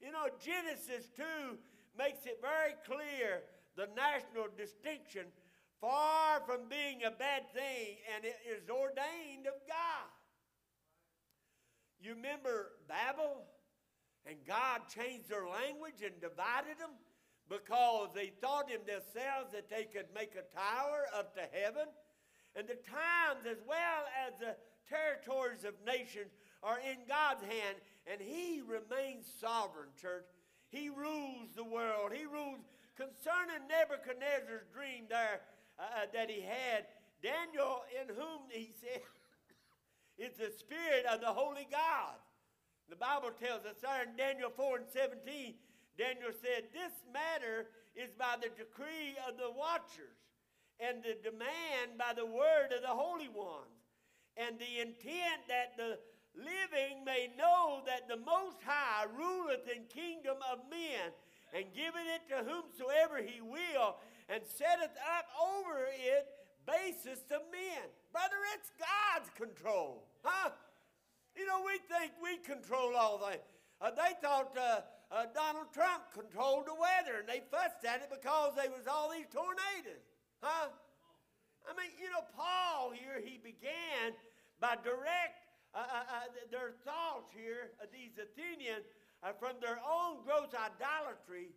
You 0.00 0.12
know, 0.12 0.30
Genesis 0.38 1.10
2 1.16 1.58
makes 1.98 2.26
it 2.26 2.38
very 2.40 2.78
clear 2.86 3.42
the 3.76 3.88
national 3.96 4.46
distinction, 4.56 5.26
far 5.80 6.40
from 6.46 6.68
being 6.68 7.04
a 7.04 7.10
bad 7.10 7.52
thing, 7.52 7.96
and 8.14 8.24
it 8.24 8.36
is 8.48 8.68
ordained 8.68 9.46
of 9.46 9.54
God. 9.68 10.08
You 12.00 12.14
remember 12.14 12.72
Babel? 12.88 13.44
And 14.26 14.36
God 14.46 14.88
changed 14.88 15.28
their 15.28 15.46
language 15.46 16.00
and 16.02 16.20
divided 16.20 16.78
them 16.78 16.96
because 17.48 18.08
they 18.14 18.32
thought 18.40 18.70
in 18.70 18.80
themselves 18.86 19.52
that 19.52 19.68
they 19.68 19.84
could 19.84 20.06
make 20.14 20.32
a 20.32 20.48
tower 20.54 21.04
up 21.14 21.34
to 21.34 21.44
heaven. 21.52 21.84
And 22.56 22.66
the 22.66 22.80
times, 22.88 23.44
as 23.44 23.58
well 23.68 24.04
as 24.26 24.32
the 24.40 24.56
territories 24.88 25.64
of 25.64 25.74
nations, 25.84 26.32
are 26.62 26.78
in 26.78 27.04
God's 27.06 27.42
hand, 27.42 27.76
and 28.06 28.20
He 28.20 28.62
remains 28.62 29.26
sovereign, 29.40 29.92
church. 30.00 30.24
He 30.68 30.88
rules 30.88 31.52
the 31.54 31.64
world. 31.64 32.12
He 32.14 32.24
rules 32.24 32.64
concerning 32.96 33.68
Nebuchadnezzar's 33.68 34.66
dream 34.72 35.04
there 35.08 35.40
uh, 35.78 36.06
that 36.12 36.30
he 36.30 36.40
had. 36.40 36.86
Daniel, 37.22 37.82
in 37.88 38.14
whom 38.14 38.50
he 38.50 38.72
said, 38.80 39.00
is 40.18 40.36
the 40.36 40.52
spirit 40.58 41.06
of 41.10 41.20
the 41.20 41.32
holy 41.32 41.66
God. 41.70 42.20
The 42.88 42.96
Bible 42.96 43.30
tells 43.32 43.64
us 43.64 43.80
there 43.80 44.04
in 44.04 44.16
Daniel 44.16 44.50
4 44.50 44.84
and 44.84 44.88
17, 44.88 45.54
Daniel 45.96 46.32
said, 46.36 46.68
This 46.72 46.92
matter 47.12 47.66
is 47.96 48.12
by 48.18 48.36
the 48.36 48.52
decree 48.52 49.16
of 49.26 49.38
the 49.38 49.50
watchers, 49.50 50.18
and 50.80 51.02
the 51.02 51.16
demand 51.22 51.96
by 51.96 52.12
the 52.12 52.26
word 52.26 52.74
of 52.74 52.82
the 52.82 52.92
holy 52.92 53.28
ones, 53.28 53.72
and 54.36 54.58
the 54.58 54.82
intent 54.82 55.46
that 55.48 55.78
the 55.78 55.98
living 56.34 57.06
may 57.06 57.30
know 57.38 57.80
that 57.86 58.08
the 58.08 58.18
Most 58.18 58.58
High 58.66 59.06
ruleth 59.16 59.70
in 59.70 59.86
kingdom 59.86 60.36
of 60.50 60.58
men, 60.68 61.14
and 61.54 61.72
giveth 61.72 62.10
it 62.10 62.26
to 62.28 62.42
whomsoever 62.42 63.22
he 63.22 63.40
will, 63.40 63.96
and 64.28 64.42
setteth 64.44 64.96
up 65.04 65.26
over 65.36 65.86
it 65.88 66.26
basis 66.66 67.20
of 67.30 67.44
men. 67.52 67.84
Brother, 68.12 68.40
it's 68.56 68.72
God's 68.80 69.30
control. 69.36 70.08
Huh? 70.22 70.50
You 71.36 71.46
know, 71.46 71.60
we 71.64 71.78
think 71.90 72.12
we 72.22 72.38
control 72.40 72.96
all 72.96 73.18
things. 73.18 73.44
Uh, 73.80 73.90
they 73.90 74.16
thought 74.22 74.56
uh, 74.56 74.80
uh, 75.12 75.26
Donald 75.34 75.68
Trump 75.74 76.08
controlled 76.14 76.66
the 76.66 76.74
weather, 76.74 77.20
and 77.20 77.28
they 77.28 77.42
fussed 77.50 77.84
at 77.84 78.00
it 78.00 78.08
because 78.08 78.54
there 78.56 78.70
was 78.70 78.86
all 78.88 79.10
these 79.10 79.28
tornadoes. 79.28 80.04
Huh? 80.40 80.72
I 81.68 81.72
mean, 81.76 81.92
you 82.00 82.08
know, 82.08 82.24
Paul 82.36 82.92
here, 82.94 83.20
he 83.20 83.36
began 83.36 84.16
by 84.60 84.76
direct 84.80 85.44
uh, 85.74 85.82
uh, 85.82 86.06
uh, 86.06 86.28
their 86.54 86.78
thoughts 86.86 87.34
here, 87.34 87.74
these 87.90 88.14
Athenians, 88.14 88.86
from 89.40 89.56
their 89.58 89.80
own 89.80 90.20
gross 90.22 90.52
idolatry 90.52 91.48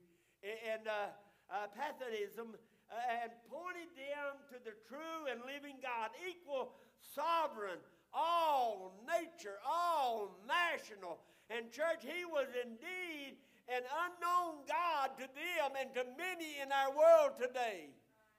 and 0.41 0.87
uh, 0.87 1.11
uh, 1.51 1.67
pantheism, 1.73 2.55
uh, 2.89 3.23
and 3.23 3.31
pointed 3.51 3.91
them 3.95 4.39
to 4.51 4.57
the 4.63 4.75
true 4.87 5.27
and 5.31 5.41
living 5.43 5.79
God, 5.83 6.11
equal, 6.23 6.71
sovereign, 6.99 7.79
all 8.13 8.95
nature, 9.07 9.59
all 9.65 10.35
national. 10.47 11.19
And, 11.49 11.71
church, 11.71 12.03
he 12.03 12.25
was 12.25 12.47
indeed 12.63 13.37
an 13.67 13.83
unknown 13.83 14.63
God 14.67 15.15
to 15.19 15.27
them 15.27 15.75
and 15.79 15.93
to 15.95 16.03
many 16.17 16.59
in 16.63 16.71
our 16.71 16.91
world 16.91 17.35
today. 17.39 17.91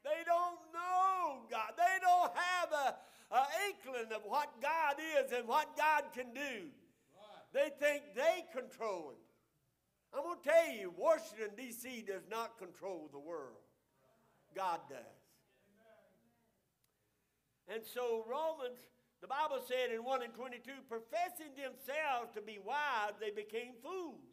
They 0.05 0.25
don't 0.25 0.61
know 0.73 1.45
God. 1.51 1.73
They 1.77 2.01
don't 2.01 2.33
have 2.33 2.71
a, 2.73 3.35
a 3.35 3.43
inkling 3.69 4.13
of 4.15 4.23
what 4.25 4.49
God 4.61 4.97
is 4.97 5.33
and 5.33 5.47
what 5.47 5.77
God 5.77 6.05
can 6.15 6.33
do. 6.33 6.69
They 7.53 7.71
think 7.79 8.03
they 8.15 8.45
control 8.53 9.13
it. 9.13 9.28
I'm 10.15 10.23
going 10.23 10.39
to 10.43 10.49
tell 10.49 10.73
you, 10.73 10.93
Washington, 10.97 11.51
D.C. 11.57 12.05
does 12.07 12.23
not 12.31 12.59
control 12.59 13.09
the 13.13 13.19
world. 13.19 13.61
God 14.55 14.81
does. 14.89 15.19
And 17.69 17.83
so, 17.85 18.25
Romans, 18.25 18.81
the 19.21 19.29
Bible 19.29 19.61
said 19.61 19.93
in 19.93 20.03
1 20.03 20.23
and 20.23 20.33
22, 20.33 20.89
professing 20.89 21.53
themselves 21.53 22.33
to 22.35 22.41
be 22.41 22.59
wise, 22.65 23.13
they 23.21 23.31
became 23.31 23.77
fools 23.85 24.25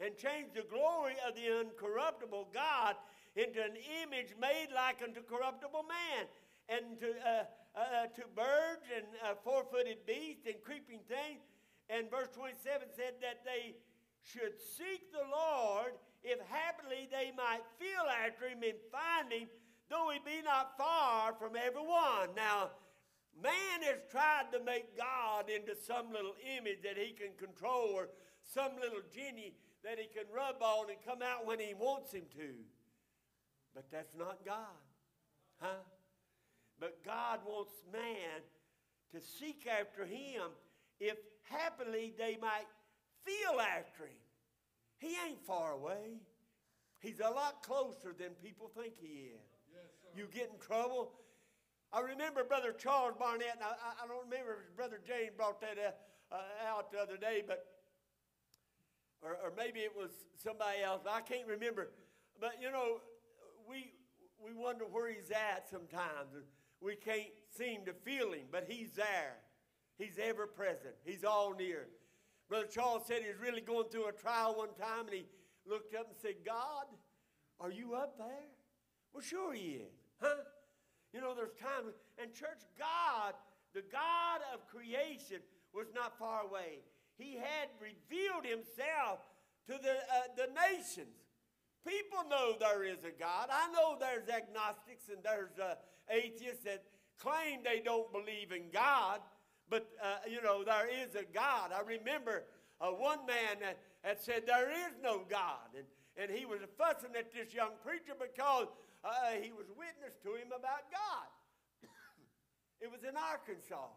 and 0.00 0.16
changed 0.16 0.56
the 0.56 0.64
glory 0.64 1.14
of 1.28 1.36
the 1.36 1.44
uncorruptible 1.60 2.48
God 2.54 2.96
into 3.36 3.60
an 3.60 3.76
image 4.02 4.34
made 4.40 4.72
like 4.74 5.04
unto 5.04 5.20
corruptible 5.22 5.84
man, 5.84 6.26
and 6.68 6.98
to, 6.98 7.12
uh, 7.22 7.44
uh, 7.76 8.06
to 8.16 8.22
birds 8.34 8.86
and 8.94 9.06
uh, 9.22 9.34
four 9.44 9.62
footed 9.70 10.06
beasts 10.06 10.46
and 10.46 10.56
creeping 10.62 11.00
things. 11.06 11.44
And 11.90 12.10
verse 12.10 12.30
27 12.34 12.88
said 12.94 13.20
that 13.20 13.44
they 13.44 13.74
should 14.22 14.58
seek 14.76 15.12
the 15.12 15.26
Lord 15.30 15.92
if 16.22 16.38
happily 16.48 17.08
they 17.10 17.32
might 17.36 17.64
feel 17.78 18.06
after 18.08 18.46
him 18.46 18.62
and 18.62 18.78
find 18.92 19.32
him, 19.32 19.48
though 19.88 20.10
he 20.12 20.18
be 20.18 20.42
not 20.42 20.76
far 20.76 21.34
from 21.34 21.56
every 21.56 21.82
one. 21.82 22.30
Now, 22.36 22.70
man 23.42 23.82
has 23.82 24.00
tried 24.10 24.52
to 24.52 24.62
make 24.62 24.96
God 24.96 25.48
into 25.48 25.74
some 25.74 26.12
little 26.12 26.34
image 26.58 26.82
that 26.84 26.98
he 26.98 27.12
can 27.12 27.32
control 27.38 27.90
or 27.94 28.08
some 28.42 28.72
little 28.80 29.02
genie 29.14 29.54
that 29.84 29.98
he 29.98 30.06
can 30.06 30.28
rub 30.34 30.60
on 30.60 30.90
and 30.90 30.98
come 31.06 31.22
out 31.22 31.46
when 31.46 31.58
he 31.58 31.74
wants 31.74 32.12
him 32.12 32.24
to. 32.36 32.52
But 33.74 33.90
that's 33.90 34.14
not 34.16 34.44
God. 34.44 34.80
Huh? 35.58 35.84
But 36.78 37.04
God 37.04 37.40
wants 37.46 37.72
man 37.92 38.42
to 39.14 39.20
seek 39.20 39.66
after 39.66 40.04
him 40.04 40.42
if 40.98 41.16
happily 41.44 42.14
they 42.18 42.38
might 42.40 42.66
feel 43.24 43.60
after 43.60 44.04
him. 44.04 44.20
He 44.98 45.16
ain't 45.26 45.42
far 45.46 45.72
away. 45.72 46.20
He's 47.00 47.20
a 47.20 47.30
lot 47.30 47.62
closer 47.62 48.14
than 48.16 48.30
people 48.42 48.70
think 48.76 48.94
he 49.00 49.32
is. 49.32 49.40
you 50.14 50.26
get 50.32 50.50
in 50.52 50.58
trouble. 50.58 51.12
I 51.92 52.00
remember 52.00 52.44
Brother 52.44 52.72
Charles 52.72 53.14
Barnett, 53.18 53.54
and 53.54 53.64
I, 53.64 54.04
I 54.04 54.06
don't 54.06 54.24
remember 54.24 54.64
if 54.68 54.76
Brother 54.76 55.00
James 55.06 55.32
brought 55.36 55.60
that 55.62 55.78
uh, 55.78 56.34
uh, 56.34 56.68
out 56.68 56.92
the 56.92 56.98
other 56.98 57.16
day, 57.16 57.42
but 57.46 57.64
or, 59.22 59.36
or 59.42 59.52
maybe 59.56 59.80
it 59.80 59.92
was 59.96 60.10
somebody 60.36 60.82
else. 60.82 61.02
I 61.10 61.20
can't 61.20 61.46
remember. 61.46 61.90
But 62.40 62.56
you 62.60 62.70
know, 62.70 63.00
we 63.68 63.92
we 64.38 64.52
wonder 64.52 64.84
where 64.84 65.10
he's 65.10 65.30
at 65.30 65.68
sometimes. 65.68 66.28
We 66.80 66.96
can't 66.96 67.28
seem 67.50 67.84
to 67.86 67.92
feel 67.92 68.32
him, 68.32 68.46
but 68.50 68.66
he's 68.68 68.92
there. 68.92 69.36
He's 69.98 70.18
ever 70.22 70.46
present. 70.46 70.94
He's 71.04 71.24
all 71.24 71.54
near. 71.54 71.88
Brother 72.50 72.66
Charles 72.66 73.06
said 73.06 73.22
he 73.22 73.28
was 73.28 73.40
really 73.40 73.62
going 73.62 73.88
through 73.88 74.08
a 74.08 74.12
trial 74.12 74.54
one 74.54 74.74
time, 74.78 75.06
and 75.06 75.14
he 75.14 75.24
looked 75.66 75.94
up 75.94 76.08
and 76.08 76.16
said, 76.20 76.34
God, 76.44 76.84
are 77.60 77.70
you 77.70 77.94
up 77.94 78.18
there? 78.18 78.50
Well, 79.14 79.22
sure 79.22 79.54
he 79.54 79.80
is. 79.80 79.94
Huh? 80.20 80.44
You 81.14 81.22
know, 81.22 81.34
there's 81.34 81.54
times, 81.54 81.94
and 82.20 82.34
church, 82.34 82.60
God, 82.78 83.32
the 83.72 83.82
God 83.90 84.40
of 84.52 84.66
creation, 84.66 85.40
was 85.72 85.86
not 85.94 86.18
far 86.18 86.42
away 86.42 86.82
he 87.20 87.36
had 87.36 87.68
revealed 87.78 88.46
himself 88.46 89.20
to 89.66 89.76
the, 89.82 89.92
uh, 89.92 90.32
the 90.36 90.48
nations. 90.72 91.20
People 91.86 92.24
know 92.28 92.54
there 92.58 92.84
is 92.84 93.04
a 93.04 93.12
God. 93.12 93.48
I 93.52 93.70
know 93.72 93.96
there's 93.98 94.28
agnostics 94.28 95.08
and 95.08 95.22
there's 95.22 95.58
uh, 95.58 95.74
atheists 96.08 96.64
that 96.64 96.84
claim 97.18 97.60
they 97.62 97.80
don't 97.80 98.10
believe 98.12 98.52
in 98.52 98.72
God, 98.72 99.20
but 99.70 99.86
uh, 100.02 100.26
you 100.28 100.42
know, 100.42 100.64
there 100.64 100.90
is 100.90 101.14
a 101.14 101.24
God. 101.32 101.70
I 101.72 101.80
remember 101.86 102.42
uh, 102.80 102.90
one 102.90 103.24
man 103.24 103.62
that, 103.62 103.78
that 104.02 104.20
said 104.20 104.42
there 104.44 104.68
is 104.68 104.98
no 105.02 105.22
God, 105.30 105.70
and, 105.78 105.86
and 106.18 106.36
he 106.36 106.44
was 106.44 106.58
fussing 106.76 107.14
at 107.16 107.32
this 107.32 107.54
young 107.54 107.78
preacher 107.86 108.18
because 108.18 108.66
uh, 109.04 109.38
he 109.40 109.54
was 109.54 109.70
witness 109.78 110.18
to 110.26 110.34
him 110.34 110.50
about 110.50 110.90
God. 110.90 111.30
it 112.82 112.90
was 112.90 113.06
in 113.06 113.14
Arkansas. 113.16 113.94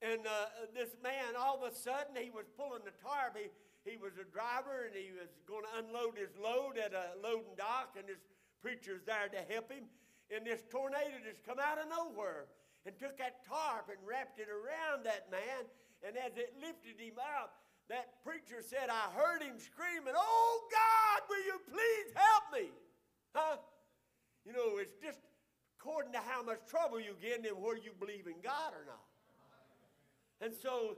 And 0.00 0.24
uh, 0.24 0.64
this 0.72 0.96
man, 1.04 1.36
all 1.36 1.60
of 1.60 1.70
a 1.70 1.76
sudden, 1.76 2.16
he 2.16 2.32
was 2.32 2.48
pulling 2.56 2.80
the 2.88 2.96
tarp. 3.04 3.36
He, 3.36 3.52
he 3.84 4.00
was 4.00 4.16
a 4.16 4.24
driver 4.32 4.88
and 4.88 4.96
he 4.96 5.12
was 5.12 5.28
going 5.44 5.68
to 5.68 5.72
unload 5.84 6.16
his 6.16 6.32
load 6.40 6.80
at 6.80 6.96
a 6.96 7.20
loading 7.20 7.52
dock, 7.60 8.00
and 8.00 8.08
this 8.08 8.24
preacher's 8.64 9.04
there 9.04 9.28
to 9.28 9.40
help 9.52 9.68
him. 9.68 9.84
And 10.32 10.46
this 10.46 10.64
tornado 10.72 11.20
just 11.20 11.44
come 11.44 11.60
out 11.60 11.76
of 11.76 11.92
nowhere 11.92 12.48
and 12.86 12.96
took 12.98 13.18
that 13.18 13.44
tarp 13.44 13.88
and 13.88 13.98
wrapped 14.06 14.38
it 14.40 14.48
around 14.48 15.04
that 15.04 15.30
man. 15.30 15.68
And 16.06 16.16
as 16.16 16.36
it 16.36 16.56
lifted 16.60 16.96
him 16.96 17.20
up, 17.20 17.60
that 17.88 18.22
preacher 18.24 18.62
said, 18.62 18.88
I 18.88 19.10
heard 19.12 19.42
him 19.42 19.58
screaming, 19.58 20.14
Oh 20.16 20.60
God, 20.70 21.18
will 21.28 21.44
you 21.44 21.58
please 21.68 22.08
help 22.14 22.44
me? 22.54 22.70
Huh? 23.34 23.56
You 24.46 24.52
know, 24.52 24.78
it's 24.78 24.96
just 25.02 25.18
according 25.78 26.12
to 26.12 26.20
how 26.20 26.42
much 26.42 26.60
trouble 26.68 27.00
you 27.00 27.16
get 27.20 27.44
and 27.44 27.58
whether 27.60 27.80
you 27.80 27.92
believe 27.98 28.26
in 28.26 28.40
God 28.42 28.72
or 28.72 28.84
not. 28.86 29.04
And 30.40 30.54
so, 30.54 30.96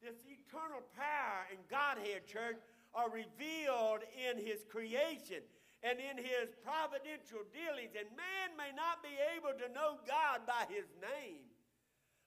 this 0.00 0.16
eternal 0.24 0.80
power 0.96 1.44
and 1.50 1.60
Godhead, 1.68 2.26
church, 2.26 2.56
are 2.94 3.10
revealed 3.10 4.00
in 4.16 4.38
His 4.40 4.64
creation 4.70 5.44
and 5.82 5.96
in 5.98 6.20
His 6.20 6.52
providential 6.60 7.44
dealings. 7.52 7.96
And 7.96 8.08
man 8.12 8.56
may 8.56 8.72
not 8.76 9.00
be 9.00 9.14
able 9.36 9.56
to 9.56 9.68
know 9.72 10.00
God 10.04 10.44
by 10.44 10.68
His 10.68 10.86
name. 11.00 11.48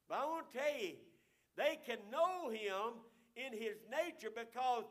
But 0.09 0.21
I 0.21 0.25
want 0.25 0.51
to 0.51 0.57
tell 0.57 0.77
you, 0.77 0.97
they 1.55 1.77
can 1.85 2.01
know 2.09 2.49
Him 2.49 2.97
in 3.37 3.53
His 3.53 3.77
nature 3.89 4.33
because 4.33 4.89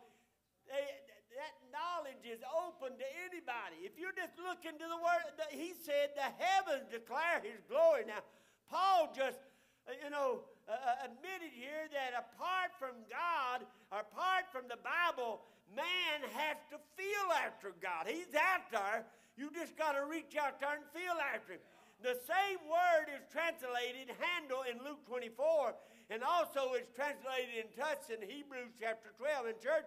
they, 0.71 0.87
that 1.35 1.55
knowledge 1.75 2.23
is 2.23 2.41
open 2.53 2.95
to 2.95 3.09
anybody. 3.27 3.83
If 3.83 3.99
you're 3.99 4.15
just 4.15 4.39
looking 4.39 4.79
to 4.79 4.87
the 4.87 5.01
Word, 5.01 5.25
He 5.51 5.75
said 5.75 6.15
the 6.15 6.31
heavens 6.39 6.87
declare 6.91 7.43
His 7.43 7.61
glory. 7.67 8.07
Now, 8.07 8.23
Paul 8.71 9.11
just, 9.11 9.43
you 9.91 10.09
know, 10.09 10.47
uh, 10.71 10.79
uh, 10.79 11.11
admitted 11.11 11.51
here 11.51 11.91
that 11.91 12.15
apart 12.15 12.71
from 12.79 12.95
God, 13.11 13.67
apart 13.91 14.47
from 14.55 14.71
the 14.71 14.79
Bible, 14.79 15.43
man 15.77 16.25
has 16.37 16.59
to 16.71 16.79
feel 16.97 17.29
after 17.45 17.73
God. 17.81 18.07
He's 18.07 18.33
out 18.37 18.69
there. 18.71 19.05
You 19.37 19.51
just 19.53 19.77
got 19.77 19.97
to 19.97 20.05
reach 20.05 20.37
out 20.37 20.61
there 20.61 20.77
and 20.77 20.87
feel 20.93 21.17
after 21.19 21.57
him. 21.57 21.65
The 22.03 22.19
same 22.27 22.59
word 22.67 23.15
is 23.15 23.23
translated 23.31 24.11
handle 24.19 24.67
in 24.67 24.83
Luke 24.83 25.07
24, 25.07 26.11
and 26.11 26.21
also 26.27 26.75
it's 26.75 26.91
translated 26.93 27.55
in 27.63 27.69
touch 27.79 28.11
in 28.11 28.19
Hebrews 28.19 28.75
chapter 28.77 29.15
12. 29.17 29.55
In 29.55 29.57
church, 29.63 29.87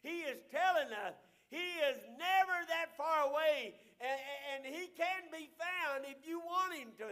he 0.00 0.22
is 0.24 0.38
telling 0.48 0.94
us 0.94 1.18
he 1.50 1.74
is 1.90 1.98
never 2.14 2.56
that 2.70 2.94
far 2.94 3.26
away, 3.28 3.74
and, 3.98 4.18
and 4.54 4.60
he 4.62 4.94
can 4.94 5.26
be 5.34 5.50
found 5.58 6.06
if 6.06 6.22
you 6.22 6.38
want 6.38 6.78
him 6.78 6.94
to 7.02 7.10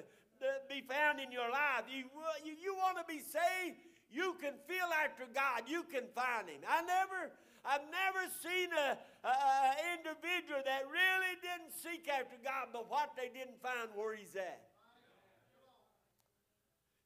be 0.68 0.83
found 0.87 1.20
in 1.20 1.31
your 1.31 1.51
life. 1.51 1.87
You, 1.91 2.07
uh, 2.14 2.39
you, 2.45 2.55
you 2.55 2.75
want 2.75 2.99
to 2.99 3.07
be 3.07 3.20
saved, 3.20 3.79
you 4.11 4.37
can 4.41 4.55
feel 4.66 4.89
after 5.03 5.27
God. 5.35 5.66
You 5.66 5.83
can 5.91 6.05
find 6.14 6.49
Him. 6.49 6.62
I 6.68 6.83
never, 6.83 7.35
I've 7.65 7.89
never 7.89 8.29
seen 8.45 8.69
a, 8.77 9.01
individual 9.97 10.61
that 10.69 10.85
really 10.85 11.35
didn't 11.41 11.73
seek 11.73 12.05
after 12.12 12.37
God, 12.45 12.77
but 12.77 12.93
what 12.93 13.17
they 13.17 13.33
didn't 13.33 13.57
find 13.65 13.89
where 13.97 14.12
He's 14.12 14.37
at. 14.37 14.69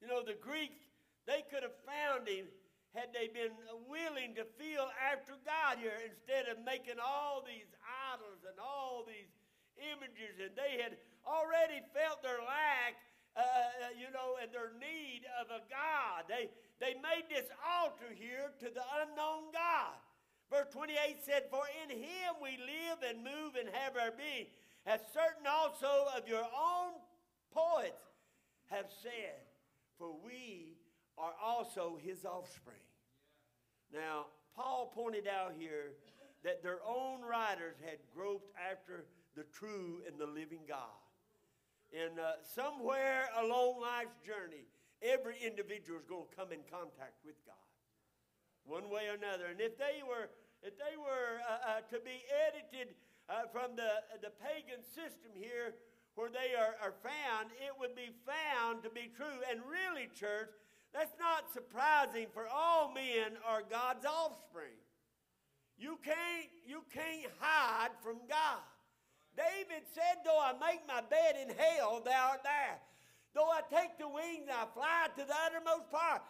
You 0.03 0.11
know, 0.11 0.19
the 0.19 0.35
Greeks, 0.35 0.83
they 1.23 1.47
could 1.47 1.63
have 1.63 1.75
found 1.87 2.27
Him 2.27 2.51
had 2.91 3.15
they 3.15 3.31
been 3.31 3.55
willing 3.87 4.35
to 4.35 4.43
feel 4.59 4.91
after 4.99 5.39
God 5.47 5.79
here 5.79 5.95
instead 6.03 6.51
of 6.51 6.59
making 6.67 6.99
all 6.99 7.39
these 7.39 7.71
idols 8.11 8.43
and 8.43 8.59
all 8.59 9.07
these 9.07 9.31
images, 9.79 10.43
and 10.43 10.51
they 10.59 10.81
had 10.81 10.99
already 11.23 11.79
felt 11.95 12.19
their 12.19 12.43
lack 12.43 12.99
uh, 13.37 13.39
uh, 13.39 13.93
you 13.95 14.09
know, 14.11 14.35
and 14.41 14.51
their 14.51 14.75
need 14.81 15.23
of 15.39 15.47
a 15.47 15.61
God. 15.69 16.27
They, 16.27 16.49
they 16.81 16.97
made 16.99 17.29
this 17.29 17.47
altar 17.61 18.11
here 18.11 18.51
to 18.59 18.67
the 18.67 18.83
unknown 18.99 19.53
God. 19.53 19.95
Verse 20.49 20.67
28 20.71 21.17
said, 21.23 21.43
For 21.49 21.63
in 21.83 21.97
him 21.97 22.41
we 22.41 22.57
live 22.57 22.99
and 23.07 23.23
move 23.23 23.55
and 23.59 23.69
have 23.73 23.95
our 23.95 24.11
being, 24.11 24.47
as 24.85 24.99
certain 25.13 25.45
also 25.47 26.07
of 26.17 26.27
your 26.27 26.43
own 26.43 26.93
poets 27.53 28.09
have 28.69 28.87
said, 29.03 29.45
For 29.97 30.11
we 30.25 30.77
are 31.17 31.33
also 31.43 31.97
his 32.01 32.25
offspring. 32.25 32.81
Now, 33.93 34.27
Paul 34.55 34.91
pointed 34.93 35.27
out 35.27 35.53
here 35.57 35.93
that 36.43 36.63
their 36.63 36.79
own 36.87 37.21
writers 37.21 37.75
had 37.85 37.97
groped 38.15 38.51
after 38.71 39.05
the 39.35 39.43
true 39.53 40.01
and 40.07 40.17
the 40.17 40.25
living 40.25 40.61
God. 40.67 40.99
And 41.93 42.19
uh, 42.19 42.33
somewhere 42.55 43.29
along 43.39 43.81
life's 43.81 44.17
journey, 44.25 44.67
every 45.01 45.35
individual 45.43 45.99
is 45.99 46.05
going 46.05 46.25
to 46.29 46.35
come 46.35 46.51
in 46.51 46.59
contact 46.69 47.17
with 47.25 47.35
God, 47.45 47.55
one 48.69 48.85
way 48.93 49.09
or 49.09 49.17
another. 49.17 49.49
And 49.49 49.57
if 49.59 49.81
they 49.81 50.05
were, 50.05 50.29
if 50.61 50.77
they 50.77 50.93
were 50.93 51.41
uh, 51.41 51.81
uh, 51.81 51.81
to 51.89 51.97
be 52.05 52.21
edited 52.29 52.93
uh, 53.25 53.49
from 53.49 53.73
the 53.73 54.05
the 54.21 54.29
pagan 54.37 54.85
system 54.85 55.33
here, 55.33 55.73
where 56.13 56.29
they 56.29 56.53
are, 56.53 56.77
are 56.77 56.93
found, 57.01 57.49
it 57.57 57.73
would 57.81 57.97
be 57.97 58.13
found 58.21 58.85
to 58.85 58.89
be 58.93 59.09
true. 59.17 59.41
And 59.49 59.65
really, 59.65 60.07
church, 60.13 60.53
that's 60.93 61.17
not 61.17 61.49
surprising, 61.51 62.27
for 62.33 62.45
all 62.47 62.93
men 62.93 63.37
are 63.41 63.63
God's 63.65 64.05
offspring. 64.05 64.77
You 65.77 65.97
can't, 66.03 66.51
you 66.67 66.83
can't 66.93 67.31
hide 67.39 67.95
from 68.03 68.19
God. 68.27 68.61
David 69.37 69.87
said, 69.95 70.19
Though 70.25 70.39
I 70.39 70.51
make 70.59 70.83
my 70.87 71.01
bed 71.01 71.39
in 71.41 71.55
hell, 71.55 72.01
thou 72.03 72.35
art 72.35 72.43
there. 72.43 72.77
Though 73.33 73.47
I 73.47 73.61
take 73.71 73.97
the 73.97 74.09
wings 74.09 74.49
I 74.51 74.65
fly 74.73 75.07
to 75.15 75.23
the 75.23 75.35
uttermost 75.45 75.89
part, 75.89 76.21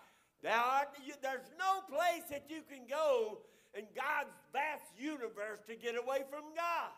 you, 0.44 1.14
there's 1.22 1.52
no 1.60 1.84
place 1.88 2.26
that 2.30 2.46
you 2.48 2.62
can 2.68 2.88
go 2.88 3.40
in 3.76 3.86
God's 3.96 4.34
vast 4.54 4.88
universe 4.98 5.60
to 5.68 5.76
get 5.76 5.96
away 5.96 6.24
from 6.30 6.56
God. 6.56 6.92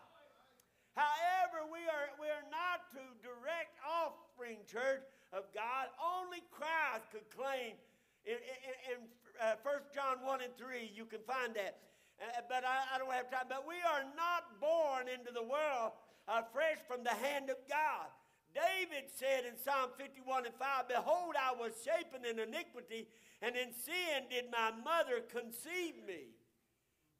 However, 0.96 1.66
we 1.72 1.88
are, 1.88 2.12
we 2.20 2.28
are 2.28 2.46
not 2.52 2.92
to 2.96 3.04
direct 3.24 3.80
offspring, 3.88 4.60
church, 4.68 5.04
of 5.32 5.48
God. 5.56 5.88
Only 5.96 6.44
Christ 6.52 7.08
could 7.12 7.28
claim. 7.32 7.80
In, 8.28 8.38
in, 8.38 8.76
in 8.94 8.98
uh, 9.40 9.58
1 9.64 9.96
John 9.96 10.22
1 10.22 10.44
and 10.44 10.54
3, 10.60 10.92
you 10.94 11.08
can 11.08 11.24
find 11.26 11.56
that. 11.56 11.80
Uh, 12.20 12.44
but 12.46 12.62
I, 12.68 12.86
I, 12.94 13.00
don't 13.00 13.12
have 13.12 13.32
time. 13.32 13.50
But 13.50 13.66
we 13.66 13.82
are 13.82 14.06
not 14.14 14.60
born 14.62 15.08
into 15.10 15.34
the 15.34 15.42
world 15.42 15.98
uh, 16.28 16.44
fresh 16.54 16.78
from 16.86 17.04
the 17.04 17.16
hand 17.16 17.50
of 17.50 17.58
God. 17.66 18.12
David 18.54 19.08
said 19.08 19.48
in 19.48 19.56
Psalm 19.56 19.96
51 19.98 20.46
and 20.46 20.54
5, 20.54 20.92
Behold, 20.92 21.40
I 21.40 21.56
was 21.56 21.72
shapen 21.82 22.28
in 22.28 22.38
iniquity, 22.38 23.08
and 23.42 23.56
in 23.56 23.74
sin 23.74 24.30
did 24.30 24.46
my 24.52 24.72
mother 24.84 25.22
conceive 25.28 25.96
me. 26.08 26.36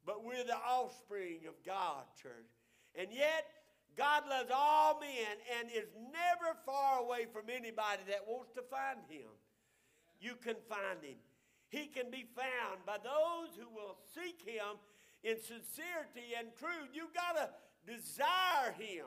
But 0.04 0.24
we're 0.24 0.44
the 0.44 0.56
offspring 0.56 1.46
of 1.48 1.54
God, 1.64 2.04
church. 2.20 2.50
And 2.94 3.08
yet, 3.12 3.46
God 3.96 4.24
loves 4.28 4.50
all 4.54 4.98
men 5.00 5.36
and 5.58 5.68
is 5.70 5.88
never 6.12 6.56
far 6.64 7.00
away 7.00 7.26
from 7.32 7.50
anybody 7.50 8.02
that 8.08 8.26
wants 8.26 8.52
to 8.54 8.62
find 8.62 8.98
him. 9.08 9.28
You 10.20 10.34
can 10.42 10.56
find 10.68 11.02
him. 11.02 11.18
He 11.68 11.86
can 11.86 12.10
be 12.10 12.26
found 12.36 12.84
by 12.86 12.98
those 13.02 13.56
who 13.58 13.68
will 13.74 13.96
seek 14.14 14.42
him 14.46 14.78
in 15.24 15.36
sincerity 15.36 16.34
and 16.38 16.48
truth. 16.58 16.90
You've 16.92 17.14
got 17.14 17.36
to 17.36 17.48
desire 17.86 18.72
him. 18.78 19.06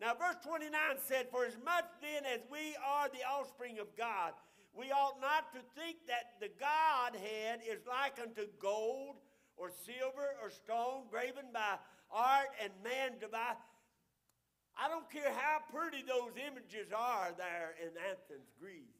Now, 0.00 0.14
verse 0.14 0.36
29 0.44 0.70
said, 0.98 1.28
For 1.30 1.46
as 1.46 1.56
much 1.64 1.86
then 2.02 2.24
as 2.26 2.40
we 2.50 2.76
are 2.84 3.08
the 3.08 3.24
offspring 3.24 3.78
of 3.78 3.94
God, 3.96 4.32
we 4.76 4.90
ought 4.90 5.20
not 5.20 5.54
to 5.54 5.60
think 5.78 5.96
that 6.06 6.34
the 6.40 6.50
Godhead 6.58 7.60
is 7.62 7.86
like 7.86 8.18
unto 8.20 8.50
gold 8.58 9.16
or 9.56 9.70
silver 9.70 10.34
or 10.42 10.50
stone 10.50 11.06
graven 11.10 11.46
by 11.52 11.78
art 12.10 12.50
and 12.62 12.72
man 12.82 13.18
to 13.20 13.28
buy. 13.28 13.54
I 14.74 14.88
don't 14.88 15.08
care 15.08 15.30
how 15.30 15.62
pretty 15.70 16.02
those 16.02 16.34
images 16.34 16.90
are 16.90 17.30
there 17.38 17.78
in 17.80 17.94
Athens, 18.10 18.50
Greece. 18.58 18.98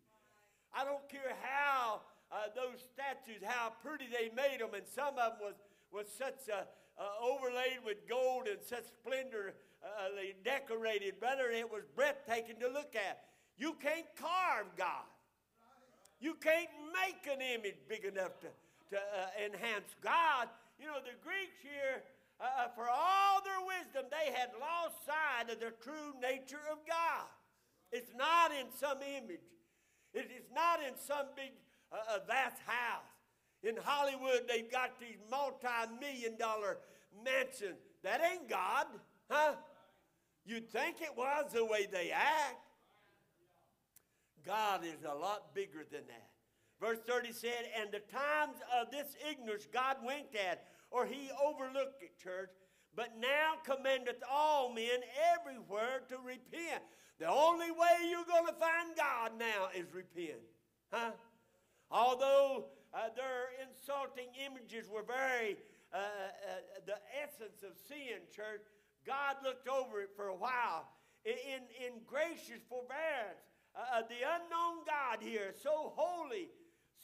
I 0.70 0.84
don't 0.84 1.08
care 1.08 1.34
how 1.42 2.02
uh, 2.30 2.54
those 2.54 2.78
statues, 2.94 3.42
how 3.42 3.72
pretty 3.82 4.06
they 4.06 4.30
made 4.34 4.60
them, 4.60 4.74
and 4.74 4.86
some 4.86 5.18
of 5.18 5.38
them 5.38 5.42
was, 5.42 5.54
was 5.90 6.06
such 6.06 6.46
a, 6.46 6.66
overlaid 7.20 7.82
with 7.84 8.06
gold 8.08 8.46
and 8.46 8.62
such 8.62 8.86
splendor 8.86 9.54
uh, 9.82 10.14
they 10.14 10.34
decorated, 10.44 11.18
brother, 11.18 11.50
it 11.50 11.70
was 11.70 11.82
breathtaking 11.94 12.56
to 12.60 12.68
look 12.68 12.94
at. 12.94 13.24
You 13.58 13.74
can't 13.82 14.06
carve 14.16 14.66
God. 14.76 15.04
You 16.24 16.32
can't 16.40 16.72
make 16.88 17.28
an 17.28 17.44
image 17.44 17.76
big 17.86 18.06
enough 18.06 18.40
to, 18.40 18.48
to 18.48 18.96
uh, 18.96 19.44
enhance 19.44 19.92
God. 20.00 20.48
You 20.80 20.86
know, 20.86 20.96
the 21.04 21.12
Greeks 21.20 21.60
here 21.60 22.00
uh, 22.40 22.72
for 22.74 22.88
all 22.88 23.44
their 23.44 23.60
wisdom, 23.60 24.08
they 24.08 24.32
had 24.32 24.48
lost 24.56 25.04
sight 25.04 25.52
of 25.52 25.60
the 25.60 25.76
true 25.84 26.16
nature 26.22 26.64
of 26.72 26.78
God. 26.88 27.28
It's 27.92 28.08
not 28.16 28.52
in 28.52 28.72
some 28.72 29.04
image, 29.04 29.44
it 30.14 30.32
is 30.32 30.48
not 30.54 30.80
in 30.80 30.96
some 30.96 31.26
big, 31.36 31.52
uh, 31.92 32.16
uh 32.16 32.18
vast 32.26 32.56
house. 32.64 33.04
In 33.62 33.76
Hollywood, 33.76 34.48
they've 34.48 34.72
got 34.72 34.98
these 34.98 35.20
multi 35.30 35.92
million 36.00 36.38
dollar 36.38 36.78
mansions. 37.22 37.84
That 38.02 38.22
ain't 38.24 38.48
God, 38.48 38.86
huh? 39.30 39.56
You'd 40.46 40.70
think 40.70 41.02
it 41.02 41.14
was 41.14 41.52
the 41.52 41.66
way 41.66 41.86
they 41.92 42.12
act. 42.12 42.63
God 44.46 44.84
is 44.84 45.04
a 45.08 45.14
lot 45.14 45.54
bigger 45.54 45.84
than 45.90 46.02
that. 46.06 46.28
Verse 46.80 46.98
30 47.06 47.32
said, 47.32 47.70
And 47.80 47.90
the 47.90 48.00
times 48.12 48.56
of 48.78 48.90
this 48.90 49.16
ignorance 49.30 49.66
God 49.72 49.96
winked 50.02 50.36
at, 50.36 50.64
or 50.90 51.06
he 51.06 51.30
overlooked 51.42 52.02
it, 52.02 52.18
church. 52.22 52.50
But 52.96 53.18
now 53.18 53.54
commandeth 53.64 54.22
all 54.30 54.72
men 54.72 55.00
everywhere 55.34 56.02
to 56.08 56.16
repent. 56.18 56.82
The 57.18 57.28
only 57.28 57.70
way 57.70 58.08
you're 58.08 58.24
going 58.24 58.46
to 58.46 58.60
find 58.60 58.94
God 58.96 59.32
now 59.38 59.68
is 59.74 59.92
repent. 59.92 60.42
Huh? 60.92 61.10
Although 61.90 62.66
uh, 62.92 63.08
their 63.16 63.50
insulting 63.66 64.28
images 64.46 64.88
were 64.88 65.02
very, 65.02 65.56
uh, 65.92 65.98
uh, 65.98 66.80
the 66.86 66.98
essence 67.22 67.62
of 67.62 67.78
sin, 67.88 68.22
church, 68.34 68.62
God 69.06 69.36
looked 69.42 69.68
over 69.68 70.00
it 70.00 70.10
for 70.16 70.28
a 70.28 70.36
while 70.36 70.88
in, 71.24 71.62
in 71.84 72.00
gracious 72.06 72.62
forbearance. 72.68 73.53
Uh, 73.74 73.98
uh, 73.98 74.02
the 74.08 74.22
unknown 74.22 74.84
God 74.86 75.18
here, 75.20 75.52
so 75.62 75.92
holy, 75.96 76.48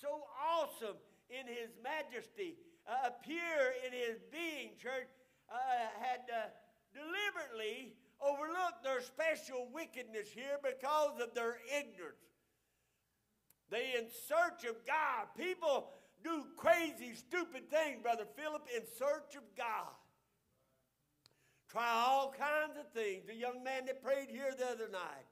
so 0.00 0.22
awesome 0.38 0.96
in 1.28 1.46
his 1.46 1.70
majesty, 1.82 2.56
uh, 2.86 3.08
appear 3.08 3.74
in 3.86 3.92
his 3.92 4.22
being, 4.30 4.70
church, 4.80 5.10
uh, 5.50 5.56
had 6.00 6.20
uh, 6.30 6.48
deliberately 6.94 7.94
overlooked 8.22 8.84
their 8.84 9.00
special 9.00 9.68
wickedness 9.72 10.28
here 10.32 10.58
because 10.62 11.20
of 11.20 11.34
their 11.34 11.58
ignorance. 11.66 12.16
They 13.70 13.94
in 13.98 14.06
search 14.28 14.64
of 14.68 14.84
God. 14.86 15.28
People 15.36 15.90
do 16.22 16.44
crazy, 16.56 17.14
stupid 17.14 17.70
things, 17.70 18.02
Brother 18.02 18.26
Philip, 18.36 18.66
in 18.74 18.82
search 18.98 19.36
of 19.36 19.42
God. 19.56 19.94
Try 21.70 21.88
all 21.88 22.34
kinds 22.36 22.76
of 22.78 22.92
things. 22.92 23.26
The 23.26 23.34
young 23.34 23.62
man 23.62 23.86
that 23.86 24.02
prayed 24.02 24.28
here 24.28 24.52
the 24.58 24.66
other 24.66 24.88
night, 24.90 25.29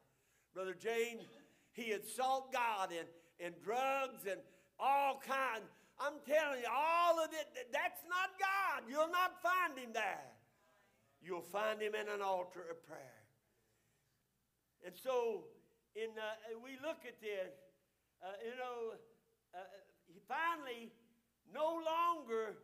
Brother 0.58 0.74
James, 0.74 1.22
he 1.70 1.94
had 1.94 2.02
sought 2.04 2.52
God 2.52 2.90
in, 2.90 3.06
and 3.38 3.54
drugs 3.62 4.26
and 4.26 4.40
all 4.80 5.22
kinds. 5.22 5.70
I'm 6.02 6.18
telling 6.26 6.58
you, 6.58 6.66
all 6.66 7.22
of 7.22 7.30
it, 7.30 7.46
that's 7.70 8.02
not 8.10 8.34
God. 8.42 8.82
You'll 8.90 9.14
not 9.14 9.38
find 9.38 9.78
him 9.78 9.94
there. 9.94 10.34
You'll 11.22 11.46
find 11.46 11.80
him 11.80 11.94
in 11.94 12.10
an 12.10 12.22
altar 12.26 12.66
of 12.74 12.84
prayer. 12.90 13.22
And 14.84 14.96
so, 14.98 15.44
in, 15.94 16.10
uh, 16.18 16.58
we 16.58 16.74
look 16.82 17.06
at 17.06 17.22
this, 17.22 17.54
uh, 18.20 18.34
you 18.42 18.58
know, 18.58 18.98
uh, 19.54 19.62
he 20.08 20.18
finally, 20.26 20.90
no 21.54 21.78
longer 21.86 22.58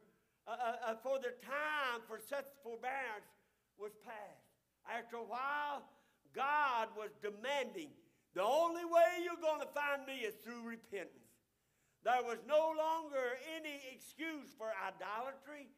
uh, 0.48 0.50
uh, 0.50 0.90
uh, 0.90 0.94
for 1.00 1.20
the 1.20 1.30
time 1.46 2.02
for 2.08 2.18
such 2.18 2.46
forbearance 2.64 3.30
was 3.78 3.92
past. 4.04 4.42
After 4.90 5.14
a 5.14 5.22
while, 5.22 5.86
God 6.34 6.88
was 6.96 7.10
demanding 7.22 7.90
the 8.34 8.42
only 8.42 8.84
way 8.84 9.22
you're 9.22 9.40
going 9.40 9.60
to 9.60 9.70
find 9.70 10.04
me 10.06 10.26
is 10.26 10.34
through 10.42 10.66
repentance. 10.66 11.30
There 12.02 12.22
was 12.22 12.38
no 12.46 12.74
longer 12.76 13.38
any 13.56 13.80
excuse 13.94 14.50
for 14.58 14.74
idolatry. 14.82 15.70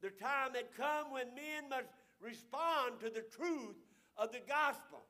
The 0.00 0.10
time 0.10 0.54
had 0.54 0.72
come 0.76 1.12
when 1.12 1.34
men 1.34 1.68
must 1.68 1.90
respond 2.22 3.00
to 3.00 3.10
the 3.10 3.26
truth 3.34 3.76
of 4.16 4.30
the 4.32 4.40
gospel. 4.46 5.02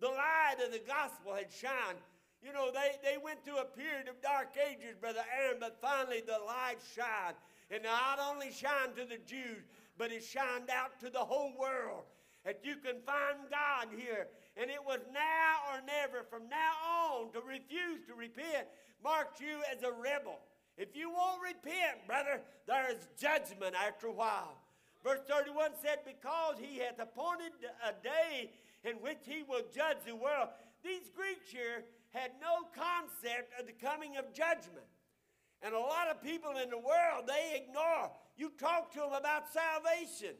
The 0.00 0.08
light 0.08 0.60
of 0.64 0.72
the 0.72 0.84
gospel 0.86 1.34
had 1.34 1.50
shined. 1.50 1.98
You 2.42 2.52
know, 2.52 2.70
they, 2.70 2.98
they 3.02 3.16
went 3.16 3.44
through 3.44 3.58
a 3.58 3.64
period 3.64 4.08
of 4.08 4.20
dark 4.20 4.54
ages, 4.58 4.96
Brother 5.00 5.24
Aaron, 5.40 5.58
but 5.58 5.80
finally 5.80 6.20
the 6.20 6.38
light 6.44 6.78
shined. 6.94 7.36
And 7.70 7.82
not 7.82 8.18
only 8.20 8.52
shined 8.52 8.94
to 8.96 9.06
the 9.06 9.18
Jews, 9.24 9.64
but 9.96 10.12
it 10.12 10.22
shined 10.22 10.68
out 10.70 11.00
to 11.00 11.08
the 11.08 11.24
whole 11.24 11.52
world. 11.58 12.04
That 12.44 12.60
you 12.64 12.76
can 12.76 13.00
find 13.06 13.38
God 13.50 13.88
here. 13.96 14.26
And 14.56 14.70
it 14.70 14.82
was 14.84 15.00
now 15.14 15.72
or 15.72 15.80
never, 15.86 16.26
from 16.28 16.48
now 16.48 16.72
on, 16.84 17.32
to 17.32 17.40
refuse 17.40 18.04
to 18.08 18.14
repent 18.14 18.66
marked 19.02 19.40
you 19.40 19.60
as 19.70 19.82
a 19.82 19.92
rebel. 19.92 20.38
If 20.76 20.96
you 20.96 21.10
won't 21.10 21.42
repent, 21.42 22.06
brother, 22.06 22.40
there 22.66 22.90
is 22.90 23.08
judgment 23.20 23.74
after 23.74 24.06
a 24.06 24.12
while. 24.12 24.56
Verse 25.04 25.20
31 25.28 25.72
said, 25.82 25.98
Because 26.06 26.56
he 26.58 26.78
hath 26.78 26.98
appointed 26.98 27.52
a 27.84 27.92
day 28.02 28.50
in 28.84 28.96
which 28.96 29.18
he 29.26 29.42
will 29.42 29.62
judge 29.74 29.98
the 30.06 30.16
world. 30.16 30.48
These 30.82 31.10
Greeks 31.14 31.50
here 31.50 31.84
had 32.10 32.30
no 32.40 32.66
concept 32.74 33.52
of 33.60 33.66
the 33.66 33.72
coming 33.72 34.16
of 34.16 34.32
judgment. 34.32 34.86
And 35.62 35.74
a 35.74 35.78
lot 35.78 36.08
of 36.08 36.22
people 36.22 36.52
in 36.62 36.70
the 36.70 36.78
world, 36.78 37.26
they 37.26 37.62
ignore. 37.62 38.10
You 38.36 38.50
talk 38.58 38.92
to 38.94 39.00
them 39.00 39.12
about 39.12 39.44
salvation. 39.52 40.34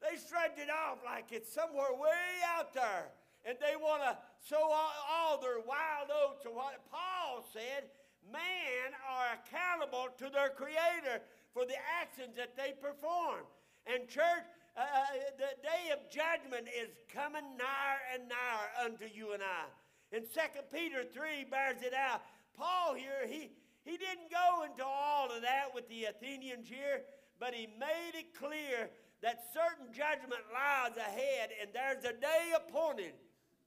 They 0.00 0.16
shrugged 0.16 0.58
it 0.58 0.68
off 0.70 0.98
like 1.04 1.32
it's 1.32 1.52
somewhere 1.52 1.92
way 1.96 2.44
out 2.56 2.74
there. 2.74 3.12
And 3.46 3.56
they 3.60 3.76
want 3.76 4.02
to 4.02 4.18
sow 4.42 4.60
all, 4.60 4.92
all 5.08 5.40
their 5.40 5.62
wild 5.62 6.10
oats. 6.10 6.44
And 6.44 6.54
what 6.54 6.74
Paul 6.90 7.46
said, 7.52 7.88
man 8.32 8.90
are 9.06 9.38
accountable 9.38 10.10
to 10.18 10.26
their 10.30 10.50
Creator 10.50 11.22
for 11.54 11.64
the 11.64 11.78
actions 12.00 12.36
that 12.36 12.56
they 12.56 12.74
perform. 12.82 13.46
And 13.86 14.08
church, 14.08 14.44
uh, 14.76 14.82
uh, 14.82 15.06
the 15.38 15.56
day 15.62 15.94
of 15.94 16.10
judgment 16.10 16.68
is 16.68 16.90
coming 17.08 17.56
nigher 17.56 18.02
and 18.12 18.28
nigher 18.28 18.68
unto 18.84 19.06
you 19.06 19.32
and 19.32 19.42
I. 19.42 19.70
And 20.12 20.26
2 20.26 20.40
Peter 20.72 21.02
3 21.02 21.46
bears 21.50 21.82
it 21.82 21.94
out. 21.94 22.22
Paul 22.56 22.94
here, 22.94 23.26
he, 23.26 23.50
he 23.84 23.96
didn't 23.96 24.30
go 24.30 24.64
into 24.64 24.84
all 24.84 25.30
of 25.30 25.42
that 25.42 25.74
with 25.74 25.88
the 25.88 26.04
Athenians 26.04 26.68
here, 26.68 27.02
but 27.38 27.54
he 27.54 27.66
made 27.78 28.12
it 28.14 28.34
clear 28.34 28.90
that 29.22 29.44
certain 29.52 29.92
judgment 29.92 30.42
lies 30.52 30.96
ahead, 30.96 31.50
and 31.60 31.70
there's 31.72 32.04
a 32.04 32.18
day 32.18 32.52
appointed. 32.54 33.14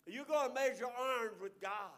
You're 0.06 0.26
going 0.26 0.50
to 0.50 0.54
measure 0.54 0.86
arms 0.86 1.40
with 1.42 1.60
God. 1.62 1.98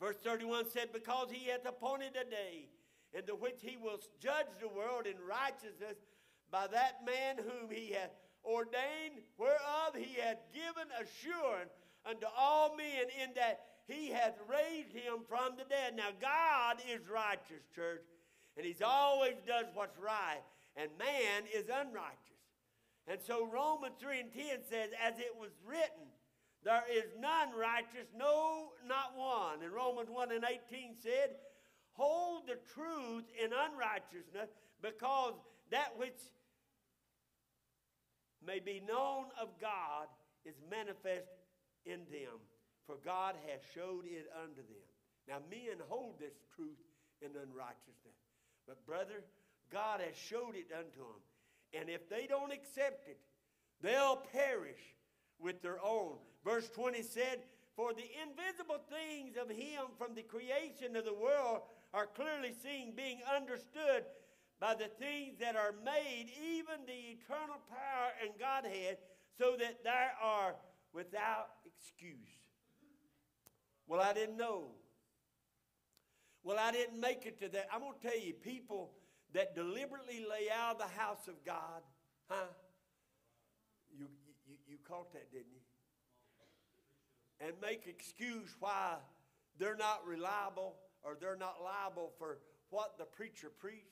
Verse 0.00 0.16
31 0.22 0.70
said, 0.70 0.92
Because 0.92 1.28
he 1.30 1.48
hath 1.48 1.66
appointed 1.66 2.16
a 2.16 2.28
day 2.28 2.68
in 3.12 3.24
the 3.26 3.34
which 3.34 3.58
he 3.60 3.76
will 3.76 4.00
judge 4.20 4.46
the 4.60 4.68
world 4.68 5.06
in 5.06 5.16
righteousness 5.26 5.96
by 6.50 6.66
that 6.68 7.04
man 7.04 7.36
whom 7.36 7.70
he 7.70 7.92
hath 7.92 8.10
ordained, 8.44 9.20
whereof 9.36 9.94
he 9.96 10.20
hath 10.20 10.38
given 10.52 10.88
assurance 11.00 11.72
unto 12.06 12.26
all 12.36 12.76
men, 12.76 13.06
in 13.22 13.34
that 13.34 13.60
he 13.86 14.10
hath 14.10 14.34
raised 14.48 14.92
him 14.92 15.24
from 15.28 15.56
the 15.56 15.64
dead. 15.64 15.96
Now, 15.96 16.10
God 16.20 16.76
is 16.88 17.08
righteous, 17.08 17.64
church, 17.74 18.04
and 18.56 18.64
he's 18.64 18.82
always 18.82 19.34
does 19.46 19.66
what's 19.74 19.98
right, 19.98 20.42
and 20.78 20.90
man 20.98 21.42
is 21.52 21.66
unrighteous. 21.66 22.38
And 23.06 23.18
so 23.26 23.46
Romans 23.46 23.96
3 24.00 24.20
and 24.20 24.32
10 24.32 24.44
says, 24.70 24.90
As 25.02 25.18
it 25.18 25.34
was 25.38 25.50
written, 25.66 26.06
there 26.62 26.84
is 26.92 27.04
none 27.18 27.50
righteous, 27.58 28.06
no, 28.16 28.68
not 28.86 29.16
one. 29.16 29.62
And 29.62 29.72
Romans 29.72 30.08
1 30.08 30.32
and 30.32 30.44
18 30.44 30.94
said, 31.02 31.34
Hold 31.92 32.46
the 32.46 32.58
truth 32.74 33.24
in 33.42 33.50
unrighteousness, 33.52 34.50
because 34.80 35.34
that 35.70 35.98
which 35.98 36.20
may 38.46 38.60
be 38.60 38.80
known 38.86 39.26
of 39.40 39.48
God 39.60 40.06
is 40.44 40.54
manifest 40.70 41.32
in 41.84 42.00
them 42.10 42.38
for 42.88 42.96
God 43.04 43.36
has 43.52 43.60
showed 43.76 44.08
it 44.08 44.32
unto 44.32 44.64
them. 44.64 44.88
Now, 45.28 45.44
men 45.52 45.76
hold 45.92 46.16
this 46.16 46.32
truth 46.56 46.80
in 47.20 47.36
unrighteousness. 47.36 48.16
But, 48.64 48.80
brother, 48.88 49.28
God 49.72 50.00
has 50.00 50.16
showed 50.16 50.54
it 50.54 50.70
unto 50.76 50.98
them. 50.98 51.22
And 51.74 51.90
if 51.90 52.08
they 52.08 52.26
don't 52.26 52.52
accept 52.52 53.08
it, 53.08 53.18
they'll 53.82 54.22
perish 54.32 54.94
with 55.38 55.62
their 55.62 55.78
own. 55.84 56.16
Verse 56.44 56.68
20 56.70 57.02
said, 57.02 57.40
For 57.76 57.92
the 57.92 58.08
invisible 58.22 58.80
things 58.88 59.36
of 59.36 59.50
Him 59.50 59.92
from 59.98 60.14
the 60.14 60.22
creation 60.22 60.96
of 60.96 61.04
the 61.04 61.14
world 61.14 61.60
are 61.92 62.06
clearly 62.06 62.54
seen, 62.62 62.94
being 62.96 63.20
understood 63.34 64.04
by 64.60 64.74
the 64.74 64.88
things 64.98 65.38
that 65.40 65.56
are 65.56 65.74
made, 65.84 66.26
even 66.42 66.84
the 66.86 67.16
eternal 67.16 67.60
power 67.68 68.10
and 68.22 68.30
Godhead, 68.38 68.98
so 69.38 69.54
that 69.58 69.84
they 69.84 70.06
are 70.22 70.54
without 70.92 71.50
excuse. 71.64 72.16
Well, 73.86 74.00
I 74.00 74.12
didn't 74.12 74.36
know. 74.36 74.72
Well, 76.42 76.58
I 76.58 76.72
didn't 76.72 77.00
make 77.00 77.26
it 77.26 77.38
to 77.40 77.48
that. 77.50 77.68
I'm 77.72 77.80
going 77.80 77.92
to 78.00 78.08
tell 78.08 78.18
you, 78.18 78.32
people 78.34 78.90
that 79.34 79.54
deliberately 79.54 80.24
lay 80.28 80.48
out 80.50 80.72
of 80.72 80.78
the 80.78 81.00
house 81.00 81.28
of 81.28 81.44
God, 81.44 81.82
huh? 82.28 82.48
You, 83.96 84.06
you, 84.46 84.56
you 84.68 84.76
caught 84.88 85.12
that, 85.12 85.30
didn't 85.32 85.52
you? 85.52 85.60
And 87.40 87.52
make 87.62 87.86
excuse 87.86 88.56
why 88.58 88.96
they're 89.58 89.76
not 89.76 90.06
reliable 90.06 90.76
or 91.02 91.16
they're 91.20 91.36
not 91.36 91.56
liable 91.62 92.12
for 92.18 92.38
what 92.70 92.98
the 92.98 93.04
preacher 93.04 93.50
preached. 93.58 93.84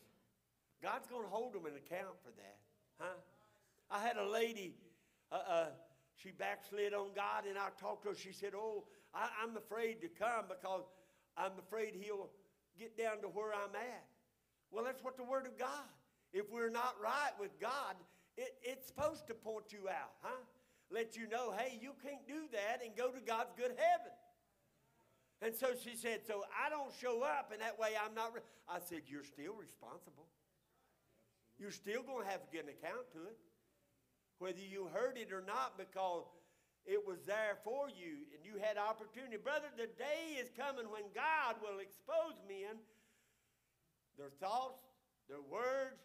God's 0.82 1.07
going 1.07 1.22
to 1.22 1.28
hold 1.28 1.55
them 1.55 1.66
in 1.66 1.74
account 1.76 2.16
for 2.22 2.30
that, 2.37 2.59
huh? 2.99 3.16
I 3.91 4.03
had 4.03 4.16
a 4.16 4.28
lady, 4.28 4.74
uh, 5.30 5.39
uh, 5.49 5.66
she 6.16 6.30
backslid 6.30 6.93
on 6.93 7.09
God, 7.14 7.45
and 7.49 7.57
I 7.59 7.68
talked 7.80 8.03
to 8.05 8.11
her. 8.11 8.14
She 8.14 8.32
said, 8.32 8.53
Oh, 8.55 8.84
I, 9.14 9.28
I'm 9.43 9.57
afraid 9.57 10.01
to 10.03 10.09
come 10.09 10.47
because 10.49 10.84
I'm 11.37 11.53
afraid 11.59 11.95
he'll 12.01 12.30
get 12.78 12.97
down 12.97 13.20
to 13.22 13.28
where 13.28 13.53
I'm 13.53 13.74
at. 13.74 14.05
Well, 14.77 14.85
that's 14.85 15.03
what 15.03 15.16
the 15.16 15.24
Word 15.24 15.49
of 15.49 15.57
God. 15.57 15.89
If 16.37 16.53
we're 16.53 16.68
not 16.68 17.01
right 17.03 17.33
with 17.41 17.59
God, 17.59 17.97
it, 18.37 18.53
it's 18.61 18.87
supposed 18.87 19.27
to 19.29 19.33
point 19.33 19.72
you 19.72 19.89
out, 19.89 20.12
huh? 20.20 20.45
Let 20.93 21.16
you 21.16 21.27
know, 21.33 21.57
hey, 21.57 21.81
you 21.81 21.97
can't 22.05 22.20
do 22.29 22.45
that 22.53 22.85
and 22.85 22.93
go 22.93 23.09
to 23.09 23.24
God's 23.24 23.57
good 23.57 23.72
heaven. 23.72 24.12
And 25.41 25.57
so 25.57 25.72
she 25.72 25.97
said, 25.97 26.29
so 26.29 26.45
I 26.53 26.68
don't 26.68 26.93
show 27.01 27.24
up, 27.24 27.57
and 27.57 27.64
that 27.64 27.81
way 27.81 27.97
I'm 27.97 28.12
not. 28.12 28.37
Re-. 28.37 28.45
I 28.68 28.77
said, 28.85 29.09
you're 29.09 29.24
still 29.24 29.57
responsible. 29.57 30.29
You're 31.57 31.72
still 31.72 32.05
going 32.05 32.29
to 32.29 32.31
have 32.31 32.45
to 32.45 32.51
get 32.53 32.68
an 32.68 32.77
account 32.77 33.09
to 33.16 33.33
it, 33.33 33.39
whether 34.45 34.61
you 34.61 34.93
heard 34.93 35.16
it 35.16 35.33
or 35.33 35.41
not, 35.41 35.81
because 35.81 36.29
it 36.85 37.01
was 37.01 37.24
there 37.24 37.57
for 37.64 37.89
you 37.89 38.29
and 38.37 38.45
you 38.45 38.61
had 38.61 38.77
opportunity. 38.77 39.41
Brother, 39.41 39.72
the 39.72 39.89
day 39.97 40.37
is 40.37 40.53
coming 40.53 40.85
when 40.93 41.09
God 41.16 41.57
will 41.64 41.81
expose 41.81 42.37
men, 42.45 42.77
their 44.19 44.33
thoughts, 44.41 44.83
their 45.29 45.43
words, 45.43 46.01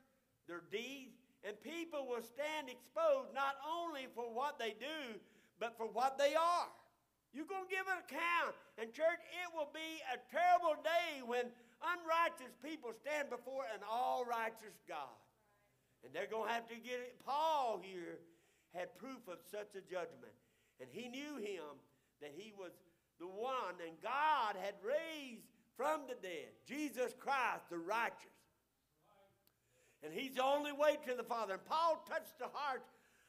their 0.48 0.64
deeds, 0.72 1.16
and 1.44 1.58
people 1.64 2.06
will 2.06 2.22
stand 2.22 2.70
exposed 2.70 3.34
not 3.34 3.58
only 3.66 4.06
for 4.14 4.30
what 4.30 4.60
they 4.60 4.76
do, 4.78 5.18
but 5.60 5.76
for 5.78 5.88
what 5.88 6.18
they 6.18 6.36
are. 6.36 6.70
You're 7.34 7.48
going 7.48 7.66
to 7.66 7.72
give 7.72 7.88
an 7.88 8.04
account. 8.04 8.54
And, 8.78 8.92
church, 8.92 9.24
it 9.24 9.50
will 9.56 9.72
be 9.72 10.04
a 10.12 10.20
terrible 10.30 10.76
day 10.84 11.24
when 11.24 11.48
unrighteous 11.80 12.54
people 12.60 12.92
stand 12.92 13.32
before 13.32 13.64
an 13.74 13.82
all 13.88 14.26
righteous 14.26 14.76
God. 14.86 15.16
And 16.04 16.14
they're 16.14 16.30
going 16.30 16.50
to 16.50 16.54
have 16.54 16.68
to 16.68 16.76
get 16.76 17.00
it. 17.00 17.22
Paul 17.24 17.80
here 17.82 18.20
had 18.76 18.94
proof 18.98 19.22
of 19.32 19.40
such 19.50 19.74
a 19.80 19.84
judgment. 19.86 20.36
And 20.82 20.90
he 20.92 21.08
knew 21.08 21.38
him 21.38 21.80
that 22.22 22.34
he 22.36 22.54
was 22.58 22.74
the 23.20 23.30
one, 23.30 23.78
and 23.86 23.94
God 24.02 24.58
had 24.58 24.74
raised 24.82 25.46
from 25.76 26.02
the 26.08 26.16
dead 26.16 26.50
Jesus 26.68 27.14
Christ, 27.20 27.70
the 27.70 27.78
righteous. 27.78 28.38
And 30.04 30.14
he's 30.14 30.36
the 30.36 30.44
only 30.44 30.72
way 30.72 30.98
to 31.08 31.16
the 31.16 31.24
Father. 31.24 31.54
And 31.54 31.66
Paul 31.66 32.04
touched 32.10 32.40
the 32.40 32.50
heart 32.52 32.84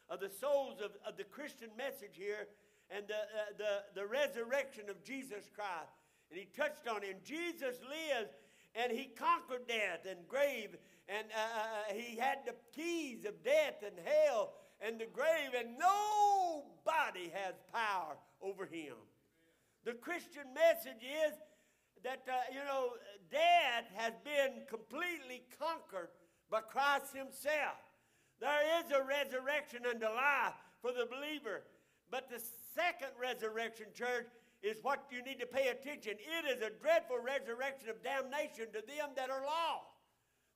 of 0.09 0.21
the 0.21 0.31
souls 0.31 0.81
of, 0.83 0.93
of 1.07 1.17
the 1.17 1.25
Christian 1.25 1.69
message 1.77 2.17
here 2.17 2.49
and 2.91 3.05
the, 3.07 3.15
uh, 3.15 3.53
the, 3.59 4.01
the 4.01 4.07
resurrection 4.07 4.89
of 4.89 5.03
Jesus 5.05 5.51
Christ. 5.55 5.93
And 6.31 6.39
he 6.39 6.47
touched 6.57 6.89
on 6.89 7.03
him. 7.03 7.17
Jesus 7.25 7.77
lives 7.83 8.31
and 8.75 8.91
he 8.91 9.05
conquered 9.05 9.69
death 9.69 10.07
and 10.09 10.27
grave 10.27 10.77
and 11.09 11.27
uh, 11.35 11.41
uh, 11.41 11.91
uh 11.91 11.95
he 11.95 12.17
had 12.17 12.39
the 12.47 12.55
keys 12.75 13.25
of 13.27 13.43
death 13.45 13.83
and 13.85 13.95
hell 14.05 14.55
and 14.83 14.99
the 14.99 15.07
grave, 15.07 15.55
and 15.57 15.79
nobody 15.79 17.31
has 17.33 17.55
power 17.73 18.17
over 18.43 18.67
him. 18.67 18.95
The 19.85 19.93
Christian 19.93 20.53
message 20.55 21.03
is 21.03 21.33
that, 22.05 22.23
uh, 22.29 22.53
you 22.53 22.65
know, 22.65 22.95
death 23.31 23.87
has 23.97 24.13
been 24.25 24.67
completely 24.69 25.43
conquered 25.59 26.11
by 26.51 26.61
Christ 26.61 27.15
Himself. 27.15 27.79
There 28.41 28.83
is 28.83 28.91
a 28.91 29.07
resurrection 29.07 29.87
unto 29.87 30.07
life 30.07 30.59
for 30.83 30.93
the 30.93 31.07
believer. 31.07 31.63
But 32.11 32.29
the 32.29 32.43
second 32.75 33.15
resurrection, 33.17 33.87
church, 33.95 34.29
is 34.63 34.77
what 34.83 35.07
you 35.11 35.23
need 35.23 35.41
to 35.41 35.47
pay 35.47 35.69
attention. 35.69 36.19
It 36.21 36.45
is 36.45 36.61
a 36.63 36.75
dreadful 36.83 37.19
resurrection 37.19 37.89
of 37.89 38.03
damnation 38.03 38.67
to 38.75 38.83
them 38.83 39.15
that 39.17 39.31
are 39.31 39.43
lost, 39.43 39.97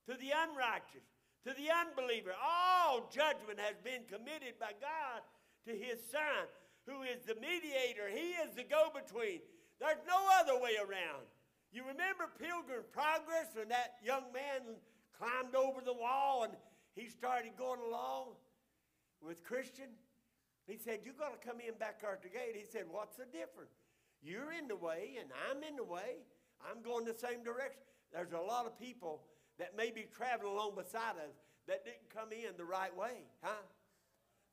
to 0.07 0.15
the 0.15 0.31
unrighteous, 0.31 1.07
to 1.47 1.51
the 1.55 1.71
unbeliever. 1.71 2.35
All 2.37 3.09
judgment 3.09 3.59
has 3.59 3.75
been 3.83 4.03
committed 4.07 4.59
by 4.59 4.75
God 4.79 5.23
to 5.67 5.73
his 5.73 5.99
Son, 6.11 6.47
who 6.85 7.03
is 7.03 7.25
the 7.25 7.35
mediator. 7.35 8.07
He 8.07 8.35
is 8.39 8.55
the 8.55 8.63
go 8.63 8.91
between. 8.93 9.41
There's 9.79 10.03
no 10.07 10.19
other 10.39 10.61
way 10.61 10.79
around. 10.79 11.27
You 11.71 11.81
remember 11.81 12.31
Pilgrim 12.39 12.83
Progress 12.91 13.51
when 13.53 13.69
that 13.69 13.95
young 14.03 14.31
man 14.33 14.79
climbed 15.17 15.55
over 15.55 15.81
the 15.83 15.93
wall 15.93 16.43
and 16.43 16.53
he 16.95 17.09
started 17.09 17.51
going 17.57 17.81
along 17.81 18.35
with 19.21 19.43
Christian? 19.43 19.89
He 20.65 20.77
said, 20.77 21.01
You 21.03 21.11
got 21.17 21.39
to 21.39 21.47
come 21.47 21.59
in 21.59 21.75
back 21.77 22.01
out 22.07 22.23
the 22.23 22.29
gate. 22.29 22.55
He 22.55 22.65
said, 22.65 22.85
What's 22.89 23.15
the 23.17 23.25
difference? 23.25 23.75
You're 24.21 24.51
in 24.51 24.67
the 24.67 24.75
way 24.75 25.17
and 25.19 25.29
I'm 25.49 25.63
in 25.63 25.75
the 25.75 25.83
way. 25.83 26.23
I'm 26.63 26.81
going 26.81 27.05
the 27.05 27.13
same 27.13 27.43
direction. 27.43 27.83
There's 28.11 28.31
a 28.31 28.39
lot 28.39 28.65
of 28.65 28.79
people 28.79 29.21
that 29.59 29.75
may 29.75 29.91
be 29.91 30.07
traveling 30.15 30.53
along 30.53 30.75
beside 30.75 31.17
us 31.21 31.35
that 31.67 31.83
didn't 31.85 32.09
come 32.13 32.31
in 32.31 32.55
the 32.57 32.65
right 32.65 32.95
way, 32.95 33.27
huh? 33.43 33.61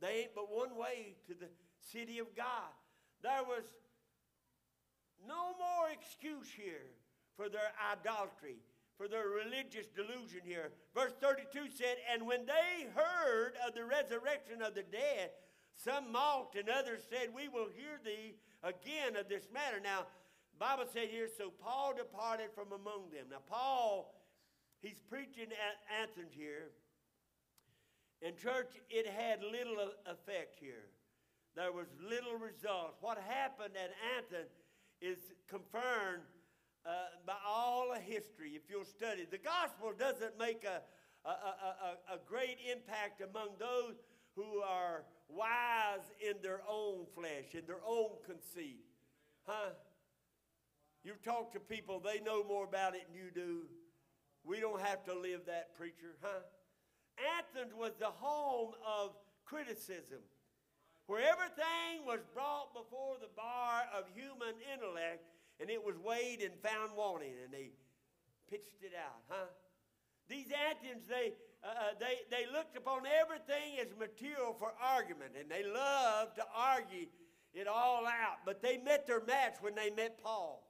They 0.01 0.27
ain't 0.27 0.35
but 0.35 0.53
one 0.53 0.77
way 0.77 1.15
to 1.29 1.35
the 1.35 1.49
city 1.81 2.19
of 2.19 2.35
God. 2.37 2.75
there 3.23 3.45
was 3.45 3.65
no 5.27 5.55
more 5.57 5.89
excuse 5.93 6.49
here 6.55 6.91
for 7.37 7.49
their 7.49 7.73
idolatry, 7.93 8.57
for 8.97 9.09
their 9.09 9.29
religious 9.29 9.87
delusion 9.89 10.41
here. 10.45 10.71
Verse 10.95 11.13
32 11.21 11.71
said, 11.75 11.97
And 12.13 12.27
when 12.27 12.47
they 12.47 12.87
heard 12.95 13.55
of 13.67 13.75
the 13.75 13.85
resurrection 13.85 14.63
of 14.63 14.75
the 14.75 14.85
dead, 14.85 15.31
some 15.77 16.13
mocked 16.13 16.57
and 16.57 16.69
others 16.69 17.03
said, 17.09 17.35
We 17.35 17.49
will 17.49 17.69
hear 17.75 17.99
thee 18.05 18.37
again 18.63 19.17
of 19.17 19.29
this 19.29 19.49
matter. 19.53 19.81
Now, 19.83 20.07
Bible 20.59 20.85
said 20.93 21.09
here, 21.09 21.29
so 21.37 21.51
Paul 21.51 21.95
departed 21.97 22.51
from 22.55 22.69
among 22.73 23.11
them. 23.11 23.27
Now, 23.31 23.43
Paul, 23.49 24.15
he's 24.81 25.01
preaching 25.11 25.51
at 25.51 26.03
Athens 26.03 26.33
here. 26.33 26.71
In 28.23 28.37
church, 28.37 28.71
it 28.89 29.07
had 29.07 29.43
little 29.43 29.91
effect 30.07 30.57
here. 30.61 30.87
There 31.57 31.73
was 31.73 31.87
little 32.01 32.39
results. 32.39 32.97
What 33.01 33.19
happened 33.19 33.75
at 33.77 33.91
Athens 34.19 34.51
is 35.01 35.19
confirmed 35.49 36.23
uh, 36.87 36.91
by 37.27 37.37
all 37.47 37.93
of 37.93 38.03
history, 38.03 38.53
if 38.55 38.63
you'll 38.69 38.85
study. 38.85 39.27
The 39.31 39.39
gospel 39.39 39.93
doesn't 39.99 40.39
make 40.39 40.65
a, 40.65 40.83
a, 41.29 41.31
a, 41.31 42.15
a, 42.15 42.19
great 42.27 42.59
impact 42.71 43.23
among 43.23 43.51
those 43.59 43.95
who 44.37 44.61
are 44.61 45.05
wise 45.29 46.05
in 46.21 46.35
their 46.43 46.61
own 46.69 47.07
flesh, 47.15 47.55
in 47.55 47.67
their 47.67 47.81
own 47.87 48.11
conceit. 48.27 48.85
Huh? 49.47 49.71
You 51.05 51.13
talk 51.25 51.53
to 51.53 51.61
people, 51.61 52.01
they 52.01 52.21
know 52.21 52.45
more 52.45 52.65
about 52.65 52.95
it 52.95 53.07
than 53.09 53.17
you 53.17 53.31
do. 53.35 53.63
We 54.45 54.61
don't 54.61 54.81
have 54.81 55.05
to 55.05 55.15
live 55.15 55.47
that, 55.47 55.75
preacher, 55.77 56.17
huh? 56.21 56.41
Athens 57.39 57.73
was 57.75 57.93
the 57.99 58.13
home 58.13 58.73
of 58.85 59.13
criticism, 59.47 60.21
where 61.07 61.21
everything 61.21 62.05
was 62.05 62.21
brought 62.35 62.75
before 62.75 63.17
the 63.21 63.33
bar 63.37 63.85
of 63.97 64.05
human 64.15 64.55
intellect 64.73 65.25
and 65.61 65.71
it 65.71 65.83
was 65.83 65.95
weighed 65.99 66.41
and 66.43 66.53
found 66.63 66.97
wanting, 66.97 67.35
and 67.45 67.53
they 67.53 67.71
pitched 68.51 68.83
it 68.83 68.93
out, 68.99 69.23
huh? 69.29 69.47
These 70.29 70.49
Athens, 70.71 71.05
they, 71.09 71.35
uh, 71.63 71.69
uh, 71.69 71.95
they, 72.01 72.25
they 72.31 72.51
looked 72.51 72.77
upon 72.77 73.03
everything 73.07 73.79
as 73.81 73.89
material 73.99 74.57
for 74.59 74.73
argument, 74.83 75.33
and 75.39 75.51
they 75.51 75.65
loved 75.65 76.37
to 76.37 76.45
argue 76.55 77.07
it 77.53 77.67
all 77.69 78.07
out. 78.07 78.39
But 78.45 78.63
they 78.63 78.79
met 78.79 79.07
their 79.07 79.23
match 79.25 79.57
when 79.61 79.75
they 79.75 79.91
met 79.91 80.23
Paul. 80.23 80.67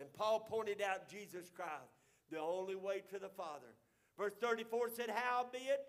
And 0.00 0.12
Paul 0.14 0.40
pointed 0.40 0.80
out 0.80 1.08
Jesus 1.08 1.50
Christ, 1.54 1.92
the 2.30 2.40
only 2.40 2.74
way 2.74 3.02
to 3.10 3.18
the 3.18 3.28
Father. 3.28 3.76
Verse 4.18 4.32
34 4.40 4.90
said, 4.90 5.10
Howbeit, 5.10 5.80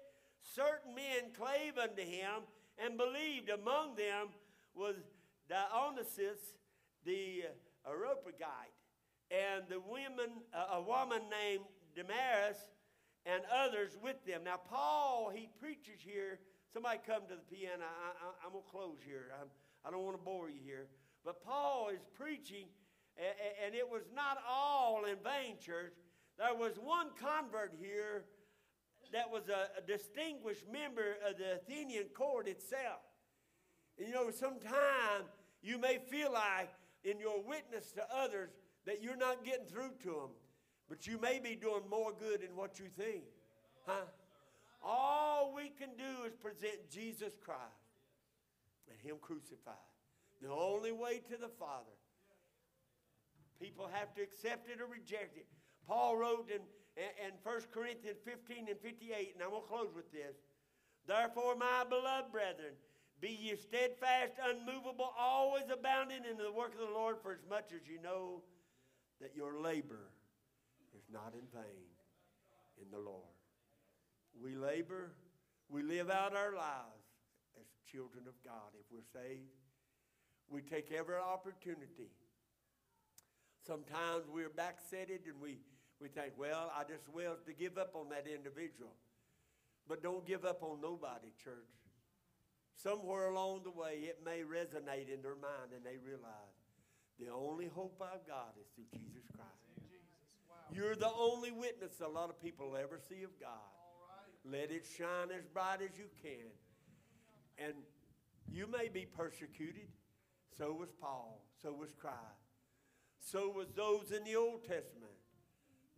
certain 0.41 0.93
men 0.93 1.31
clave 1.35 1.77
unto 1.81 2.01
him 2.01 2.43
and 2.77 2.97
believed. 2.97 3.49
Among 3.49 3.95
them 3.95 4.27
was 4.75 4.95
Dionysius 5.49 6.39
the 7.05 7.43
Areopagite, 7.87 8.73
and 9.31 9.63
the 9.69 9.79
women, 9.79 10.43
a 10.71 10.81
woman 10.81 11.21
named 11.29 11.65
Damaris, 11.95 12.57
and 13.25 13.43
others 13.53 13.97
with 14.01 14.23
them. 14.25 14.43
Now, 14.43 14.59
Paul, 14.69 15.31
he 15.33 15.49
preaches 15.59 15.99
here. 15.99 16.39
Somebody 16.73 16.99
come 17.05 17.23
to 17.29 17.35
the 17.35 17.55
piano. 17.55 17.83
I, 17.83 18.45
am 18.45 18.51
going 18.51 18.63
to 18.63 18.71
close 18.71 18.97
here. 19.05 19.31
I'm, 19.39 19.47
I 19.85 19.89
do 19.89 19.97
not 19.97 20.05
want 20.05 20.17
to 20.17 20.23
bore 20.23 20.49
you 20.49 20.59
here. 20.63 20.87
But 21.23 21.43
Paul 21.43 21.89
is 21.93 22.01
preaching, 22.17 22.65
and, 23.17 23.35
and 23.65 23.75
it 23.75 23.87
was 23.89 24.03
not 24.13 24.37
all 24.49 25.05
in 25.05 25.15
vain, 25.23 25.57
church. 25.63 25.93
There 26.37 26.53
was 26.55 26.73
one 26.81 27.07
convert 27.19 27.73
here 27.79 28.25
that 29.13 29.29
was 29.29 29.43
a, 29.47 29.69
a 29.77 29.81
distinguished 29.85 30.65
member 30.71 31.15
of 31.29 31.37
the 31.37 31.55
Athenian 31.55 32.05
court 32.15 32.47
itself. 32.47 33.05
And 33.97 34.07
you 34.07 34.13
know, 34.13 34.31
sometimes 34.31 35.29
you 35.61 35.77
may 35.77 35.99
feel 36.09 36.33
like 36.33 36.69
in 37.03 37.19
your 37.19 37.41
witness 37.43 37.91
to 37.93 38.03
others 38.15 38.49
that 38.85 39.01
you're 39.01 39.17
not 39.17 39.43
getting 39.43 39.65
through 39.65 39.91
to 40.03 40.09
them, 40.09 40.31
but 40.89 41.07
you 41.07 41.19
may 41.19 41.39
be 41.39 41.55
doing 41.55 41.83
more 41.89 42.11
good 42.17 42.41
than 42.41 42.55
what 42.55 42.79
you 42.79 42.85
think. 42.97 43.23
Huh? 43.85 44.05
All 44.83 45.53
we 45.55 45.69
can 45.69 45.89
do 45.97 46.25
is 46.25 46.33
present 46.35 46.89
Jesus 46.89 47.33
Christ 47.43 47.61
and 48.89 48.99
Him 49.01 49.17
crucified. 49.21 49.75
The 50.41 50.49
only 50.49 50.91
way 50.91 51.21
to 51.29 51.37
the 51.37 51.47
Father. 51.47 51.95
People 53.61 53.89
have 53.93 54.13
to 54.15 54.21
accept 54.21 54.69
it 54.69 54.81
or 54.81 54.87
reject 54.87 55.37
it. 55.37 55.47
Paul 55.87 56.17
wrote 56.17 56.49
in, 56.49 56.59
in 56.97 57.31
1 57.43 57.61
Corinthians 57.71 58.17
15 58.25 58.67
and 58.67 58.79
58, 58.79 59.33
and 59.35 59.43
I'm 59.43 59.51
going 59.51 59.61
to 59.61 59.67
close 59.67 59.89
with 59.95 60.11
this. 60.11 60.35
Therefore, 61.07 61.55
my 61.55 61.83
beloved 61.87 62.31
brethren, 62.31 62.75
be 63.23 63.39
ye 63.41 63.55
steadfast, 63.55 64.33
unmovable, 64.49 65.13
always 65.17 65.63
abounding 65.71 66.23
in 66.29 66.35
the 66.35 66.51
work 66.51 66.73
of 66.73 66.85
the 66.85 66.93
Lord, 66.93 67.15
for 67.23 67.31
as 67.31 67.39
much 67.49 67.71
as 67.73 67.87
you 67.87 67.97
know 68.03 68.41
that 69.21 69.33
your 69.33 69.61
labor 69.61 70.11
is 70.93 71.03
not 71.09 71.31
in 71.33 71.47
vain 71.53 71.87
in 72.81 72.91
the 72.91 72.99
Lord. 72.99 73.31
We 74.35 74.57
labor, 74.57 75.13
we 75.69 75.83
live 75.83 76.09
out 76.09 76.35
our 76.35 76.53
lives 76.53 77.07
as 77.57 77.65
children 77.89 78.25
of 78.27 78.33
God. 78.43 78.75
If 78.77 78.91
we're 78.91 79.21
saved, 79.21 79.47
we 80.49 80.61
take 80.61 80.91
every 80.91 81.15
opportunity. 81.15 82.11
Sometimes 83.65 84.25
we're 84.33 84.49
backsetted 84.49 85.23
and 85.31 85.39
we, 85.41 85.59
we 86.01 86.09
think, 86.09 86.33
well, 86.37 86.73
I 86.77 86.83
just 86.83 87.07
will 87.07 87.37
to 87.45 87.53
give 87.53 87.77
up 87.77 87.95
on 87.95 88.09
that 88.09 88.27
individual. 88.27 88.91
But 89.87 90.03
don't 90.03 90.27
give 90.27 90.43
up 90.43 90.61
on 90.61 90.81
nobody, 90.81 91.31
church. 91.41 91.82
Somewhere 92.75 93.29
along 93.29 93.61
the 93.63 93.71
way, 93.71 94.09
it 94.09 94.19
may 94.25 94.41
resonate 94.41 95.13
in 95.13 95.21
their 95.21 95.35
mind 95.35 95.71
and 95.75 95.85
they 95.85 95.97
realize 96.03 96.57
the 97.19 97.29
only 97.31 97.67
hope 97.67 98.01
I've 98.01 98.25
got 98.27 98.55
is 98.59 98.67
through 98.75 98.89
Jesus 98.91 99.23
Christ. 99.35 99.49
You're 100.73 100.95
the 100.95 101.11
only 101.13 101.51
witness 101.51 102.01
a 102.01 102.07
lot 102.07 102.29
of 102.29 102.41
people 102.41 102.71
will 102.71 102.77
ever 102.77 102.99
see 103.09 103.23
of 103.23 103.39
God. 103.39 103.49
Let 104.43 104.71
it 104.71 104.85
shine 104.97 105.29
as 105.37 105.45
bright 105.53 105.81
as 105.81 105.97
you 105.97 106.09
can. 106.21 106.49
And 107.57 107.73
you 108.51 108.67
may 108.67 108.89
be 108.89 109.05
persecuted. 109.05 109.87
So 110.57 110.73
was 110.73 110.89
Paul. 110.99 111.45
So 111.61 111.73
was 111.73 111.93
Christ. 111.93 112.17
So 113.19 113.49
was 113.49 113.67
those 113.75 114.11
in 114.11 114.23
the 114.23 114.35
Old 114.35 114.63
Testament. 114.63 115.13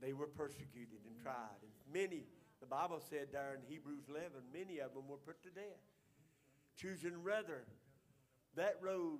They 0.01 0.13
were 0.13 0.27
persecuted 0.27 0.99
and 1.07 1.15
tried. 1.23 1.63
And 1.63 1.71
many, 1.91 2.27
the 2.59 2.67
Bible 2.67 3.01
said 3.09 3.29
there 3.31 3.55
in 3.55 3.61
Hebrews 3.67 4.03
11, 4.09 4.29
many 4.53 4.79
of 4.79 4.93
them 4.93 5.07
were 5.07 5.17
put 5.17 5.41
to 5.43 5.49
death 5.49 5.81
choosing 6.75 7.23
rather 7.23 7.65
that 8.55 8.75
road 8.81 9.19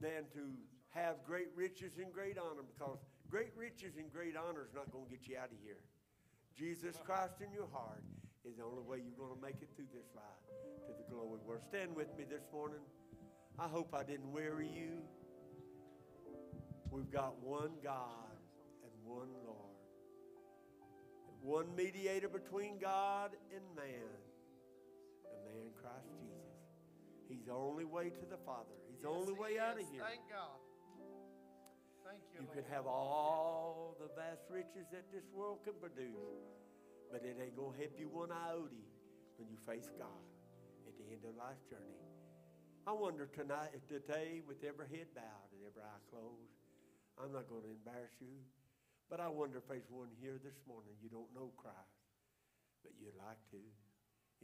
than 0.00 0.24
to 0.34 0.52
have 0.90 1.16
great 1.26 1.48
riches 1.54 1.98
and 1.98 2.12
great 2.12 2.38
honor 2.38 2.62
because 2.62 2.98
great 3.28 3.52
riches 3.56 3.96
and 3.98 4.12
great 4.12 4.36
honor 4.36 4.62
is 4.62 4.74
not 4.74 4.90
going 4.92 5.04
to 5.04 5.10
get 5.10 5.26
you 5.28 5.36
out 5.36 5.50
of 5.50 5.58
here. 5.62 5.80
Jesus 6.56 6.96
Christ 7.04 7.42
in 7.44 7.52
your 7.52 7.68
heart 7.72 8.04
is 8.44 8.56
the 8.56 8.64
only 8.64 8.82
way 8.82 8.98
you're 9.02 9.18
going 9.18 9.34
to 9.34 9.42
make 9.42 9.56
it 9.60 9.68
through 9.74 9.90
this 9.92 10.06
life 10.14 10.44
to 10.86 10.92
the 10.96 11.04
glory 11.10 11.40
world. 11.44 11.62
Stand 11.68 11.96
with 11.96 12.16
me 12.16 12.24
this 12.28 12.44
morning. 12.52 12.80
I 13.58 13.66
hope 13.66 13.94
I 13.94 14.04
didn't 14.04 14.30
weary 14.32 14.68
you. 14.68 15.02
We've 16.90 17.10
got 17.10 17.42
one 17.42 17.70
God 17.82 18.38
and 18.84 18.92
one 19.04 19.30
Lord, 19.44 19.74
one 21.40 21.74
mediator 21.74 22.28
between 22.28 22.78
God 22.78 23.32
and 23.52 23.62
man, 23.74 24.14
the 25.24 25.50
man 25.50 25.70
Christ 25.80 26.06
Jesus. 26.20 26.33
He's 27.28 27.44
the 27.46 27.52
only 27.56 27.84
way 27.84 28.10
to 28.10 28.24
the 28.28 28.36
Father. 28.44 28.76
He's 28.90 29.00
the 29.00 29.08
only 29.08 29.32
way 29.32 29.58
out 29.58 29.80
of 29.80 29.86
here. 29.88 30.04
Thank 30.04 30.28
God. 30.28 30.60
Thank 32.04 32.20
you, 32.32 32.40
You 32.40 32.46
Lord. 32.46 32.54
could 32.56 32.68
have 32.68 32.86
all 32.86 33.96
the 33.96 34.12
vast 34.12 34.44
riches 34.52 34.84
that 34.92 35.08
this 35.08 35.24
world 35.32 35.64
can 35.64 35.74
produce, 35.80 36.44
but 37.10 37.24
it 37.24 37.36
ain't 37.40 37.56
going 37.56 37.72
to 37.72 37.78
help 37.80 37.96
you 37.96 38.08
one 38.12 38.28
iota 38.30 38.76
when 39.40 39.48
you 39.48 39.56
face 39.64 39.88
God 39.96 40.24
at 40.84 40.94
the 41.00 41.06
end 41.08 41.24
of 41.24 41.32
life's 41.40 41.64
journey. 41.64 42.04
I 42.84 42.92
wonder 42.92 43.24
tonight, 43.32 43.72
if 43.72 43.88
today, 43.88 44.44
with 44.44 44.60
every 44.60 44.84
head 44.92 45.08
bowed 45.16 45.48
and 45.56 45.64
every 45.64 45.80
eye 45.80 46.02
closed, 46.12 46.52
I'm 47.16 47.32
not 47.32 47.48
going 47.48 47.64
to 47.64 47.72
embarrass 47.72 48.12
you, 48.20 48.36
but 49.08 49.16
I 49.24 49.32
wonder 49.32 49.56
if 49.56 49.66
there's 49.72 49.88
one 49.88 50.12
here 50.20 50.36
this 50.44 50.60
morning 50.68 50.92
you 51.00 51.08
don't 51.08 51.32
know 51.32 51.48
Christ, 51.56 52.04
but 52.84 52.92
you'd 53.00 53.16
like 53.16 53.40
to. 53.56 53.62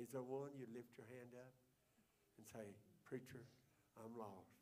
Is 0.00 0.08
there 0.16 0.24
one? 0.24 0.56
You 0.56 0.64
lift 0.72 0.96
your 0.96 1.04
hand 1.12 1.36
up 1.36 1.52
and 2.40 2.48
say, 2.48 2.66
Preacher, 3.04 3.44
I'm 4.00 4.16
lost. 4.16 4.56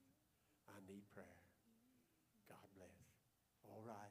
I 0.68 0.74
need 0.90 1.02
prayer. 1.14 1.38
God 2.50 2.66
bless. 2.74 2.98
All 3.70 3.82
right. 3.86 4.10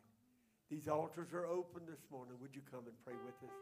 These 0.71 0.87
altars 0.87 1.33
are 1.33 1.45
open 1.45 1.81
this 1.89 1.99
morning. 2.11 2.35
Would 2.39 2.55
you 2.55 2.61
come 2.71 2.87
and 2.87 2.95
pray 3.03 3.15
with 3.25 3.35
us? 3.43 3.55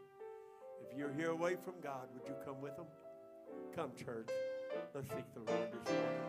If 0.85 0.97
you're 0.97 1.13
here 1.13 1.31
away 1.31 1.55
from 1.63 1.73
God, 1.81 2.07
would 2.13 2.27
you 2.27 2.35
come 2.45 2.61
with 2.61 2.75
them? 2.75 2.85
Come, 3.75 3.91
church. 3.95 4.29
Let's 4.93 5.07
seek 5.09 5.25
the 5.33 5.39
Lord 5.51 5.69
this 5.71 5.89
morning. 5.89 6.21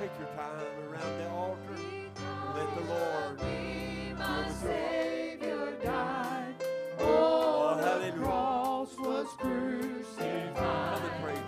Take 0.00 0.10
your 0.18 0.28
time 0.36 0.64
around 0.88 1.18
the 1.18 1.28
altar 1.30 1.76
and 1.76 2.54
let 2.56 2.74
the 2.74 2.84
Lord 2.92 4.18
My. 4.18 4.48
Savior 4.62 5.76
died. 5.82 6.54
Oh, 7.00 7.76
the 8.02 8.12
cross 8.22 8.96
was 8.98 9.26
Come 9.38 9.80
crucified. 9.80 11.02
and 11.02 11.22
pray, 11.22 11.47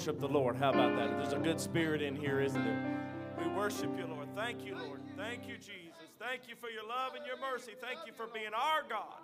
worship 0.00 0.18
the 0.18 0.28
Lord. 0.28 0.56
How 0.56 0.70
about 0.70 0.96
that? 0.96 1.10
There's 1.18 1.34
a 1.34 1.38
good 1.38 1.60
spirit 1.60 2.00
in 2.00 2.16
here, 2.16 2.40
isn't 2.40 2.64
there? 2.64 3.06
We 3.38 3.48
worship 3.48 3.90
you, 3.98 4.06
Lord. 4.06 4.28
Thank 4.34 4.64
you, 4.64 4.74
Lord. 4.74 5.02
Thank 5.14 5.46
you, 5.46 5.56
Jesus. 5.56 6.08
Thank 6.18 6.48
you 6.48 6.54
for 6.56 6.70
your 6.70 6.88
love 6.88 7.12
and 7.14 7.26
your 7.26 7.38
mercy. 7.38 7.72
Thank 7.78 8.06
you 8.06 8.14
for 8.14 8.26
being 8.26 8.54
our 8.56 8.80
God. 8.88 9.20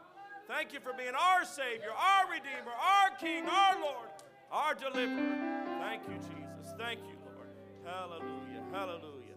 Thank 0.46 0.74
you 0.74 0.80
for 0.80 0.92
being 0.92 1.14
our 1.18 1.46
Savior, 1.46 1.88
our 1.96 2.30
Redeemer, 2.30 2.72
our 2.78 3.08
King, 3.18 3.46
our 3.46 3.80
Lord, 3.80 4.08
our 4.52 4.74
Deliverer. 4.74 5.78
Thank 5.80 6.02
you, 6.10 6.16
Jesus. 6.16 6.74
Thank 6.76 7.00
you, 7.08 7.16
Lord. 7.24 7.48
Hallelujah. 7.82 8.62
Hallelujah. 8.70 9.36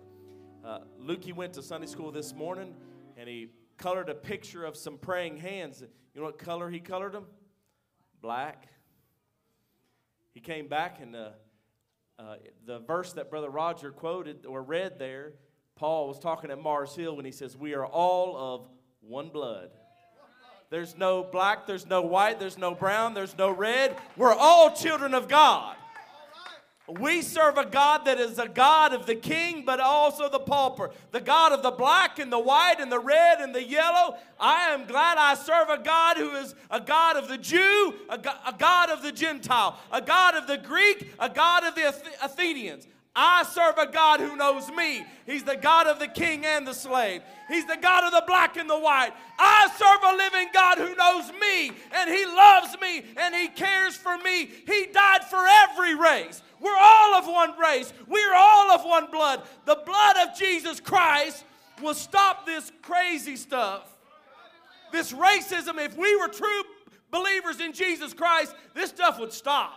Uh, 0.66 0.80
Lukey 1.02 1.34
went 1.34 1.54
to 1.54 1.64
Sunday 1.64 1.88
school 1.88 2.12
this 2.12 2.36
morning 2.36 2.74
and 3.16 3.30
he 3.30 3.48
colored 3.78 4.10
a 4.10 4.16
picture 4.16 4.66
of 4.66 4.76
some 4.76 4.98
praying 4.98 5.38
hands. 5.38 5.80
You 6.14 6.20
know 6.20 6.26
what 6.26 6.38
color 6.38 6.70
he 6.70 6.82
colored 6.82 7.14
them? 7.14 7.28
Black. 8.22 8.68
He 10.40 10.46
came 10.46 10.70
back 10.70 11.02
and 11.02 11.18
uh, 11.18 11.32
uh, 12.18 12.36
the 12.66 12.80
verse 12.80 13.12
that 13.12 13.30
Brother 13.30 13.50
Roger 13.50 13.92
quoted 13.92 14.46
or 14.46 14.64
read 14.64 14.98
there, 14.98 15.34
Paul 15.76 16.08
was 16.08 16.18
talking 16.18 16.50
at 16.50 16.58
Mars 16.58 16.96
Hill 16.96 17.18
when 17.18 17.26
he 17.26 17.32
says, 17.34 17.58
We 17.58 17.74
are 17.74 17.86
all 17.86 18.38
of 18.38 18.70
one 19.02 19.28
blood. 19.28 19.72
There's 20.70 20.96
no 20.98 21.24
black, 21.24 21.68
there's 21.68 21.86
no 21.86 22.04
white, 22.04 22.40
there's 22.40 22.58
no 22.58 22.74
brown, 22.74 23.14
there's 23.14 23.38
no 23.38 23.52
red. 23.52 23.98
We're 24.16 24.34
all 24.34 24.74
children 24.74 25.14
of 25.14 25.28
God. 25.28 25.76
We 26.98 27.22
serve 27.22 27.58
a 27.58 27.66
God 27.66 28.06
that 28.06 28.20
is 28.20 28.40
a 28.40 28.48
God 28.48 28.94
of 28.94 29.06
the 29.06 29.16
king, 29.16 29.64
but 29.66 29.80
also 29.80 30.30
the 30.30 30.40
pauper, 30.40 30.92
the 31.12 31.22
God 31.22 31.52
of 31.52 31.62
the 31.62 31.72
black 31.72 32.18
and 32.20 32.32
the 32.32 32.40
white 32.40 32.78
and 32.80 32.92
the 32.92 33.00
red 33.00 33.42
and 33.42 33.54
the 33.54 33.64
yellow. 33.64 34.18
I 34.40 34.70
am 34.70 34.86
glad 34.86 35.18
I 35.18 35.36
serve 35.36 35.70
a 35.70 35.84
God 35.84 36.18
who 36.18 36.32
is 36.32 36.56
a 36.72 36.80
God 36.80 37.18
of 37.18 37.28
the 37.28 37.38
Jew, 37.38 37.94
a, 38.10 38.18
God 38.18 38.90
of 38.90 39.04
the 39.04 39.12
Gentile, 39.12 39.78
a 39.92 40.02
God 40.02 40.36
of 40.36 40.48
the 40.48 40.58
Greek, 40.58 41.12
a 41.20 41.30
God 41.30 41.64
of 41.64 41.76
the 41.76 41.94
Athenians. 42.24 42.88
I 43.16 43.44
serve 43.44 43.78
a 43.78 43.92
God 43.92 44.20
who 44.20 44.36
knows 44.36 44.70
me. 44.70 45.04
He's 45.26 45.44
the 45.44 45.56
God 45.56 45.88
of 45.88 46.00
the 46.00 46.08
king 46.08 46.46
and 46.46 46.66
the 46.66 46.74
slave. 46.74 47.22
He's 47.48 47.66
the 47.66 47.78
God 47.82 48.04
of 48.04 48.12
the 48.12 48.24
black 48.28 48.56
and 48.56 48.70
the 48.70 48.80
white. 48.80 49.12
I 49.38 49.70
serve 49.78 50.14
a 50.14 50.16
living 50.16 50.50
God 50.54 50.78
who 50.78 50.96
knows 50.96 51.32
me 51.40 51.72
and 51.92 52.10
he 52.10 52.26
loves 52.26 52.78
me 52.80 53.04
and 53.18 53.36
he 53.36 53.48
cares 53.48 53.96
for 53.96 54.18
me. 54.20 54.50
He 54.66 54.88
died 54.94 55.24
for 55.26 55.44
every 55.48 55.96
race. 55.96 56.42
We're 56.62 56.78
all 56.80 57.16
of 57.16 57.28
one 57.28 57.58
race. 57.58 57.92
We're 58.08 58.36
all 58.36 58.72
of 58.72 58.86
one 58.86 59.10
blood. 59.10 59.42
The 59.66 59.82
blood 59.86 60.16
of 60.28 60.38
Jesus 60.38 60.80
Christ 60.80 61.44
will 61.82 61.96
stop 61.96 62.46
this 62.46 62.72
crazy 62.82 63.36
stuff. 63.36 63.84
This 64.92 65.14
racism, 65.14 65.84
if 65.84 65.98
we 65.98 66.16
were 66.18 66.28
true 66.28 66.62
believers 67.12 67.60
in 67.60 67.74
Jesus 67.74 68.14
Christ, 68.14 68.54
this 68.76 68.90
stuff 68.90 69.20
would 69.20 69.34
stop. 69.34 69.74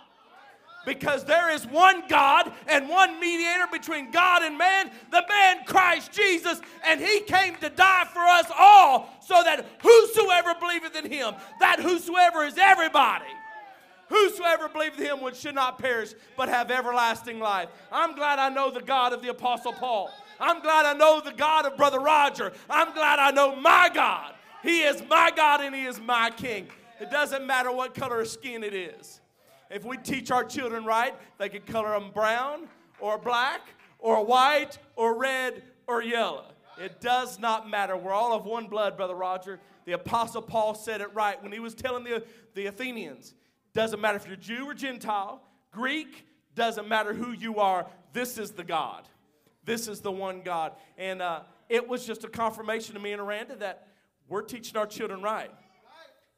Because 0.85 1.25
there 1.25 1.51
is 1.51 1.67
one 1.67 2.03
God 2.09 2.53
and 2.67 2.89
one 2.89 3.21
mediator 3.21 3.67
between 3.71 4.11
God 4.11 4.43
and 4.43 4.59
man, 4.59 4.91
the 5.11 5.23
man 5.29 5.65
Christ 5.65 6.13
Jesus, 6.13 6.61
and 6.85 7.01
he 7.01 7.21
came 7.21 7.55
to 7.57 7.69
die 7.69 8.05
for 8.13 8.21
us 8.21 8.47
all 8.59 9.09
so 9.21 9.43
that 9.45 9.65
whosoever 9.81 10.55
believeth 10.59 10.97
in 10.97 11.11
him, 11.11 11.35
that 11.61 11.79
whosoever 11.81 12.45
is 12.45 12.59
everybody, 12.59 13.25
whosoever 14.09 14.69
believeth 14.69 14.99
in 14.99 15.07
him 15.07 15.21
would 15.23 15.37
should 15.37 15.55
not 15.55 15.79
perish 15.79 16.15
but 16.37 16.49
have 16.49 16.71
everlasting 16.71 17.39
life. 17.39 17.69
I'm 17.93 18.15
glad 18.15 18.39
I 18.39 18.49
know 18.49 18.71
the 18.71 18.83
God 18.83 19.13
of 19.13 19.23
the 19.23 19.31
Apostle 19.31 19.73
Paul. 19.73 20.11
I'm 20.41 20.61
glad 20.61 20.85
I 20.85 20.95
know 20.95 21.21
the 21.25 21.33
God 21.33 21.67
of 21.67 21.77
Brother 21.77 22.01
Roger. 22.01 22.53
I'm 22.69 22.93
glad 22.93 23.21
I 23.21 23.31
know 23.31 23.55
my 23.55 23.89
God. 23.95 24.35
He 24.63 24.83
is 24.83 25.03
my 25.09 25.31
God 25.35 25.61
and 25.61 25.75
he 25.75 25.85
is 25.85 26.01
my 26.01 26.31
King. 26.31 26.67
It 27.01 27.11
doesn't 27.11 27.47
matter 27.47 27.73
what 27.73 27.95
color 27.95 28.21
of 28.21 28.29
skin 28.29 28.63
it 28.63 28.75
is. 28.75 29.22
If 29.73 29.85
we 29.85 29.97
teach 29.97 30.31
our 30.31 30.45
children 30.45 30.85
right, 30.85 31.15
they 31.39 31.49
can 31.49 31.63
color 31.63 31.99
them 31.99 32.11
brown 32.13 32.69
or 33.01 33.17
black 33.17 33.61
or 33.99 34.25
white 34.25 34.79
or 34.97 35.19
red 35.19 35.63
or 35.87 36.03
yellow. 36.03 36.45
It 36.79 37.01
does 37.01 37.39
not 37.39 37.69
matter. 37.69 37.97
We're 37.97 38.13
all 38.13 38.35
of 38.35 38.45
one 38.45 38.67
blood, 38.67 38.97
Brother 38.97 39.15
Roger. 39.15 39.61
The 39.85 39.93
Apostle 39.93 40.43
Paul 40.43 40.75
said 40.75 41.01
it 41.01 41.13
right 41.15 41.43
when 41.43 41.53
he 41.53 41.59
was 41.59 41.75
telling 41.75 42.05
the, 42.05 42.23
the 42.55 42.67
Athenians 42.67 43.35
doesn't 43.75 44.01
matter 44.01 44.17
if 44.17 44.27
you're 44.27 44.37
Jew 44.37 44.67
or 44.67 44.75
Gentile, 44.75 45.43
Greek, 45.71 46.27
doesn't 46.55 46.87
matter 46.87 47.15
who 47.15 47.33
you 47.33 47.57
are. 47.57 47.87
This 48.13 48.37
is 48.37 48.51
the 48.51 48.65
God. 48.65 49.09
This 49.65 49.89
is 49.89 50.01
the 50.01 50.13
one 50.13 50.43
God. 50.43 50.73
And 50.99 51.23
uh, 51.23 51.41
it 51.69 51.89
was 51.89 52.07
just 52.07 52.25
a 52.25 52.29
confirmation 52.29 52.95
to 52.95 53.01
me 53.01 53.13
and 53.13 53.21
Aranda 53.21 53.57
that 53.57 53.89
we're 54.29 54.43
teaching 54.43 54.77
our 54.77 54.87
children 54.87 55.23
right. 55.23 55.51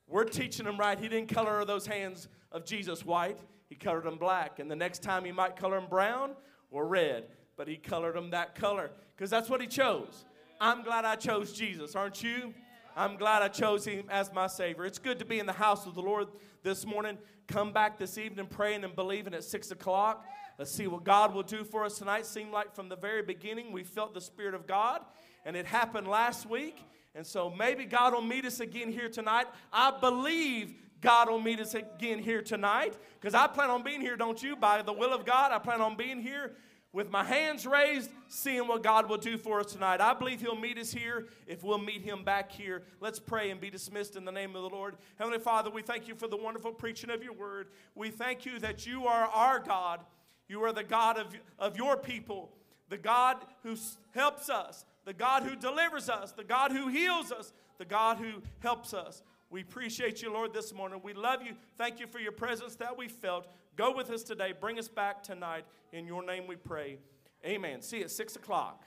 We're 0.06 0.24
teaching 0.24 0.66
them 0.66 0.78
right. 0.78 0.98
He 0.98 1.08
didn't 1.08 1.28
color 1.28 1.64
those 1.64 1.86
hands 1.86 2.28
of 2.54 2.64
Jesus 2.64 3.04
white, 3.04 3.36
he 3.68 3.74
colored 3.74 4.04
them 4.04 4.16
black. 4.16 4.58
And 4.60 4.70
the 4.70 4.76
next 4.76 5.02
time 5.02 5.26
he 5.26 5.32
might 5.32 5.56
color 5.56 5.78
them 5.78 5.90
brown 5.90 6.30
or 6.70 6.86
red, 6.86 7.24
but 7.56 7.68
he 7.68 7.76
colored 7.76 8.14
them 8.14 8.30
that 8.30 8.54
color 8.54 8.90
because 9.14 9.28
that's 9.28 9.50
what 9.50 9.60
he 9.60 9.66
chose. 9.66 10.24
I'm 10.60 10.82
glad 10.82 11.04
I 11.04 11.16
chose 11.16 11.52
Jesus, 11.52 11.94
aren't 11.94 12.22
you? 12.22 12.54
I'm 12.96 13.16
glad 13.16 13.42
I 13.42 13.48
chose 13.48 13.84
him 13.84 14.04
as 14.08 14.32
my 14.32 14.46
Savior. 14.46 14.86
It's 14.86 15.00
good 15.00 15.18
to 15.18 15.24
be 15.24 15.40
in 15.40 15.46
the 15.46 15.52
house 15.52 15.84
of 15.84 15.94
the 15.96 16.00
Lord 16.00 16.28
this 16.62 16.86
morning. 16.86 17.18
Come 17.48 17.72
back 17.72 17.98
this 17.98 18.16
evening 18.16 18.46
praying 18.46 18.84
and 18.84 18.94
believing 18.94 19.34
at 19.34 19.44
6 19.44 19.72
o'clock. 19.72 20.24
Let's 20.58 20.70
see 20.70 20.86
what 20.86 21.02
God 21.02 21.34
will 21.34 21.42
do 21.42 21.64
for 21.64 21.84
us 21.84 21.98
tonight. 21.98 22.24
Seemed 22.24 22.52
like 22.52 22.72
from 22.72 22.88
the 22.88 22.96
very 22.96 23.22
beginning 23.22 23.72
we 23.72 23.82
felt 23.82 24.14
the 24.14 24.20
Spirit 24.20 24.54
of 24.54 24.68
God, 24.68 25.02
and 25.44 25.56
it 25.56 25.66
happened 25.66 26.06
last 26.06 26.48
week. 26.48 26.78
And 27.16 27.26
so 27.26 27.50
maybe 27.50 27.84
God 27.84 28.12
will 28.12 28.22
meet 28.22 28.44
us 28.44 28.60
again 28.60 28.90
here 28.90 29.08
tonight. 29.08 29.46
I 29.72 29.92
believe 30.00 30.74
God 31.04 31.28
will 31.28 31.40
meet 31.40 31.60
us 31.60 31.74
again 31.74 32.18
here 32.18 32.40
tonight 32.40 32.96
because 33.20 33.34
I 33.34 33.46
plan 33.46 33.68
on 33.68 33.82
being 33.82 34.00
here, 34.00 34.16
don't 34.16 34.42
you? 34.42 34.56
By 34.56 34.80
the 34.80 34.92
will 34.92 35.12
of 35.12 35.26
God, 35.26 35.52
I 35.52 35.58
plan 35.58 35.82
on 35.82 35.96
being 35.96 36.18
here 36.18 36.52
with 36.94 37.10
my 37.10 37.22
hands 37.22 37.66
raised, 37.66 38.08
seeing 38.28 38.66
what 38.66 38.82
God 38.82 39.06
will 39.06 39.18
do 39.18 39.36
for 39.36 39.60
us 39.60 39.72
tonight. 39.72 40.00
I 40.00 40.14
believe 40.14 40.40
He'll 40.40 40.56
meet 40.56 40.78
us 40.78 40.90
here 40.90 41.26
if 41.46 41.62
we'll 41.62 41.76
meet 41.76 42.00
Him 42.00 42.24
back 42.24 42.50
here. 42.50 42.84
Let's 43.00 43.18
pray 43.18 43.50
and 43.50 43.60
be 43.60 43.68
dismissed 43.68 44.16
in 44.16 44.24
the 44.24 44.32
name 44.32 44.56
of 44.56 44.62
the 44.62 44.70
Lord. 44.70 44.96
Heavenly 45.18 45.40
Father, 45.40 45.68
we 45.68 45.82
thank 45.82 46.08
you 46.08 46.14
for 46.14 46.26
the 46.26 46.38
wonderful 46.38 46.72
preaching 46.72 47.10
of 47.10 47.22
your 47.22 47.34
word. 47.34 47.68
We 47.94 48.08
thank 48.08 48.46
you 48.46 48.58
that 48.60 48.86
you 48.86 49.06
are 49.06 49.26
our 49.26 49.58
God. 49.58 50.00
You 50.48 50.64
are 50.64 50.72
the 50.72 50.84
God 50.84 51.18
of, 51.18 51.26
of 51.58 51.76
your 51.76 51.98
people, 51.98 52.50
the 52.88 52.96
God 52.96 53.36
who 53.62 53.76
helps 54.12 54.48
us, 54.48 54.86
the 55.04 55.12
God 55.12 55.42
who 55.42 55.54
delivers 55.54 56.08
us, 56.08 56.32
the 56.32 56.44
God 56.44 56.72
who 56.72 56.88
heals 56.88 57.30
us, 57.30 57.52
the 57.76 57.84
God 57.84 58.16
who 58.16 58.40
helps 58.60 58.94
us. 58.94 59.22
We 59.50 59.60
appreciate 59.60 60.22
you, 60.22 60.32
Lord, 60.32 60.52
this 60.52 60.72
morning. 60.74 61.00
We 61.02 61.12
love 61.14 61.42
you. 61.42 61.54
Thank 61.78 62.00
you 62.00 62.06
for 62.06 62.18
your 62.18 62.32
presence 62.32 62.74
that 62.76 62.96
we 62.96 63.08
felt. 63.08 63.46
Go 63.76 63.94
with 63.94 64.10
us 64.10 64.22
today. 64.22 64.52
Bring 64.58 64.78
us 64.78 64.88
back 64.88 65.22
tonight. 65.22 65.64
In 65.92 66.06
your 66.06 66.24
name 66.24 66.46
we 66.46 66.56
pray. 66.56 66.98
Amen. 67.44 67.82
See 67.82 67.98
you 67.98 68.04
at 68.04 68.10
6 68.10 68.36
o'clock. 68.36 68.84